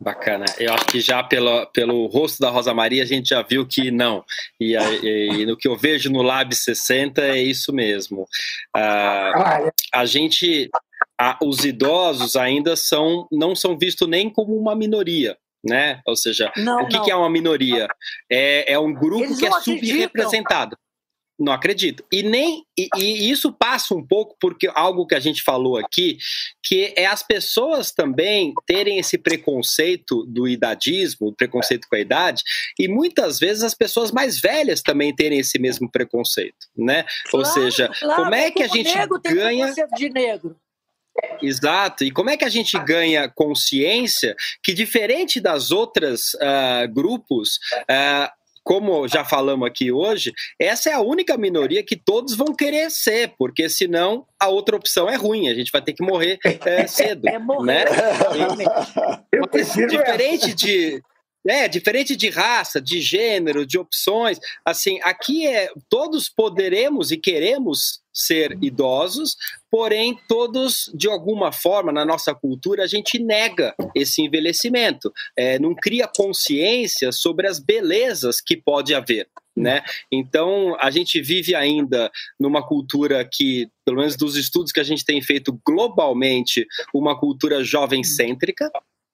Bacana. 0.02 0.46
Eu 0.58 0.74
acho 0.74 0.86
que 0.86 1.02
já 1.02 1.22
pelo, 1.22 1.66
pelo 1.68 2.08
rosto 2.08 2.40
da 2.40 2.50
Rosa 2.50 2.74
Maria 2.74 3.04
a 3.04 3.06
gente 3.06 3.30
já 3.30 3.42
viu 3.42 3.68
que 3.68 3.92
não. 3.92 4.24
E, 4.60 4.74
e, 4.76 5.42
e 5.42 5.46
no 5.46 5.58
que 5.58 5.68
eu 5.68 5.76
vejo 5.76 6.10
no 6.10 6.22
Lab 6.22 6.56
60 6.56 7.22
é 7.22 7.42
isso 7.42 7.74
mesmo. 7.74 8.22
Uh, 8.76 9.72
a 9.94 10.06
gente, 10.06 10.70
a, 11.20 11.38
os 11.44 11.66
idosos 11.66 12.38
ainda 12.38 12.78
são 12.78 13.28
não 13.30 13.54
são 13.56 13.78
vistos 13.78 14.08
nem 14.08 14.30
como 14.30 14.58
uma 14.58 14.76
minoria 14.76 15.38
né? 15.64 16.02
Ou 16.06 16.16
seja, 16.16 16.52
não, 16.56 16.84
o 16.84 16.88
que, 16.88 17.00
que, 17.02 17.12
é 17.12 17.16
uma 17.16 17.30
minoria? 17.30 17.88
É, 18.30 18.74
é 18.74 18.80
um 18.80 18.94
grupo 18.94 19.26
Eles 19.26 19.38
que 19.38 19.46
é 19.46 19.52
subrepresentado. 19.52 20.78
Não 21.40 21.54
acredito. 21.54 22.04
E 22.12 22.22
nem 22.22 22.66
e, 22.78 22.90
e, 22.98 23.32
isso 23.32 23.54
passa 23.54 23.96
um 23.96 24.06
pouco 24.06 24.36
porque 24.40 24.70
algo 24.74 25.08
que 25.08 25.16
a 25.16 25.20
gente 25.20 25.42
falou 25.42 25.78
aqui, 25.78 26.18
que 26.62 26.94
é 26.98 27.06
as 27.06 27.24
pessoas 27.24 27.92
também 27.92 28.54
terem 28.66 29.00
esse 29.00 29.18
preconceito 29.18 30.26
do 30.26 30.48
idadismo, 30.48 31.34
preconceito 31.34 31.88
com 31.90 31.96
a 31.96 32.00
idade, 32.00 32.44
e 32.78 32.90
muitas 32.90 33.40
vezes 33.40 33.64
as 33.64 33.74
pessoas 33.74 34.12
mais 34.12 34.42
velhas 34.42 34.82
também 34.82 35.16
terem 35.16 35.40
esse 35.40 35.58
mesmo 35.58 35.90
preconceito, 35.90 36.68
né? 36.76 37.06
Claro, 37.30 37.38
Ou 37.38 37.46
seja, 37.46 37.90
claro, 38.00 38.24
como 38.24 38.36
é 38.36 38.52
que 38.52 38.64
a 38.64 38.68
gente 38.68 38.94
ganha 39.24 39.74
de 39.96 40.10
negro? 40.10 40.58
Exato. 41.42 42.04
E 42.04 42.12
como 42.12 42.30
é 42.30 42.38
que 42.38 42.46
a 42.46 42.50
gente 42.50 42.78
ganha 42.80 43.30
consciência 43.30 44.36
que, 44.64 44.74
diferente 44.74 45.40
das 45.40 45.72
outras 45.72 46.34
uh, 46.36 46.88
grupos, 46.92 47.60
uh, 47.84 48.39
como 48.70 49.08
já 49.08 49.26
falamos 49.26 49.68
aqui 49.68 49.92
hoje, 49.92 50.32
essa 50.60 50.92
é 50.92 50.94
a 50.94 51.02
única 51.02 51.36
minoria 51.36 51.84
que 51.84 51.96
todos 51.96 52.36
vão 52.36 52.54
querer 52.54 52.92
ser, 52.92 53.34
porque 53.36 53.68
senão 53.68 54.28
a 54.40 54.48
outra 54.48 54.76
opção 54.76 55.10
é 55.10 55.16
ruim, 55.16 55.50
a 55.50 55.56
gente 55.56 55.72
vai 55.72 55.82
ter 55.82 55.92
que 55.92 56.04
morrer 56.04 56.38
é, 56.64 56.86
cedo. 56.86 57.28
É 57.28 57.40
morrer. 57.40 57.66
Né? 57.66 57.86
Mas, 59.52 59.74
diferente 59.74 60.54
de, 60.54 61.02
é, 61.50 61.68
diferente 61.68 62.16
de 62.16 62.30
raça, 62.30 62.80
de 62.80 63.02
gênero, 63.02 63.66
de 63.66 63.78
opções, 63.78 64.40
assim, 64.64 65.00
aqui 65.02 65.48
é 65.48 65.70
todos 65.90 66.30
poderemos 66.30 67.12
e 67.12 67.18
queremos 67.18 68.02
ser 68.14 68.58
idosos, 68.62 69.36
porém 69.72 70.18
todos 70.28 70.92
de 70.94 71.08
alguma 71.08 71.52
forma 71.52 71.92
na 71.92 72.06
nossa 72.06 72.36
cultura 72.36 72.84
a 72.84 72.88
gente 72.88 73.18
nega 73.18 73.74
esse 73.96 74.22
envelhecimento, 74.22 75.12
é, 75.36 75.58
não 75.58 75.74
cria 75.74 76.08
consciência 76.08 77.12
sobre 77.12 77.48
as 77.48 77.60
belezas 77.60 78.42
que 78.42 78.56
pode 78.56 78.94
haver. 78.94 79.28
Né? 79.56 79.84
Então, 80.10 80.78
a 80.80 80.90
gente 80.90 81.22
vive 81.22 81.54
ainda 81.54 82.10
numa 82.40 82.66
cultura 82.66 83.28
que, 83.30 83.68
pelo 83.84 83.98
menos 83.98 84.16
dos 84.16 84.38
estudos 84.38 84.72
que 84.72 84.80
a 84.80 84.84
gente 84.84 85.04
tem 85.04 85.22
feito 85.22 85.60
globalmente, 85.68 86.66
uma 86.94 87.20
cultura 87.20 87.62
jovem 87.62 88.02
cêntrica, 88.02 88.72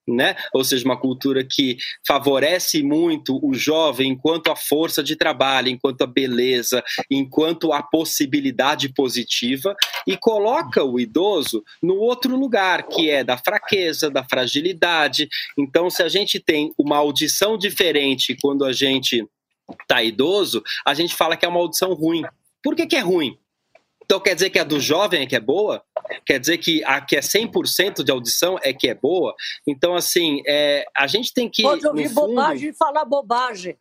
né? 0.07 0.35
Ou 0.53 0.63
seja, 0.63 0.85
uma 0.85 0.99
cultura 0.99 1.43
que 1.43 1.77
favorece 2.05 2.83
muito 2.83 3.39
o 3.43 3.53
jovem 3.53 4.11
enquanto 4.11 4.51
a 4.51 4.55
força 4.55 5.03
de 5.03 5.15
trabalho, 5.15 5.69
enquanto 5.69 6.01
a 6.01 6.07
beleza, 6.07 6.83
enquanto 7.09 7.73
a 7.73 7.81
possibilidade 7.81 8.89
positiva 8.89 9.75
e 10.05 10.15
coloca 10.17 10.83
o 10.83 10.99
idoso 10.99 11.63
no 11.81 11.95
outro 11.95 12.35
lugar, 12.35 12.87
que 12.87 13.09
é 13.09 13.23
da 13.23 13.37
fraqueza, 13.37 14.09
da 14.09 14.23
fragilidade. 14.23 15.27
Então, 15.57 15.89
se 15.89 16.03
a 16.03 16.09
gente 16.09 16.39
tem 16.39 16.71
uma 16.77 16.97
audição 16.97 17.57
diferente 17.57 18.37
quando 18.41 18.63
a 18.65 18.73
gente 18.73 19.25
está 19.81 20.03
idoso, 20.03 20.63
a 20.85 20.93
gente 20.93 21.15
fala 21.15 21.35
que 21.35 21.45
é 21.45 21.49
uma 21.49 21.59
audição 21.59 21.93
ruim. 21.93 22.23
Por 22.63 22.75
que, 22.75 22.85
que 22.85 22.95
é 22.95 22.99
ruim? 22.99 23.37
Então 24.05 24.19
quer 24.19 24.35
dizer 24.35 24.51
que 24.51 24.59
a 24.59 24.63
do 24.63 24.79
jovem 24.79 25.23
é 25.23 25.25
que 25.25 25.35
é 25.35 25.39
boa? 25.39 25.83
Quer 26.25 26.39
dizer 26.39 26.59
que 26.59 26.83
a 26.83 27.01
que 27.01 27.15
é 27.15 27.19
100% 27.19 28.03
de 28.03 28.11
audição 28.11 28.57
é 28.61 28.71
que 28.71 28.87
é 28.87 28.93
boa? 28.93 29.35
Então, 29.67 29.95
assim, 29.95 30.41
é, 30.47 30.85
a 30.95 31.07
gente 31.07 31.33
tem 31.33 31.49
que. 31.49 31.63
Pode 31.63 31.85
ouvir 31.85 32.07
fundo... 32.09 32.27
bobagem 32.27 32.69
e 32.69 32.73
falar 32.73 33.03
bobagem. 33.03 33.77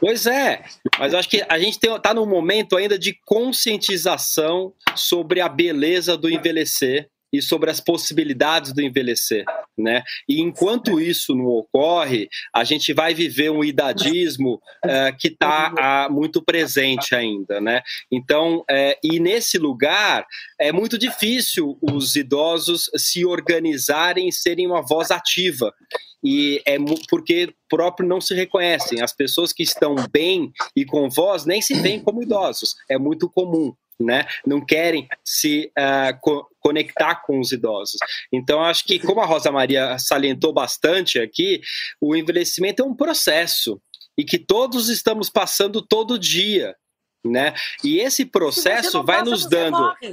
Pois 0.00 0.26
é, 0.26 0.64
mas 0.98 1.12
acho 1.12 1.28
que 1.28 1.44
a 1.46 1.58
gente 1.58 1.78
está 1.78 2.14
num 2.14 2.26
momento 2.26 2.76
ainda 2.76 2.98
de 2.98 3.18
conscientização 3.26 4.72
sobre 4.96 5.40
a 5.40 5.48
beleza 5.48 6.16
do 6.16 6.30
envelhecer 6.30 7.08
e 7.32 7.42
sobre 7.42 7.70
as 7.70 7.80
possibilidades 7.80 8.72
do 8.72 8.80
envelhecer, 8.80 9.44
né? 9.76 10.02
E 10.28 10.40
enquanto 10.40 11.00
isso 11.00 11.34
não 11.34 11.46
ocorre, 11.46 12.28
a 12.54 12.64
gente 12.64 12.92
vai 12.92 13.14
viver 13.14 13.50
um 13.50 13.62
idadismo 13.62 14.60
uh, 14.84 15.16
que 15.18 15.28
está 15.28 15.72
ah, 15.78 16.08
muito 16.10 16.42
presente 16.42 17.14
ainda, 17.14 17.60
né? 17.60 17.82
Então, 18.10 18.60
uh, 18.60 18.98
e 19.02 19.20
nesse 19.20 19.58
lugar 19.58 20.26
é 20.58 20.72
muito 20.72 20.98
difícil 20.98 21.78
os 21.82 22.16
idosos 22.16 22.90
se 22.96 23.24
organizarem 23.24 24.28
e 24.28 24.32
serem 24.32 24.66
uma 24.66 24.82
voz 24.82 25.10
ativa 25.10 25.74
e 26.22 26.60
é 26.66 26.76
porque 27.08 27.54
próprio 27.68 28.08
não 28.08 28.20
se 28.20 28.34
reconhecem. 28.34 29.02
As 29.02 29.12
pessoas 29.12 29.52
que 29.52 29.62
estão 29.62 29.94
bem 30.10 30.52
e 30.74 30.84
com 30.84 31.08
voz 31.08 31.44
nem 31.44 31.62
se 31.62 31.74
veem 31.74 32.00
como 32.00 32.22
idosos. 32.22 32.74
É 32.88 32.98
muito 32.98 33.28
comum 33.28 33.74
né? 34.00 34.26
Não 34.46 34.64
querem 34.64 35.08
se 35.24 35.72
uh, 35.76 36.18
co 36.20 36.48
conectar 36.60 37.16
com 37.22 37.40
os 37.40 37.50
idosos. 37.50 37.98
Então, 38.32 38.62
acho 38.62 38.84
que, 38.84 38.98
como 38.98 39.20
a 39.20 39.26
Rosa 39.26 39.50
Maria 39.50 39.98
salientou 39.98 40.52
bastante 40.52 41.18
aqui, 41.18 41.60
o 42.00 42.14
envelhecimento 42.14 42.82
é 42.82 42.84
um 42.84 42.94
processo 42.94 43.80
e 44.16 44.24
que 44.24 44.38
todos 44.38 44.88
estamos 44.88 45.30
passando 45.30 45.80
todo 45.80 46.18
dia, 46.18 46.76
né? 47.24 47.54
E 47.82 48.00
esse 48.00 48.24
processo 48.24 49.02
vai 49.02 49.20
passa, 49.20 49.30
nos 49.30 49.48
dando. 49.48 49.78
Morre. 49.78 50.10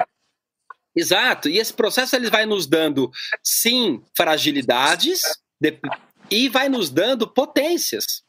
Exato, 0.95 1.49
e 1.49 1.57
esse 1.59 1.73
processo 1.73 2.15
ele 2.15 2.29
vai 2.29 2.45
nos 2.45 2.65
dando, 2.65 3.11
sim, 3.43 4.01
fragilidades 4.15 5.19
de... 5.19 5.44
e 6.29 6.49
vai 6.49 6.69
nos 6.69 6.89
dando 6.89 7.27
potências. 7.27 8.25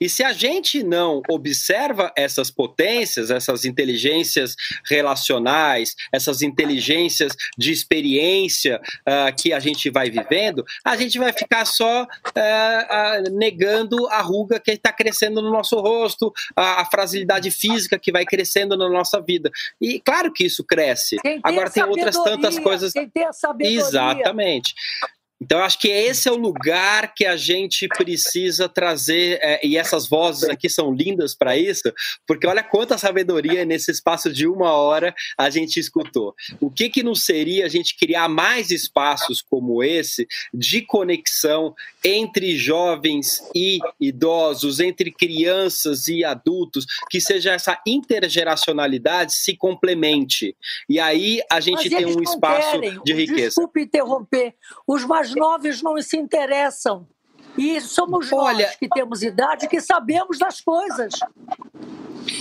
E 0.00 0.08
se 0.08 0.24
a 0.24 0.32
gente 0.32 0.82
não 0.82 1.22
observa 1.28 2.12
essas 2.16 2.50
potências, 2.50 3.30
essas 3.30 3.64
inteligências 3.64 4.56
relacionais, 4.88 5.94
essas 6.12 6.42
inteligências 6.42 7.36
de 7.56 7.70
experiência 7.70 8.80
uh, 9.00 9.34
que 9.40 9.52
a 9.52 9.60
gente 9.60 9.90
vai 9.90 10.10
vivendo, 10.10 10.64
a 10.84 10.96
gente 10.96 11.18
vai 11.18 11.32
ficar 11.32 11.64
só 11.64 12.02
uh, 12.02 12.06
uh, 12.06 13.30
negando 13.32 14.06
a 14.08 14.20
ruga 14.22 14.58
que 14.58 14.72
está 14.72 14.92
crescendo 14.92 15.40
no 15.40 15.50
nosso 15.50 15.78
rosto, 15.78 16.32
a, 16.56 16.82
a, 16.82 16.84
fragilidade 16.86 17.50
física 17.50 17.98
que 17.98 18.12
vai 18.12 18.24
crescendo 18.24 18.76
na 18.76 18.88
nossa 18.88 19.20
vida. 19.20 19.50
E 19.80 20.00
claro 20.00 20.32
que 20.32 20.44
isso 20.44 20.64
cresce. 20.64 21.16
Agora 21.42 21.70
tem 21.70 21.84
outras 21.84 22.16
tantas 22.16 22.58
coisas. 22.58 22.92
Exatamente. 23.60 24.74
Então, 25.40 25.60
acho 25.60 25.78
que 25.78 25.88
esse 25.88 26.28
é 26.28 26.32
o 26.32 26.36
lugar 26.36 27.14
que 27.14 27.24
a 27.24 27.36
gente 27.36 27.88
precisa 27.88 28.68
trazer, 28.68 29.38
é, 29.40 29.66
e 29.66 29.76
essas 29.76 30.06
vozes 30.06 30.44
aqui 30.44 30.68
são 30.68 30.92
lindas 30.92 31.34
para 31.34 31.56
isso, 31.56 31.92
porque 32.26 32.46
olha 32.46 32.62
quanta 32.62 32.98
sabedoria 32.98 33.64
nesse 33.64 33.90
espaço 33.90 34.30
de 34.30 34.46
uma 34.46 34.72
hora 34.72 35.14
a 35.38 35.48
gente 35.48 35.80
escutou. 35.80 36.34
O 36.60 36.70
que, 36.70 36.90
que 36.90 37.02
não 37.02 37.14
seria 37.14 37.64
a 37.64 37.68
gente 37.68 37.96
criar 37.96 38.28
mais 38.28 38.70
espaços 38.70 39.40
como 39.40 39.82
esse 39.82 40.28
de 40.52 40.82
conexão 40.82 41.74
entre 42.04 42.56
jovens 42.56 43.42
e 43.54 43.78
idosos, 43.98 44.78
entre 44.80 45.10
crianças 45.10 46.08
e 46.08 46.24
adultos, 46.24 46.86
que 47.08 47.20
seja 47.20 47.52
essa 47.52 47.80
intergeracionalidade 47.86 49.34
se 49.34 49.56
complemente. 49.56 50.56
E 50.88 50.98
aí 51.00 51.40
a 51.50 51.60
gente 51.60 51.88
Mas 51.88 51.98
tem 51.98 52.06
um 52.06 52.22
espaço 52.22 52.72
querem. 52.72 53.02
de 53.02 53.12
riqueza. 53.12 53.48
Desculpe 53.48 53.82
interromper. 53.82 54.54
Os 54.86 55.04
mais 55.04 55.29
os 55.30 55.36
novos 55.36 55.82
não 55.82 56.00
se 56.00 56.16
interessam. 56.16 57.06
E 57.56 57.80
somos 57.80 58.32
Olha, 58.32 58.66
nós 58.66 58.76
que 58.76 58.88
temos 58.88 59.22
idade 59.22 59.68
que 59.68 59.80
sabemos 59.80 60.38
das 60.38 60.60
coisas. 60.60 61.12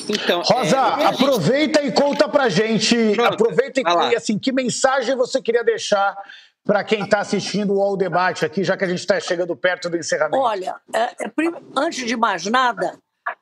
Então, 0.07 0.41
Rosa, 0.41 0.77
é, 0.77 1.05
aproveita 1.05 1.81
gente... 1.81 1.97
e 1.97 2.01
conta 2.01 2.29
pra 2.29 2.47
gente. 2.49 2.95
Pronto, 3.15 3.33
aproveita 3.33 3.81
e 3.81 4.15
assim, 4.15 4.37
que 4.37 4.51
mensagem 4.51 5.15
você 5.15 5.41
queria 5.41 5.63
deixar 5.63 6.15
para 6.63 6.83
quem 6.83 7.03
está 7.03 7.19
assistindo 7.19 7.75
o 7.75 7.81
All 7.81 7.97
Debate 7.97 8.45
aqui, 8.45 8.63
já 8.63 8.77
que 8.77 8.83
a 8.83 8.87
gente 8.87 8.99
está 8.99 9.19
chegando 9.19 9.55
perto 9.55 9.89
do 9.89 9.97
encerramento? 9.97 10.37
Olha, 10.37 10.75
é, 10.93 11.25
é, 11.25 11.31
antes 11.75 12.05
de 12.05 12.15
mais 12.15 12.45
nada, 12.45 12.97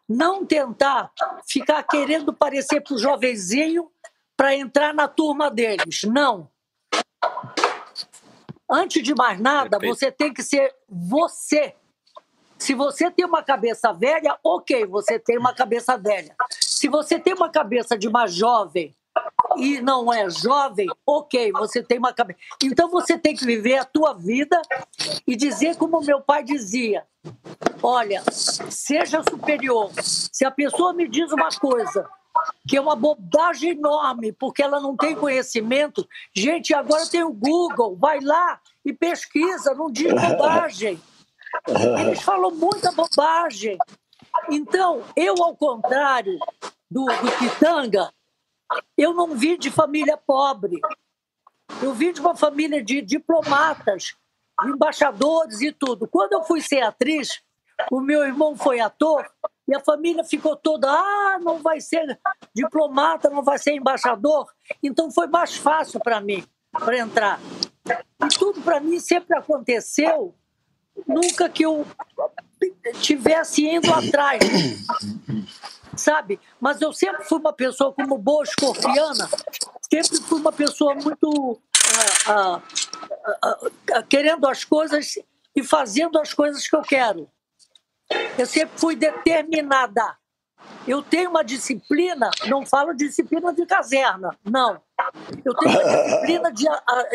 não 0.08 0.46
tentar 0.46 1.12
ficar 1.46 1.84
querendo 1.84 2.34
parecer 2.34 2.82
para 2.82 2.96
o 2.96 2.98
jovenzinho 2.98 3.90
para 4.36 4.56
entrar 4.56 4.94
na 4.94 5.08
turma 5.08 5.50
deles. 5.50 6.04
Não. 6.04 6.50
Antes 8.70 9.02
de 9.02 9.16
mais 9.16 9.40
nada, 9.40 9.80
Perfeito. 9.80 9.96
você 9.96 10.12
tem 10.12 10.34
que 10.34 10.44
ser 10.44 10.74
você. 10.90 11.74
Se 12.58 12.74
você 12.74 13.10
tem 13.10 13.26
uma 13.26 13.44
cabeça 13.44 13.94
velha, 13.94 14.38
ok, 14.44 14.86
você 14.86 15.18
tem 15.20 15.38
uma 15.38 15.54
cabeça 15.54 15.96
velha. 15.98 16.36
Se 16.60 16.88
você 16.88 17.20
tem 17.20 17.34
uma 17.34 17.50
cabeça 17.50 17.98
de 17.98 18.08
uma 18.08 18.28
jovem 18.28 18.96
e 19.58 19.80
não 19.80 20.12
é 20.12 20.30
jovem, 20.30 20.88
ok, 21.06 21.52
você 21.52 21.82
tem 21.82 21.98
uma 21.98 22.14
cabeça. 22.14 22.40
Então 22.64 22.90
você 22.90 23.18
tem 23.18 23.36
que 23.36 23.46
viver 23.46 23.78
a 23.78 23.86
tua 23.86 24.14
vida 24.14 24.62
e 25.26 25.36
dizer 25.36 25.78
como 25.78 26.02
meu 26.02 26.20
pai 26.20 26.44
dizia: 26.44 27.06
Olha, 27.82 28.24
seja 28.32 29.24
superior. 29.30 29.92
Se 30.02 30.44
a 30.44 30.52
pessoa 30.52 30.94
me 30.94 31.08
diz 31.08 31.32
uma 31.32 31.50
coisa 31.50 32.10
que 32.68 32.78
é 32.78 32.82
uma 32.82 32.96
bobagem 32.96 33.72
enorme, 33.72 34.32
porque 34.32 34.62
ela 34.62 34.80
não 34.80 34.96
tem 34.96 35.16
conhecimento, 35.16 36.08
gente, 36.36 36.74
agora 36.74 37.08
tem 37.08 37.24
o 37.24 37.34
Google, 37.34 37.96
vai 37.96 38.20
lá 38.20 38.60
e 38.86 38.94
pesquisa, 38.94 39.74
não 39.74 39.92
diz 39.92 40.14
bobagem. 40.14 41.02
Eles 42.00 42.22
falam 42.22 42.52
muita 42.52 42.92
bobagem. 42.92 43.78
Então, 44.52 45.04
eu, 45.16 45.36
ao 45.42 45.56
contrário 45.56 46.38
do, 46.90 47.06
do 47.06 47.32
Pitanga, 47.40 48.12
eu 48.98 49.14
não 49.14 49.36
vim 49.36 49.58
de 49.58 49.72
família 49.72 50.18
pobre. 50.18 50.80
Eu 51.82 51.94
vim 51.94 52.12
de 52.12 52.22
uma 52.22 52.36
família 52.36 52.84
de 52.84 53.02
diplomatas, 53.02 54.16
embaixadores 54.64 55.62
e 55.62 55.72
tudo. 55.72 56.08
Quando 56.08 56.34
eu 56.34 56.44
fui 56.44 56.62
ser 56.62 56.82
atriz, 56.82 57.42
o 57.92 58.00
meu 58.00 58.24
irmão 58.24 58.56
foi 58.56 58.80
ator 58.80 59.26
e 59.68 59.76
a 59.76 59.80
família 59.80 60.24
ficou 60.24 60.56
toda, 60.56 60.90
ah, 60.90 61.40
não 61.42 61.60
vai 61.60 61.82
ser 61.82 62.18
diplomata, 62.54 63.30
não 63.30 63.44
vai 63.44 63.60
ser 63.60 63.74
embaixador. 63.74 64.48
Então 64.82 65.12
foi 65.12 65.28
mais 65.28 65.58
fácil 65.58 66.00
para 66.00 66.22
mim, 66.22 66.44
para 66.72 66.98
entrar. 66.98 67.40
E 68.24 68.28
tudo 68.38 68.62
para 68.62 68.80
mim 68.80 69.00
sempre 69.00 69.38
aconteceu, 69.38 70.34
nunca 71.06 71.50
que 71.50 71.64
eu 71.64 71.86
tivesse 73.02 73.68
indo 73.68 73.94
atrás, 73.94 74.40
sabe? 75.96 76.40
Mas 76.60 76.82
eu 76.82 76.94
sempre 76.94 77.24
fui 77.26 77.40
uma 77.40 77.54
pessoa, 77.54 77.94
como 77.94 78.18
boa 78.18 78.44
escorpiana, 78.44 79.30
sempre 79.92 80.18
fui 80.22 80.40
uma 80.40 80.52
pessoa 80.52 80.96
muito 80.96 81.60
ah, 82.28 82.62
ah, 83.42 83.58
ah, 83.94 84.04
querendo 84.04 84.48
as 84.48 84.64
coisas 84.64 85.18
e 85.56 85.64
fazendo 85.64 86.20
as 86.20 86.34
coisas 86.34 86.68
que 86.68 86.76
eu 86.76 86.82
quero. 86.82 87.30
Eu 88.38 88.46
sempre 88.46 88.80
fui 88.80 88.96
determinada. 88.96 90.18
Eu 90.88 91.02
tenho 91.02 91.30
uma 91.30 91.44
disciplina, 91.44 92.30
não 92.48 92.66
falo 92.66 92.94
disciplina 92.94 93.54
de 93.54 93.66
caserna, 93.66 94.38
não. 94.44 94.82
Eu 95.44 95.54
tenho 95.56 95.80
uma 95.80 95.84
disciplina 95.84 96.52
de, 96.52 96.66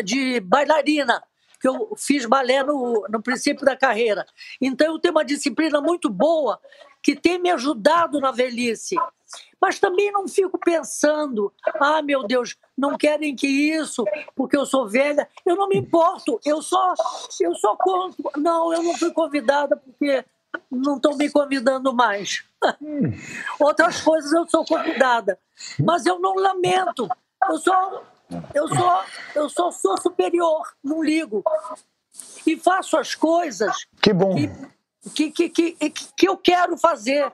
de 0.03 0.39
bailarina, 0.39 1.23
que 1.59 1.67
eu 1.67 1.93
fiz 1.97 2.25
balé 2.25 2.63
no, 2.63 3.05
no 3.09 3.21
princípio 3.21 3.65
da 3.65 3.75
carreira. 3.75 4.25
Então, 4.61 4.87
eu 4.87 4.99
tenho 4.99 5.13
uma 5.13 5.25
disciplina 5.25 5.81
muito 5.81 6.09
boa 6.09 6.59
que 7.01 7.15
tem 7.15 7.39
me 7.39 7.49
ajudado 7.49 8.19
na 8.19 8.31
velhice. 8.31 8.95
Mas 9.59 9.79
também 9.79 10.11
não 10.11 10.27
fico 10.27 10.57
pensando, 10.57 11.51
ah, 11.79 12.01
meu 12.01 12.23
Deus, 12.27 12.55
não 12.77 12.97
querem 12.97 13.35
que 13.35 13.47
isso, 13.47 14.03
porque 14.35 14.55
eu 14.55 14.65
sou 14.65 14.87
velha. 14.87 15.27
Eu 15.45 15.55
não 15.55 15.67
me 15.67 15.77
importo, 15.77 16.39
eu 16.45 16.61
só, 16.61 16.93
eu 17.39 17.55
só 17.55 17.75
conto. 17.75 18.17
Não, 18.37 18.73
eu 18.73 18.83
não 18.83 18.93
fui 18.97 19.11
convidada 19.11 19.75
porque 19.77 20.23
não 20.69 20.95
estão 20.95 21.15
me 21.15 21.29
convidando 21.29 21.93
mais. 21.93 22.43
Outras 23.59 24.01
coisas 24.01 24.31
eu 24.31 24.47
sou 24.47 24.65
convidada, 24.65 25.37
mas 25.79 26.05
eu 26.05 26.19
não 26.19 26.35
lamento. 26.35 27.09
Eu 27.49 27.57
sou, 27.57 28.03
eu 28.53 28.67
sou, 28.67 29.03
eu 29.35 29.49
sou, 29.49 29.71
sou 29.71 30.01
superior, 30.01 30.73
não 30.83 31.03
ligo 31.03 31.43
e 32.45 32.57
faço 32.57 32.97
as 32.97 33.15
coisas. 33.15 33.75
Que 34.01 34.13
bom. 34.13 34.35
Que, 35.13 35.31
que, 35.31 35.49
que, 35.49 35.71
que, 35.71 35.89
que 35.89 36.27
eu 36.27 36.37
quero 36.37 36.77
fazer, 36.77 37.31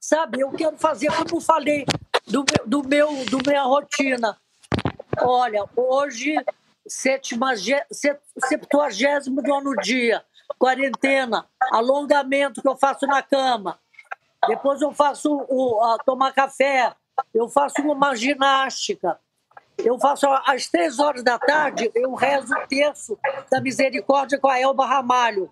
sabe? 0.00 0.40
Eu 0.40 0.52
quero 0.52 0.76
fazer, 0.78 1.10
como 1.12 1.40
falei, 1.40 1.84
do, 2.26 2.44
do 2.64 2.86
meu, 2.86 3.24
do 3.24 3.38
minha 3.44 3.62
rotina. 3.62 4.36
Olha, 5.20 5.64
hoje, 5.74 6.36
septuagésimo 6.86 9.42
nono 9.42 9.74
dia 9.76 10.24
quarentena, 10.58 11.46
alongamento 11.72 12.60
que 12.60 12.68
eu 12.68 12.76
faço 12.76 13.06
na 13.06 13.22
cama. 13.22 13.78
Depois 14.46 14.80
eu 14.80 14.92
faço 14.92 15.46
o, 15.48 15.82
a, 15.82 15.98
tomar 15.98 16.32
café, 16.32 16.92
eu 17.34 17.48
faço 17.48 17.82
uma 17.82 18.14
ginástica. 18.14 19.18
Eu 19.78 19.98
faço 19.98 20.26
às 20.44 20.66
três 20.66 20.98
horas 20.98 21.22
da 21.22 21.38
tarde, 21.38 21.90
eu 21.94 22.12
rezo 22.14 22.52
o 22.52 22.66
terço 22.66 23.18
da 23.50 23.60
misericórdia 23.60 24.38
com 24.38 24.48
a 24.48 24.58
Elba 24.58 24.84
Ramalho. 24.84 25.50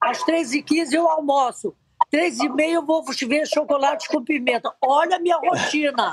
Às 0.00 0.22
três 0.22 0.52
e 0.52 0.62
quinze 0.62 0.94
eu 0.94 1.08
almoço. 1.08 1.74
Três 2.10 2.38
e 2.40 2.48
meia 2.48 2.74
eu 2.74 2.84
vou 2.84 3.02
ver 3.02 3.46
chocolate 3.46 4.08
com 4.08 4.22
pimenta. 4.22 4.72
Olha 4.82 5.16
a 5.16 5.18
minha 5.18 5.38
rotina. 5.38 6.12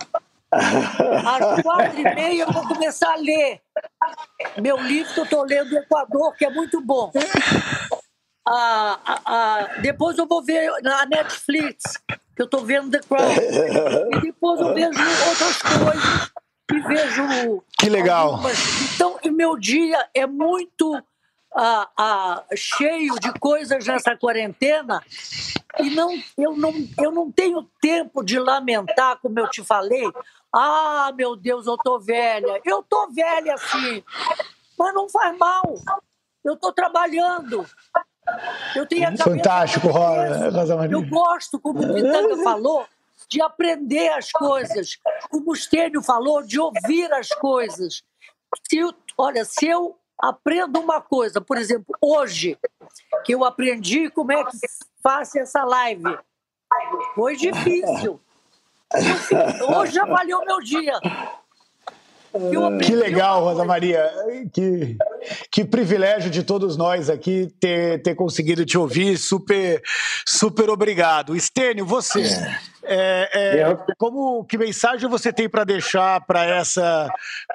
Às 0.52 1.62
quatro 1.62 2.00
e 2.00 2.04
meia 2.04 2.44
eu 2.44 2.52
vou 2.52 2.68
começar 2.68 3.14
a 3.14 3.18
ler 3.18 3.62
meu 4.62 4.78
livro 4.78 5.14
que 5.14 5.20
eu 5.20 5.24
estou 5.24 5.44
lendo 5.44 5.70
do 5.70 5.78
Equador, 5.78 6.36
que 6.36 6.46
é 6.46 6.50
muito 6.50 6.82
bom 6.82 7.12
depois 9.82 10.18
eu 10.18 10.26
vou 10.26 10.44
ver 10.44 10.72
na 10.82 11.06
Netflix, 11.06 11.98
que 12.36 12.42
eu 12.42 12.46
estou 12.46 12.66
vendo 12.66 12.92
The 12.92 13.00
Crown. 13.00 13.32
e 14.14 14.22
depois 14.22 14.60
eu 14.60 14.74
vejo 14.74 15.00
outras 15.30 15.62
coisas. 15.62 16.32
E 16.72 16.80
vejo. 16.80 17.64
Que 17.78 17.90
legal. 17.90 18.32
Algumas. 18.32 18.94
Então, 18.96 19.20
o 19.24 19.32
meu 19.32 19.58
dia 19.58 20.10
é 20.14 20.26
muito 20.26 21.04
cheio 22.56 23.20
de 23.20 23.32
coisas 23.40 23.86
nessa 23.86 24.16
quarentena. 24.16 25.04
E 25.80 25.90
não, 25.90 26.12
eu, 26.38 26.56
não, 26.56 26.74
eu 26.98 27.12
não 27.12 27.32
tenho 27.32 27.64
tempo 27.82 28.24
de 28.24 28.40
lamentar, 28.40 29.18
como 29.22 29.40
eu 29.40 29.50
te 29.50 29.64
falei. 29.64 30.10
Ah, 30.54 31.12
meu 31.16 31.36
Deus, 31.36 31.66
eu 31.66 31.78
tô 31.78 32.00
velha. 32.00 32.62
Eu 32.66 32.84
tô 32.84 33.10
velha, 33.12 33.58
sim. 33.58 34.04
Mas 34.78 34.94
não 34.94 35.10
faz 35.10 35.38
mal. 35.38 35.64
Eu 36.44 36.54
estou 36.54 36.74
trabalhando. 36.74 37.66
Eu 38.76 38.86
tenho 38.86 39.08
a 39.08 39.18
Fantástico, 39.18 39.88
Rosa 39.88 40.76
Maria. 40.76 40.96
Eu 40.96 41.08
gosto, 41.08 41.60
como 41.60 41.82
o 41.84 41.94
Pitanga 41.94 42.38
falou, 42.44 42.86
de 43.30 43.42
aprender 43.42 44.10
as 44.10 44.32
coisas. 44.32 44.98
Como 45.30 45.52
o 45.52 45.56
Stênio 45.56 46.02
falou, 46.02 46.42
de 46.44 46.60
ouvir 46.60 47.12
as 47.14 47.30
coisas. 47.30 48.04
Se 48.70 48.78
eu, 48.78 48.94
olha, 49.18 49.46
se 49.46 49.68
eu 49.68 49.98
aprendo 50.20 50.80
uma 50.80 51.02
coisa, 51.02 51.42
por 51.42 51.58
exemplo, 51.58 51.96
hoje, 52.02 52.58
que 53.26 53.34
eu 53.34 53.44
aprendi 53.44 54.10
como 54.10 54.32
é 54.32 54.44
que 54.44 54.58
faço 55.02 55.40
essa 55.40 55.64
live. 55.64 56.18
Foi 57.16 57.36
difícil. 57.36 58.20
Hoje 59.76 59.94
já 59.94 60.06
valeu 60.06 60.46
meu 60.46 60.60
dia. 60.60 60.94
Que 62.82 62.96
legal, 62.96 63.44
Rosa 63.44 63.66
Maria. 63.66 64.10
Que, 64.54 64.98
que 65.52 65.66
privilégio 65.66 66.30
de 66.30 66.44
todos 66.44 66.78
nós 66.78 67.10
aqui 67.10 67.54
ter, 67.60 68.02
ter 68.02 68.16
conseguido 68.16 68.66
te 68.66 68.78
ouvir. 68.78 69.18
Super, 69.18 69.82
super 70.26 70.70
obrigado. 70.70 71.36
Estênio, 71.36 71.86
você. 71.86 72.24
É, 72.84 73.30
é, 73.34 73.78
como 73.98 74.44
que 74.46 74.58
mensagem 74.58 75.08
você 75.10 75.32
tem 75.32 75.48
para 75.48 75.64
deixar 75.64 76.26
para 76.26 76.44
essa 76.44 77.08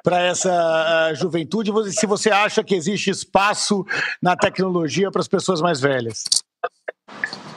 para 0.03 0.21
essa 0.21 1.11
uh, 1.11 1.15
juventude? 1.15 1.71
Se 1.91 2.05
você 2.05 2.29
acha 2.29 2.63
que 2.63 2.75
existe 2.75 3.09
espaço 3.09 3.85
na 4.21 4.37
tecnologia 4.37 5.11
para 5.11 5.21
as 5.21 5.27
pessoas 5.27 5.59
mais 5.59 5.81
velhas? 5.81 6.23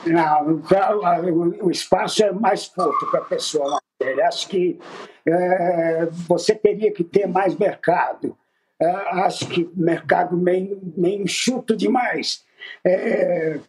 Não, 0.05 0.61
o 1.61 1.69
espaço 1.69 2.23
é 2.23 2.31
mais 2.31 2.67
pouco 2.67 3.05
para 3.11 3.21
a 3.21 3.25
pessoa 3.25 3.79
velha. 4.03 4.27
Acho 4.27 4.47
que 4.47 4.79
é, 5.25 6.05
você 6.27 6.55
teria 6.55 6.91
que 6.91 7.03
ter 7.03 7.27
mais 7.27 7.55
mercado. 7.55 8.37
É, 8.79 8.87
acho 9.25 9.47
que 9.47 9.69
mercado 9.75 10.35
meio, 10.35 10.79
meio 10.97 11.21
enxuto 11.21 11.75
demais. 11.75 12.43
É, 12.83 13.59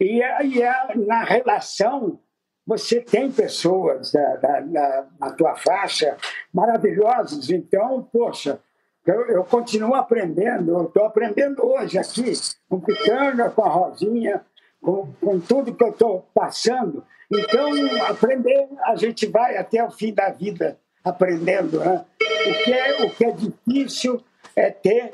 e, 0.00 0.20
e 0.20 1.04
na 1.06 1.24
relação, 1.24 2.18
você 2.66 3.00
tem 3.00 3.30
pessoas 3.32 4.12
da, 4.12 4.36
da, 4.36 4.60
da, 4.60 5.06
na 5.18 5.30
tua 5.32 5.56
faixa 5.56 6.16
maravilhosas, 6.52 7.50
então, 7.50 8.08
poxa, 8.12 8.60
eu, 9.06 9.26
eu 9.26 9.44
continuo 9.44 9.94
aprendendo, 9.94 10.72
eu 10.72 10.84
estou 10.84 11.04
aprendendo 11.04 11.66
hoje 11.66 11.98
aqui, 11.98 12.32
com 12.68 12.76
o 12.76 12.80
Pitanga, 12.80 13.50
com 13.50 13.64
a 13.64 13.68
Rosinha, 13.68 14.44
com, 14.80 15.12
com 15.20 15.40
tudo 15.40 15.74
que 15.74 15.82
eu 15.82 15.90
estou 15.90 16.28
passando. 16.34 17.04
Então, 17.30 17.70
aprender, 18.08 18.68
a 18.84 18.96
gente 18.96 19.26
vai 19.26 19.56
até 19.56 19.84
o 19.84 19.90
fim 19.90 20.12
da 20.12 20.30
vida 20.30 20.78
aprendendo. 21.04 21.78
Né? 21.78 22.04
O, 22.20 22.64
que 22.64 22.72
é, 22.72 23.04
o 23.04 23.10
que 23.10 23.24
é 23.24 23.32
difícil 23.32 24.22
é 24.56 24.70
ter 24.70 25.12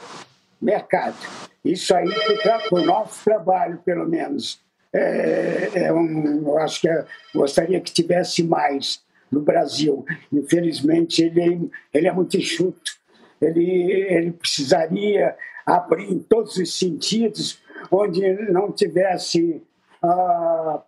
mercado. 0.61 1.17
Isso 1.65 1.95
aí 1.95 2.09
fica 2.09 2.59
para 2.59 2.79
o 2.79 2.85
nosso 2.85 3.23
trabalho, 3.25 3.79
pelo 3.85 4.09
menos. 4.09 4.61
É, 4.93 5.71
é 5.75 5.93
um, 5.93 6.49
eu 6.49 6.59
acho 6.59 6.81
que 6.81 6.89
é, 6.89 7.05
gostaria 7.35 7.81
que 7.81 7.93
tivesse 7.93 8.43
mais 8.43 9.05
no 9.31 9.41
Brasil. 9.41 10.05
Infelizmente, 10.33 11.23
ele, 11.23 11.71
ele 11.93 12.09
é 12.09 12.13
muito 12.13 12.37
enxuto. 12.37 12.93
Ele, 13.41 13.93
ele 14.09 14.33
precisaria 14.33 15.37
abrir 15.67 16.11
em 16.11 16.19
todos 16.19 16.57
os 16.57 16.79
sentidos, 16.79 17.61
onde 17.91 18.23
não 18.51 18.73
tivesse 18.73 19.63
ah, 20.03 20.81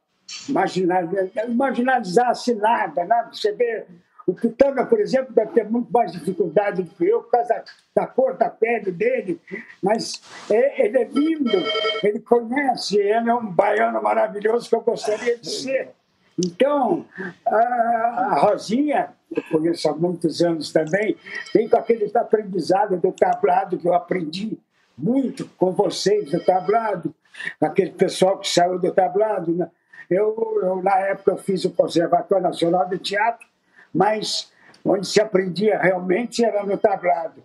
marginalizasse 0.48 2.54
nada. 2.54 3.04
Né? 3.04 3.28
Você 3.32 3.52
vê 3.52 3.86
O 4.26 4.34
Pitanga, 4.34 4.84
por 4.84 5.00
exemplo, 5.00 5.34
deve 5.34 5.52
ter 5.52 5.64
muito 5.64 5.90
mais 5.90 6.12
dificuldade 6.12 6.82
do 6.82 6.90
que 6.90 7.06
eu 7.06 7.22
por 7.22 7.30
causa 7.30 7.64
da, 7.94 8.06
cor 8.06 8.36
da 8.36 8.50
pele 8.50 8.92
dele, 8.92 9.40
mas 9.82 10.20
é, 10.50 10.84
ele 10.84 10.98
é 10.98 11.04
lindo, 11.04 11.56
ele 12.02 12.20
conhece, 12.20 12.98
ele 12.98 13.30
é 13.30 13.34
um 13.34 13.46
baiano 13.46 14.02
maravilhoso 14.02 14.68
que 14.68 14.76
eu 14.76 14.82
gostaria 14.82 15.38
de 15.38 15.48
ser. 15.48 15.94
Então, 16.38 17.06
a, 17.46 18.38
Rosinha, 18.40 19.14
eu 19.34 19.42
conheço 19.50 19.88
há 19.88 19.96
muitos 19.96 20.42
anos 20.42 20.70
também, 20.70 21.16
vem 21.54 21.66
com 21.66 21.78
aquele 21.78 22.10
aprendizado 22.14 22.98
do 22.98 23.12
tablado 23.12 23.78
que 23.78 23.88
eu 23.88 23.94
aprendi 23.94 24.58
muito 24.96 25.48
com 25.56 25.72
vocês 25.72 26.30
do 26.30 26.44
tablado, 26.44 27.14
aquele 27.58 27.92
pessoal 27.92 28.38
que 28.38 28.48
saiu 28.48 28.78
do 28.78 28.92
tablado. 28.92 29.54
Né? 29.54 29.70
Eu, 30.10 30.60
eu, 30.62 30.82
na 30.82 30.98
época, 31.00 31.32
eu 31.32 31.38
fiz 31.38 31.64
o 31.64 31.70
Conservatório 31.70 32.42
Nacional 32.42 32.88
de 32.88 32.98
Teatro, 32.98 33.46
mas 33.92 34.50
onde 34.84 35.06
se 35.06 35.20
aprendia 35.20 35.78
realmente 35.78 36.44
era 36.44 36.64
no 36.64 36.78
tablado. 36.78 37.42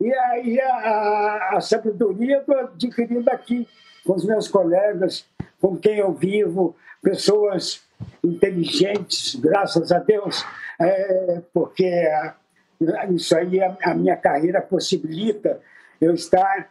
E 0.00 0.12
aí 0.12 0.60
a, 0.60 0.74
a, 0.74 1.56
a 1.56 1.60
sabedoria 1.60 2.38
estou 2.38 2.58
adquirindo 2.58 3.30
aqui 3.30 3.68
com 4.04 4.14
os 4.14 4.24
meus 4.24 4.48
colegas, 4.48 5.26
com 5.60 5.76
quem 5.76 5.98
eu 5.98 6.12
vivo, 6.12 6.74
pessoas 7.02 7.82
inteligentes, 8.24 9.34
graças 9.36 9.92
a 9.92 9.98
Deus, 9.98 10.44
é, 10.80 11.42
porque 11.52 11.86
a, 11.86 12.34
isso 13.10 13.36
aí 13.36 13.60
a 13.62 13.94
minha 13.94 14.16
carreira 14.16 14.62
possibilita 14.62 15.60
eu 16.00 16.14
estar 16.14 16.70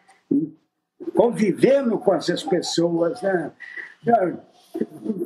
convivendo 1.15 1.99
com 1.99 2.15
essas 2.15 2.43
pessoas. 2.43 3.21
Né? 3.21 3.51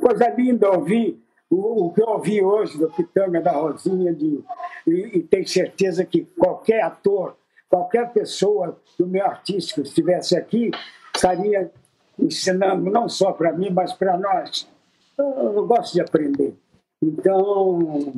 Coisa 0.00 0.28
linda 0.30 0.70
ouvir 0.70 1.22
o, 1.50 1.86
o 1.86 1.92
que 1.92 2.02
eu 2.02 2.08
ouvi 2.08 2.42
hoje 2.42 2.78
do 2.78 2.90
Pitanga, 2.90 3.40
da 3.40 3.52
Rosinha, 3.52 4.12
de, 4.12 4.42
e, 4.86 5.18
e 5.18 5.22
tenho 5.22 5.46
certeza 5.46 6.04
que 6.04 6.24
qualquer 6.38 6.82
ator, 6.82 7.36
qualquer 7.68 8.12
pessoa 8.12 8.78
do 8.98 9.06
meio 9.06 9.24
artístico 9.24 9.82
que 9.82 9.88
estivesse 9.88 10.36
aqui, 10.36 10.70
estaria 11.14 11.70
ensinando 12.18 12.90
não 12.90 13.08
só 13.08 13.32
para 13.32 13.52
mim, 13.52 13.70
mas 13.70 13.92
para 13.92 14.16
nós. 14.16 14.68
Eu, 15.16 15.54
eu, 15.54 15.66
gosto 15.66 15.94
de 15.94 16.00
aprender. 16.00 16.56
Então, 17.02 18.12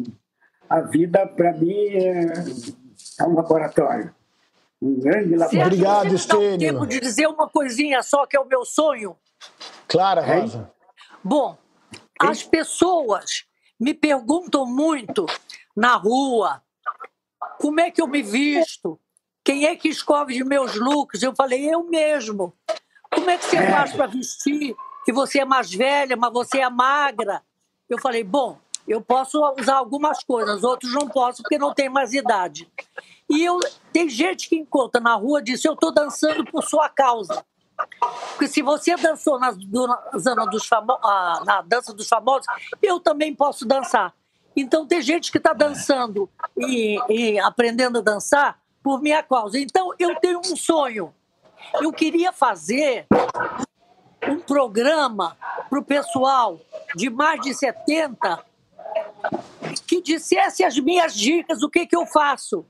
a 0.69 0.81
vida, 0.81 1.27
para 1.27 1.53
mim, 1.53 1.75
é, 1.75 2.33
é, 3.21 3.25
um 3.25 3.35
laboratório. 3.35 4.15
Um 4.81 4.99
grande 5.01 5.37
laboratório. 5.37 5.67
Obrigado, 5.67 6.15
Estênio. 6.15 6.59
tempo 6.59 6.87
de 6.87 7.01
dizer 7.01 7.27
uma 7.27 7.49
coisinha 7.49 8.03
só, 8.03 8.27
que 8.27 8.37
é 8.37 8.41
o 8.41 8.47
meu 8.47 8.65
sonho? 8.65 9.17
Clara, 9.89 10.21
Rosa. 10.21 10.71
Bom, 11.29 11.59
as 12.21 12.45
pessoas 12.45 13.47
me 13.81 13.93
perguntam 13.93 14.65
muito 14.65 15.27
na 15.77 15.97
rua 15.97 16.63
como 17.61 17.81
é 17.81 17.91
que 17.91 18.01
eu 18.01 18.07
me 18.07 18.23
visto, 18.23 18.97
quem 19.43 19.67
é 19.67 19.75
que 19.75 19.89
escove 19.89 20.35
de 20.35 20.45
meus 20.45 20.77
looks. 20.77 21.25
Eu 21.25 21.35
falei, 21.35 21.69
eu 21.69 21.83
mesmo. 21.83 22.57
Como 23.11 23.29
é 23.29 23.37
que 23.37 23.45
você 23.45 23.57
faz 23.69 23.93
para 23.93 24.07
vestir? 24.07 24.77
Que 25.05 25.13
você 25.13 25.41
é 25.41 25.45
mais 25.45 25.75
velha, 25.75 26.17
mas 26.17 26.33
você 26.33 26.61
é 26.61 26.71
magra. 26.71 27.43
Eu 27.89 27.99
falei, 28.01 28.23
bom, 28.23 28.61
eu 28.87 29.01
posso 29.01 29.43
usar 29.59 29.79
algumas 29.79 30.23
coisas, 30.23 30.63
outros 30.63 30.93
não 30.93 31.09
posso 31.09 31.43
porque 31.43 31.59
não 31.59 31.75
tem 31.75 31.89
mais 31.89 32.13
idade. 32.13 32.71
E 33.29 33.43
eu, 33.45 33.59
tem 33.93 34.09
gente 34.09 34.49
que 34.49 34.55
encontra 34.55 35.01
na 35.01 35.17
rua 35.17 35.41
e 35.41 35.45
diz, 35.45 35.65
eu 35.65 35.73
estou 35.73 35.93
dançando 35.93 36.45
por 36.45 36.63
sua 36.63 36.89
causa. 36.89 37.45
Porque 38.31 38.49
se 38.49 38.63
você 38.63 38.97
dançou 38.97 39.39
na, 39.39 39.53
na, 39.53 40.45
dos 40.47 40.67
famo, 40.67 40.99
ah, 41.03 41.43
na 41.45 41.63
dança 41.63 41.93
dos 41.93 42.09
famosos, 42.09 42.47
eu 42.83 43.01
também 43.01 43.35
posso 43.35 43.67
dançar. 43.67 44.15
Então 44.55 44.87
tem 44.87 45.03
gente 45.03 45.31
que 45.31 45.39
está 45.39 45.53
dançando 45.53 46.29
e, 46.57 46.99
e 47.09 47.39
aprendendo 47.39 47.99
a 47.99 48.03
dançar 48.03 48.59
por 48.83 49.03
minha 49.03 49.23
causa. 49.23 49.59
Então 49.59 49.93
eu 49.99 50.17
tenho 50.17 50.39
um 50.39 50.57
sonho. 50.57 51.13
Eu 51.81 51.93
queria 51.93 52.33
fazer 52.33 53.07
um 54.29 54.39
programa 54.41 55.37
para 55.69 55.79
o 55.79 55.85
pessoal 55.85 56.59
de 56.95 57.11
mais 57.11 57.41
de 57.41 57.53
70 57.53 58.45
que 59.87 60.01
dissesse 60.01 60.65
as 60.65 60.79
minhas 60.79 61.15
dicas, 61.15 61.63
o 61.63 61.69
que, 61.69 61.87
que 61.87 61.97
eu 61.97 62.07
faço. 62.07 62.65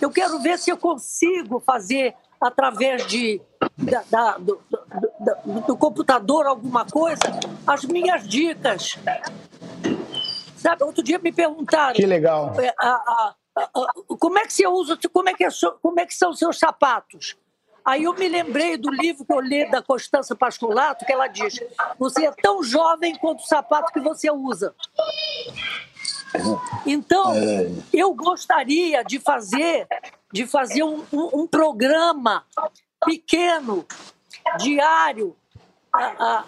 Eu 0.00 0.10
quero 0.10 0.38
ver 0.38 0.58
se 0.58 0.70
eu 0.70 0.76
consigo 0.76 1.60
fazer 1.60 2.14
através 2.40 3.06
de, 3.06 3.40
da, 3.76 4.02
da, 4.10 4.38
do, 4.38 4.60
do, 4.70 5.60
do, 5.66 5.76
computador 5.76 6.46
alguma 6.46 6.84
coisa, 6.84 7.22
as 7.66 7.84
minhas 7.84 8.26
dicas. 8.26 8.98
Sabe, 10.56 10.84
outro 10.84 11.02
dia 11.02 11.18
me 11.18 11.32
perguntaram. 11.32 11.94
Que 11.94 12.06
legal. 12.06 12.52
É, 12.60 12.74
a, 12.80 12.88
a, 12.88 13.34
a, 13.56 14.16
como 14.18 14.38
é 14.38 14.46
que 14.46 14.52
você 14.52 14.66
usa, 14.66 14.98
como 15.12 15.28
é 15.28 15.34
que, 15.34 15.44
é, 15.44 15.48
como 15.82 16.00
é 16.00 16.06
que 16.06 16.14
são 16.14 16.30
os 16.30 16.38
seus 16.38 16.58
sapatos? 16.58 17.36
Aí 17.86 18.02
eu 18.02 18.12
me 18.14 18.28
lembrei 18.28 18.76
do 18.76 18.90
livro 18.90 19.24
que 19.24 19.32
eu 19.32 19.38
li 19.38 19.70
da 19.70 19.80
Constança 19.80 20.34
Pascolato, 20.34 21.06
que 21.06 21.12
ela 21.12 21.28
diz: 21.28 21.60
Você 22.00 22.26
é 22.26 22.32
tão 22.32 22.60
jovem 22.60 23.14
quanto 23.16 23.44
o 23.44 23.46
sapato 23.46 23.92
que 23.92 24.00
você 24.00 24.28
usa. 24.28 24.74
Então, 26.84 27.32
é. 27.34 27.70
eu 27.92 28.14
gostaria 28.14 29.02
de 29.02 29.18
fazer 29.18 29.86
de 30.32 30.46
fazer 30.46 30.82
um, 30.82 31.04
um, 31.12 31.40
um 31.40 31.46
programa 31.46 32.44
pequeno, 33.04 33.86
diário, 34.58 35.36
a, 35.92 36.04
a, 36.04 36.44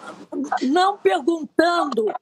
não 0.61 0.97
perguntando 0.97 2.13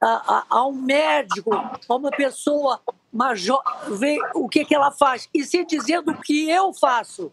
a, 0.00 0.44
a, 0.48 0.66
um 0.66 0.72
médico, 0.72 1.54
a 1.54 1.94
uma 1.94 2.10
pessoa 2.10 2.80
major, 3.12 3.62
ver 3.88 4.18
o 4.34 4.48
que, 4.48 4.64
que 4.64 4.74
ela 4.74 4.90
faz, 4.90 5.28
e 5.32 5.44
sim 5.44 5.64
dizendo 5.64 6.10
o 6.10 6.20
que 6.20 6.50
eu 6.50 6.72
faço, 6.72 7.32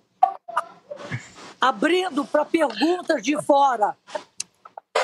abrindo 1.60 2.24
para 2.26 2.46
perguntas 2.46 3.22
de 3.22 3.42
fora. 3.42 3.98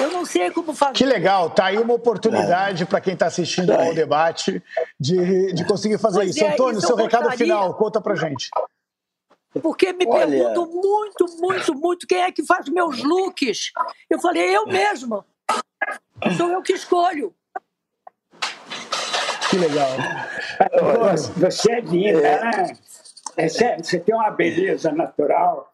Eu 0.03 0.11
não 0.11 0.25
sei 0.25 0.51
como 0.51 0.73
fazer. 0.73 0.93
Que 0.93 1.05
legal, 1.05 1.49
tá 1.49 1.65
aí 1.65 1.77
uma 1.77 1.93
oportunidade 1.93 2.85
para 2.85 2.99
quem 2.99 3.13
está 3.13 3.27
assistindo 3.27 3.71
ao 3.71 3.93
debate 3.93 4.61
de, 4.99 5.53
de 5.53 5.65
conseguir 5.65 5.97
fazer 5.97 6.19
pois 6.19 6.35
isso. 6.35 6.43
É, 6.43 6.53
Antônio, 6.53 6.77
isso 6.77 6.87
seu 6.87 6.95
recado 6.97 7.31
final, 7.31 7.73
conta 7.75 8.01
para 8.01 8.13
gente. 8.15 8.49
Porque 9.61 9.93
me 9.93 10.05
Olha... 10.07 10.27
perguntam 10.27 10.65
muito, 10.65 11.25
muito, 11.39 11.75
muito 11.75 12.07
quem 12.07 12.21
é 12.21 12.31
que 12.31 12.45
faz 12.45 12.67
meus 12.67 13.01
looks. 13.01 13.71
Eu 14.09 14.19
falei, 14.19 14.55
eu 14.55 14.65
mesma. 14.65 15.25
Sou 16.35 16.49
eu 16.49 16.61
que 16.61 16.73
escolho. 16.73 17.33
Que 19.49 19.57
legal. 19.57 19.89
Você 21.37 21.71
é 21.71 21.79
linda, 21.79 22.21
né? 22.21 22.77
É, 23.37 23.47
você 23.47 23.99
tem 23.99 24.13
uma 24.13 24.31
beleza 24.31 24.91
natural 24.91 25.72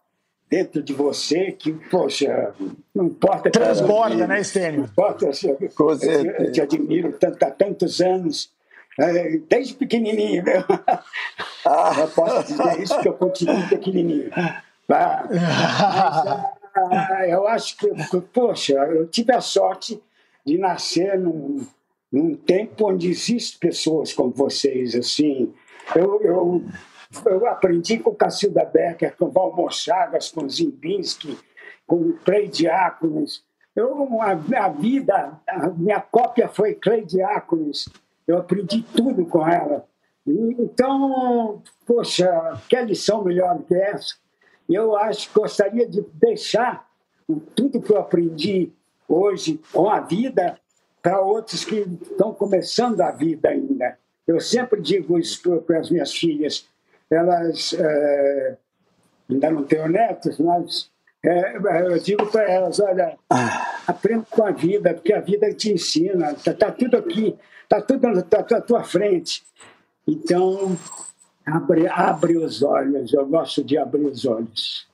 dentro 0.50 0.82
de 0.82 0.94
você 0.94 1.52
que, 1.52 1.72
poxa, 1.90 2.54
não 2.94 3.06
importa. 3.06 3.52
Transborda, 3.52 4.26
né, 4.26 4.42
Estênio? 4.42 4.80
Não 4.80 4.86
importa, 4.86 5.26
eu, 5.26 5.58
eu, 5.60 6.32
eu 6.40 6.52
te 6.52 6.62
admiro 6.62 7.12
tanto, 7.14 7.44
há 7.44 7.52
tantos 7.52 8.02
anos, 8.02 8.52
é, 9.00 9.38
desde 9.50 9.76
pequenininho, 9.76 10.44
meu. 10.44 10.64
Ah. 11.66 11.94
Eu 12.00 12.08
posso 12.08 12.48
dizer 12.48 12.82
isso 12.82 13.00
que 13.00 13.08
eu 13.08 13.14
continuo 13.14 13.68
pequenininho. 13.68 14.32
Ah, 14.34 14.64
mas, 14.88 15.30
ah, 16.76 17.28
eu 17.28 17.48
acho 17.48 17.78
que, 17.78 17.88
poxa, 18.34 18.74
eu 18.74 19.06
tive 19.08 19.34
a 19.34 19.42
sorte 19.42 20.02
de 20.46 20.58
nascer 20.58 21.20
num, 21.20 21.66
num 22.12 22.34
tempo 22.34 22.90
onde 22.90 23.10
existem 23.10 23.60
pessoas 23.60 24.14
como 24.14 24.32
vocês, 24.32 24.96
assim. 24.96 25.54
Eu, 25.96 26.22
eu 26.22 26.64
eu 27.26 27.48
aprendi 27.48 27.98
com 28.00 28.14
Cacilda 28.14 28.64
Becker, 28.66 29.16
com 29.18 29.30
Valmor 29.30 29.72
Chagas, 29.72 30.30
com 30.30 30.48
Zimbinski, 30.48 31.38
com 31.88 32.14
Clay 32.24 32.48
Diáconos. 32.48 33.44
Eu, 33.76 34.22
a, 34.22 34.32
a 34.32 34.70
vida, 34.70 35.40
a 35.48 35.70
minha 35.70 36.00
cópia 36.00 36.48
foi 36.48 36.76
Clay 36.76 37.04
Diáconos. 37.04 37.90
Eu 38.28 38.38
aprendi 38.38 38.84
tudo 38.96 39.26
com 39.26 39.48
ela. 39.48 39.88
Então, 40.26 41.64
poxa, 41.86 42.30
que 42.68 42.80
lição 42.82 43.24
melhor 43.24 43.60
que 43.64 43.74
essa? 43.74 44.16
Eu 44.70 44.96
acho 44.96 45.32
gostaria 45.34 45.88
de 45.88 46.02
deixar 46.14 46.88
tudo 47.56 47.82
que 47.82 47.92
eu 47.92 47.98
aprendi 47.98 48.72
hoje 49.08 49.60
com 49.74 49.90
a 49.90 50.00
vida 50.00 50.60
para 51.02 51.22
outros 51.22 51.66
que 51.66 51.78
estão 51.78 52.34
começando 52.34 53.02
a 53.02 53.10
vida 53.10 53.50
ainda. 53.50 53.98
Eu 54.28 54.40
sempre 54.40 54.80
digo 54.80 55.18
isso 55.18 55.42
para 55.62 55.80
as 55.80 55.90
minhas 55.90 56.14
filhas: 56.14 56.68
elas 57.10 57.74
é, 57.74 58.58
ainda 59.30 59.52
não 59.52 59.64
tenho 59.64 59.88
netos, 59.88 60.40
mas 60.40 60.92
é, 61.24 61.58
eu 61.88 62.00
digo 62.00 62.26
para 62.28 62.50
elas, 62.50 62.80
olha, 62.80 63.18
aprenda 63.88 64.26
com 64.30 64.44
a 64.44 64.52
vida, 64.52 64.94
porque 64.94 65.14
a 65.14 65.22
vida 65.22 65.54
te 65.54 65.74
ensina, 65.74 66.32
está 66.32 66.54
tá 66.54 66.72
tudo 66.72 66.98
aqui, 66.98 67.38
está 67.64 67.82
tudo 67.82 68.08
na 68.08 68.22
tá, 68.22 68.44
tá 68.44 68.62
tua 68.62 68.84
frente. 68.84 69.44
Então, 70.08 70.78
abre, 71.46 71.88
abre 71.88 72.38
os 72.38 72.64
olhos, 72.64 73.14
eu 73.14 73.26
gosto 73.28 73.64
de 73.64 73.78
abrir 73.78 74.06
os 74.06 74.26
olhos. 74.26 74.89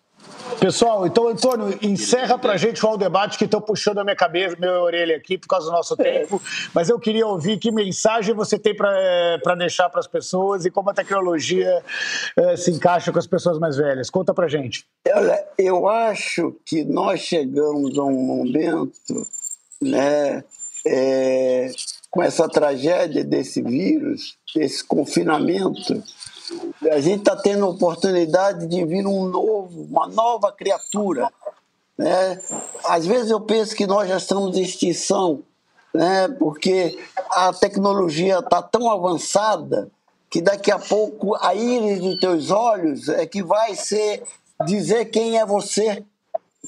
Pessoal, 0.59 1.05
então, 1.05 1.27
Antônio, 1.27 1.77
encerra 1.81 2.37
para 2.37 2.53
a 2.53 2.57
gente 2.57 2.83
o 2.85 2.97
debate 2.97 3.37
que 3.37 3.45
estão 3.45 3.59
puxando 3.59 3.99
a 3.99 4.03
minha 4.03 4.15
cabeça, 4.15 4.55
minha 4.59 4.79
orelha 4.79 5.17
aqui 5.17 5.37
por 5.37 5.47
causa 5.47 5.67
do 5.67 5.71
nosso 5.71 5.95
tempo. 5.97 6.41
Mas 6.73 6.89
eu 6.89 6.99
queria 6.99 7.27
ouvir 7.27 7.57
que 7.57 7.71
mensagem 7.71 8.33
você 8.33 8.57
tem 8.57 8.75
para 8.75 8.89
eh, 8.95 9.55
deixar 9.57 9.89
para 9.89 9.99
as 9.99 10.07
pessoas 10.07 10.65
e 10.65 10.71
como 10.71 10.89
a 10.89 10.93
tecnologia 10.93 11.83
eh, 12.37 12.57
se 12.57 12.71
encaixa 12.71 13.11
com 13.11 13.19
as 13.19 13.27
pessoas 13.27 13.59
mais 13.59 13.75
velhas. 13.75 14.09
Conta 14.09 14.33
para 14.33 14.45
a 14.45 14.49
gente. 14.49 14.85
Olha, 15.13 15.43
eu 15.57 15.87
acho 15.87 16.55
que 16.65 16.83
nós 16.83 17.19
chegamos 17.19 17.97
a 17.97 18.03
um 18.03 18.23
momento, 18.23 18.91
né, 19.81 20.43
é, 20.85 21.71
com 22.11 22.21
essa 22.21 22.47
tragédia 22.47 23.23
desse 23.23 23.61
vírus, 23.61 24.37
desse 24.55 24.83
confinamento, 24.83 26.01
a 26.91 26.99
gente 26.99 27.19
está 27.19 27.35
tendo 27.35 27.65
a 27.65 27.69
oportunidade 27.69 28.67
de 28.67 28.85
vir 28.85 29.05
um 29.05 29.25
novo, 29.25 29.83
uma 29.83 30.07
nova 30.07 30.51
criatura. 30.51 31.31
Né? 31.97 32.41
Às 32.85 33.05
vezes 33.05 33.31
eu 33.31 33.41
penso 33.41 33.75
que 33.75 33.87
nós 33.87 34.07
já 34.09 34.17
estamos 34.17 34.57
em 34.57 34.61
extinção, 34.61 35.41
né? 35.93 36.27
porque 36.39 36.97
a 37.31 37.53
tecnologia 37.53 38.39
está 38.39 38.61
tão 38.61 38.89
avançada 38.89 39.89
que 40.29 40.41
daqui 40.41 40.71
a 40.71 40.79
pouco 40.79 41.35
a 41.35 41.55
íris 41.55 42.01
dos 42.01 42.19
teus 42.19 42.51
olhos 42.51 43.07
é 43.09 43.25
que 43.25 43.41
vai 43.41 43.75
ser 43.75 44.23
dizer 44.65 45.05
quem 45.05 45.37
é 45.39 45.45
você, 45.45 46.03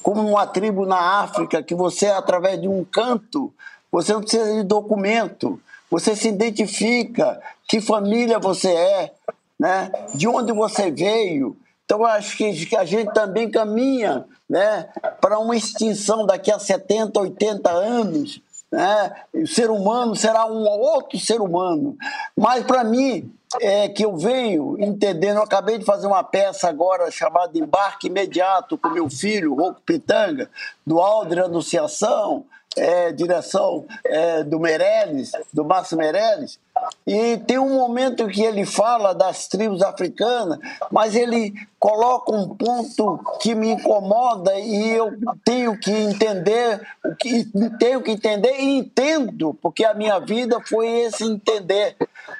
como 0.01 0.21
uma 0.27 0.47
tribo 0.47 0.85
na 0.85 1.21
África, 1.21 1.63
que 1.63 1.75
você, 1.75 2.07
através 2.07 2.61
de 2.61 2.67
um 2.67 2.83
canto, 2.83 3.53
você 3.91 4.13
não 4.13 4.21
precisa 4.21 4.53
de 4.53 4.63
documento, 4.63 5.59
você 5.89 6.15
se 6.15 6.27
identifica, 6.27 7.41
que 7.67 7.81
família 7.81 8.39
você 8.39 8.69
é, 8.69 9.13
né? 9.59 9.91
de 10.13 10.27
onde 10.27 10.51
você 10.51 10.91
veio. 10.91 11.57
Então, 11.85 12.05
acho 12.05 12.35
que 12.37 12.75
a 12.75 12.83
gente 12.83 13.13
também 13.13 13.49
caminha 13.49 14.25
né, 14.49 14.89
para 15.21 15.39
uma 15.39 15.55
extinção 15.55 16.25
daqui 16.25 16.51
a 16.51 16.59
70, 16.59 17.19
80 17.19 17.71
anos. 17.71 18.41
Né? 18.69 19.15
O 19.33 19.47
ser 19.47 19.69
humano 19.69 20.15
será 20.15 20.45
um 20.45 20.67
outro 20.67 21.17
ser 21.17 21.39
humano. 21.39 21.95
Mas, 22.35 22.65
para 22.65 22.83
mim, 22.83 23.31
é 23.61 23.87
que 23.87 24.03
eu 24.03 24.17
venho 24.17 24.75
entendendo, 24.79 25.37
eu 25.37 25.43
acabei 25.43 25.77
de 25.77 25.85
fazer 25.85 26.07
uma 26.07 26.23
peça 26.23 26.67
agora 26.67 27.09
chamada 27.09 27.57
Embarque 27.57 28.07
Imediato 28.07 28.77
com 28.77 28.89
meu 28.89 29.09
filho, 29.09 29.55
Rouco 29.55 29.81
Pitanga, 29.81 30.49
do 30.85 30.99
Aldre 30.99 31.39
Anunciação, 31.39 32.45
é, 32.75 33.11
direção 33.11 33.85
é, 34.05 34.43
do 34.43 34.59
Meirelles, 34.59 35.31
do 35.53 35.65
Márcio 35.65 35.97
Meirelles, 35.97 36.59
e 37.05 37.37
tem 37.37 37.57
um 37.57 37.75
momento 37.75 38.27
que 38.27 38.43
ele 38.43 38.65
fala 38.65 39.13
das 39.13 39.47
tribos 39.47 39.81
africanas, 39.81 40.59
mas 40.91 41.15
ele 41.15 41.53
coloca 41.79 42.31
um 42.31 42.55
ponto 42.55 43.19
que 43.41 43.55
me 43.55 43.71
incomoda 43.71 44.53
e 44.59 44.89
eu 44.89 45.13
tenho 45.43 45.77
que 45.79 45.91
entender, 45.91 46.81
que 47.19 47.45
tenho 47.79 48.01
que 48.01 48.11
entender 48.11 48.59
e 48.59 48.77
entendo, 48.77 49.57
porque 49.61 49.85
a 49.85 49.93
minha 49.93 50.19
vida 50.19 50.59
foi 50.67 50.87
esse 50.87 51.23
entender. 51.23 51.95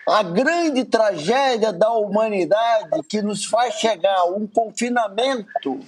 A 0.08 0.22
grande 0.22 0.84
tragédia 0.84 1.72
da 1.72 1.92
humanidade 1.92 3.02
que 3.08 3.22
nos 3.22 3.46
faz 3.46 3.76
chegar 3.76 4.18
a 4.18 4.26
um 4.26 4.46
confinamento 4.46 5.80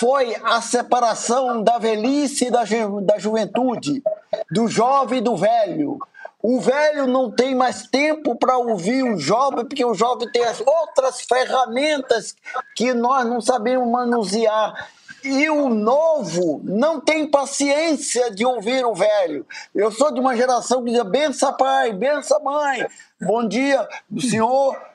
foi 0.00 0.34
a 0.42 0.62
separação 0.62 1.62
da 1.62 1.76
velhice 1.76 2.46
e 2.46 2.50
da, 2.50 2.64
ju 2.64 3.02
da 3.02 3.18
juventude, 3.18 4.02
do 4.50 4.66
jovem 4.66 5.18
e 5.18 5.22
do 5.22 5.36
velho. 5.36 5.98
O 6.42 6.58
velho 6.58 7.06
não 7.06 7.30
tem 7.30 7.54
mais 7.54 7.86
tempo 7.86 8.34
para 8.34 8.56
ouvir 8.56 9.02
o 9.02 9.18
jovem, 9.18 9.66
porque 9.66 9.84
o 9.84 9.92
jovem 9.92 10.32
tem 10.32 10.42
as 10.42 10.58
outras 10.58 11.20
ferramentas 11.20 12.34
que 12.74 12.94
nós 12.94 13.26
não 13.26 13.42
sabemos 13.42 13.86
manusear. 13.90 14.88
E 15.22 15.50
o 15.50 15.68
novo 15.68 16.62
não 16.64 16.98
tem 16.98 17.30
paciência 17.30 18.30
de 18.30 18.46
ouvir 18.46 18.86
o 18.86 18.94
velho. 18.94 19.46
Eu 19.74 19.92
sou 19.92 20.10
de 20.14 20.18
uma 20.18 20.34
geração 20.34 20.78
que 20.78 20.86
dizia: 20.86 21.04
bença 21.04 21.52
pai, 21.52 21.92
bença 21.92 22.38
mãe, 22.38 22.86
bom 23.20 23.46
dia, 23.46 23.86
senhor 24.18 24.89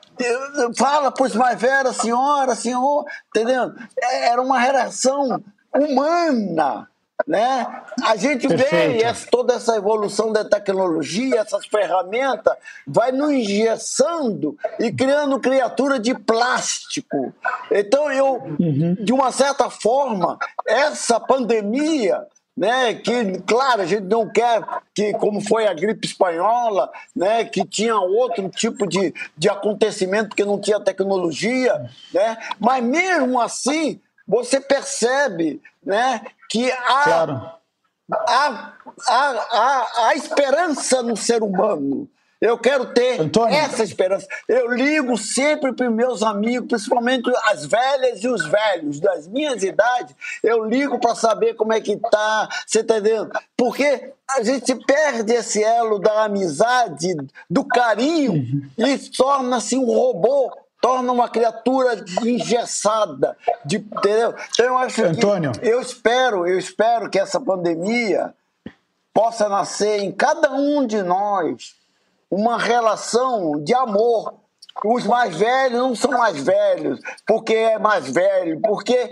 fala 0.76 1.10
para 1.10 1.26
os 1.26 1.34
mais 1.34 1.60
velhos, 1.60 1.96
senhora, 1.96 2.54
senhor, 2.54 3.04
entendeu? 3.28 3.72
É, 4.00 4.28
era 4.28 4.40
uma 4.40 4.58
relação 4.58 5.42
humana. 5.74 6.88
Né? 7.26 7.66
A 8.04 8.14
gente 8.14 8.46
vê 8.46 9.02
essa, 9.02 9.26
toda 9.30 9.54
essa 9.54 9.74
evolução 9.76 10.32
da 10.32 10.44
tecnologia, 10.44 11.40
essas 11.40 11.66
ferramentas, 11.66 12.54
vai 12.86 13.10
nos 13.10 13.30
engessando 13.30 14.56
e 14.78 14.92
criando 14.92 15.40
criatura 15.40 15.98
de 15.98 16.14
plástico. 16.14 17.32
Então, 17.70 18.12
eu, 18.12 18.42
uhum. 18.60 18.94
de 19.00 19.12
uma 19.12 19.32
certa 19.32 19.70
forma, 19.70 20.38
essa 20.66 21.18
pandemia 21.18 22.26
né, 22.56 22.94
que, 22.94 23.38
claro, 23.42 23.82
a 23.82 23.86
gente 23.86 24.04
não 24.04 24.28
quer 24.28 24.62
que, 24.94 25.12
como 25.14 25.40
foi 25.40 25.66
a 25.66 25.74
gripe 25.74 26.06
espanhola, 26.06 26.90
né, 27.14 27.44
que 27.44 27.66
tinha 27.66 27.96
outro 27.96 28.48
tipo 28.48 28.86
de, 28.86 29.12
de 29.36 29.48
acontecimento 29.48 30.30
porque 30.30 30.44
não 30.44 30.58
tinha 30.58 30.80
tecnologia, 30.80 31.90
né, 32.14 32.38
mas 32.58 32.82
mesmo 32.82 33.38
assim 33.40 34.00
você 34.26 34.60
percebe 34.60 35.60
né, 35.84 36.22
que 36.48 36.70
há, 36.72 37.02
claro. 37.04 37.50
há, 38.10 38.72
há, 39.06 39.46
há, 39.50 40.06
há 40.06 40.14
esperança 40.14 41.02
no 41.02 41.16
ser 41.16 41.42
humano. 41.42 42.08
Eu 42.46 42.56
quero 42.56 42.86
ter 42.86 43.20
Antônio. 43.20 43.56
essa 43.56 43.82
esperança. 43.82 44.26
Eu 44.46 44.70
ligo 44.72 45.18
sempre 45.18 45.72
para 45.72 45.88
os 45.88 45.92
meus 45.92 46.22
amigos, 46.22 46.68
principalmente 46.68 47.28
as 47.44 47.66
velhas 47.66 48.22
e 48.22 48.28
os 48.28 48.46
velhos 48.46 49.00
das 49.00 49.26
minhas 49.26 49.64
idades. 49.64 50.14
Eu 50.44 50.64
ligo 50.64 51.00
para 51.00 51.16
saber 51.16 51.54
como 51.54 51.72
é 51.72 51.80
que 51.80 51.96
tá, 51.96 52.48
você 52.64 52.80
está 52.80 52.98
entendendo? 52.98 53.32
Porque 53.56 54.12
a 54.30 54.44
gente 54.44 54.76
perde 54.76 55.32
esse 55.32 55.62
elo 55.62 55.98
da 55.98 56.24
amizade, 56.24 57.16
do 57.50 57.64
carinho 57.64 58.32
uhum. 58.34 58.70
e 58.78 58.96
torna-se 59.10 59.76
um 59.76 59.86
robô 59.86 60.56
torna 60.80 61.10
uma 61.10 61.28
criatura 61.28 62.04
engessada, 62.22 63.36
de, 63.64 63.78
entendeu? 63.78 64.32
Então 64.52 64.66
eu 64.66 64.78
acho 64.78 65.04
Antônio. 65.04 65.50
que 65.50 65.66
eu 65.66 65.80
espero, 65.80 66.46
eu 66.46 66.56
espero 66.56 67.10
que 67.10 67.18
essa 67.18 67.40
pandemia 67.40 68.32
possa 69.12 69.48
nascer 69.48 69.98
em 70.00 70.12
cada 70.12 70.52
um 70.52 70.86
de 70.86 71.02
nós 71.02 71.74
uma 72.30 72.58
relação 72.58 73.62
de 73.62 73.74
amor. 73.74 74.34
Os 74.84 75.04
mais 75.04 75.36
velhos 75.36 75.78
não 75.78 75.94
são 75.94 76.10
mais 76.10 76.36
velhos 76.36 77.00
porque 77.26 77.54
é 77.54 77.78
mais 77.78 78.10
velho, 78.10 78.60
porque 78.60 79.10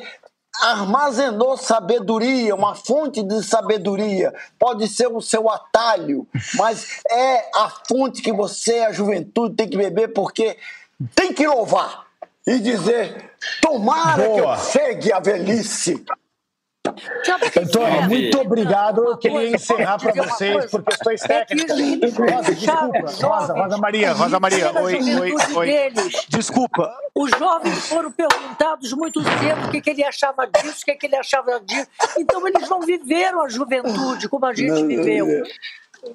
armazenou 0.61 1.57
sabedoria, 1.57 2.55
uma 2.55 2.75
fonte 2.75 3.23
de 3.23 3.43
sabedoria. 3.43 4.33
Pode 4.59 4.87
ser 4.89 5.09
o 5.09 5.21
seu 5.21 5.51
atalho, 5.51 6.27
mas 6.55 7.01
é 7.11 7.51
a 7.55 7.73
fonte 7.89 8.23
que 8.23 8.33
você, 8.33 8.81
a 8.81 8.93
juventude, 8.93 9.57
tem 9.57 9.69
que 9.69 9.77
beber, 9.77 10.13
porque 10.13 10.57
tem 11.15 11.33
que 11.33 11.47
louvar 11.47 12.05
e 12.47 12.59
dizer: 12.59 13.33
tomara 13.61 14.23
Boa. 14.23 14.35
que 14.35 14.41
eu 14.41 14.71
chegue 14.71 15.13
à 15.13 15.19
velhice 15.19 16.05
Antônio, 16.87 18.03
muito 18.09 18.39
obrigado. 18.39 19.03
Eu 19.05 19.17
queria 19.17 19.55
encerrar 19.55 19.99
para 19.99 20.13
vocês 20.13 20.71
por 20.71 20.83
questões 20.83 21.23
técnicas. 21.23 21.79
Rosa, 22.15 22.55
desculpa. 22.55 23.27
Rosa, 23.27 23.55
Rosa 23.55 23.79
Maria, 23.79 24.13
Rosa 24.13 24.39
Maria. 24.39 24.83
Oi, 24.83 24.95
oi, 24.95 25.35
oi. 25.55 25.93
Desculpa. 26.29 26.95
Os 27.15 27.31
jovens 27.31 27.89
foram 27.89 28.13
perguntados 28.13 28.93
muito 28.93 29.23
cedo 29.23 29.67
o 29.67 29.71
que, 29.71 29.81
que 29.81 29.91
ele 29.91 30.05
achava 30.05 30.47
disso, 30.47 30.83
o 30.83 30.85
que, 30.85 30.95
que 30.95 31.07
ele 31.07 31.17
achava 31.17 31.59
disso. 31.61 31.89
Então, 32.19 32.47
eles 32.47 32.69
não 32.69 32.81
viveram 32.81 33.43
a 33.43 33.49
juventude 33.49 34.29
como 34.29 34.45
a 34.45 34.53
gente 34.53 34.85
viveu. 34.85 35.27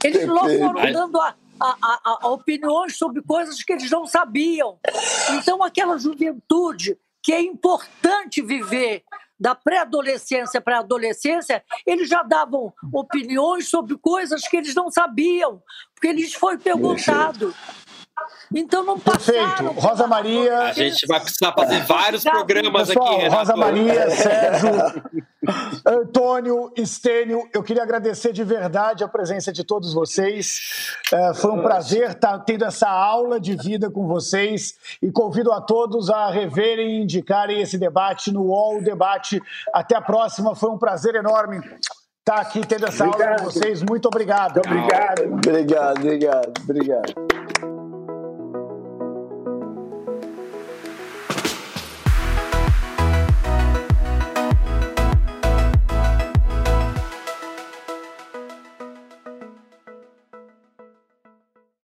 Eles 0.04 0.28
não 0.28 0.48
foram 0.48 0.92
dando 0.92 1.20
a, 1.20 1.34
a, 1.60 1.76
a, 1.82 2.20
a 2.22 2.28
opiniões 2.28 2.96
sobre 2.96 3.24
coisas 3.24 3.64
que 3.64 3.74
eles 3.74 3.90
não 3.90 4.06
sabiam. 4.06 4.78
Então, 5.32 5.64
aquela 5.64 5.98
juventude 5.98 6.96
que 7.24 7.34
é 7.34 7.42
importante 7.42 8.42
viver 8.42 9.04
da 9.40 9.56
pré-adolescência 9.56 10.60
para 10.60 10.78
a 10.78 10.80
adolescência, 10.80 11.64
eles 11.86 12.10
já 12.10 12.24
davam 12.24 12.74
opiniões 12.92 13.70
sobre 13.70 13.98
coisas 13.98 14.48
que 14.48 14.58
eles 14.58 14.76
não 14.76 14.92
sabiam, 14.92 15.62
porque 15.96 16.12
lhes 16.12 16.34
foi 16.34 16.58
perguntado. 16.58 17.54
Então 18.54 18.84
não 18.84 19.00
passaram. 19.00 19.48
Perfeito. 19.48 19.80
Rosa 19.80 20.08
Maria. 20.08 20.60
A 20.60 20.74
gente 20.74 21.06
vai 21.06 21.20
precisar 21.20 21.54
fazer 21.54 21.84
vários 21.86 22.24
programas 22.24 22.88
Pessoal, 22.88 23.08
aqui, 23.08 23.22
Renato. 23.22 23.38
Rosa 23.38 23.56
Maria, 23.56 24.10
Sérgio, 24.10 25.04
Antônio, 25.86 26.72
Estênio, 26.76 27.48
eu 27.54 27.62
queria 27.62 27.84
agradecer 27.84 28.34
de 28.34 28.44
verdade 28.44 29.04
a 29.04 29.08
presença 29.08 29.54
de 29.54 29.64
todos 29.64 29.94
vocês. 29.94 30.96
É, 31.14 31.34
foi 31.34 31.52
um 31.52 31.62
prazer 31.62 32.12
estar 32.12 32.38
tendo 32.40 32.66
essa 32.66 32.90
aula 32.90 33.40
de 33.40 33.56
vida 33.56 33.90
com 33.90 34.08
vocês 34.08 34.76
e 35.02 35.12
convido 35.12 35.52
a 35.52 35.62
todos 35.62 36.10
a 36.10 36.30
reverem 36.32 37.00
e 37.00 37.04
indicarem 37.04 37.62
esse 37.62 37.78
debate 37.78 38.32
no 38.32 38.44
UOL 38.46 38.82
Debate. 38.82 39.42
Até 39.74 39.96
a 39.96 40.02
próxima, 40.02 40.56
foi 40.56 40.70
um 40.72 40.78
prazer 40.78 41.16
enorme 41.16 41.62
estar 42.20 42.42
aqui 42.42 42.66
tendo 42.66 42.88
essa 42.88 43.06
obrigado. 43.06 43.28
aula 43.30 43.40
com 43.40 43.46
vocês. 43.46 43.82
Muito 43.82 44.08
obrigado. 44.08 44.58
Obrigado. 44.58 45.24
Obrigado, 45.34 45.98
obrigado, 46.00 46.54
obrigado. 46.64 47.49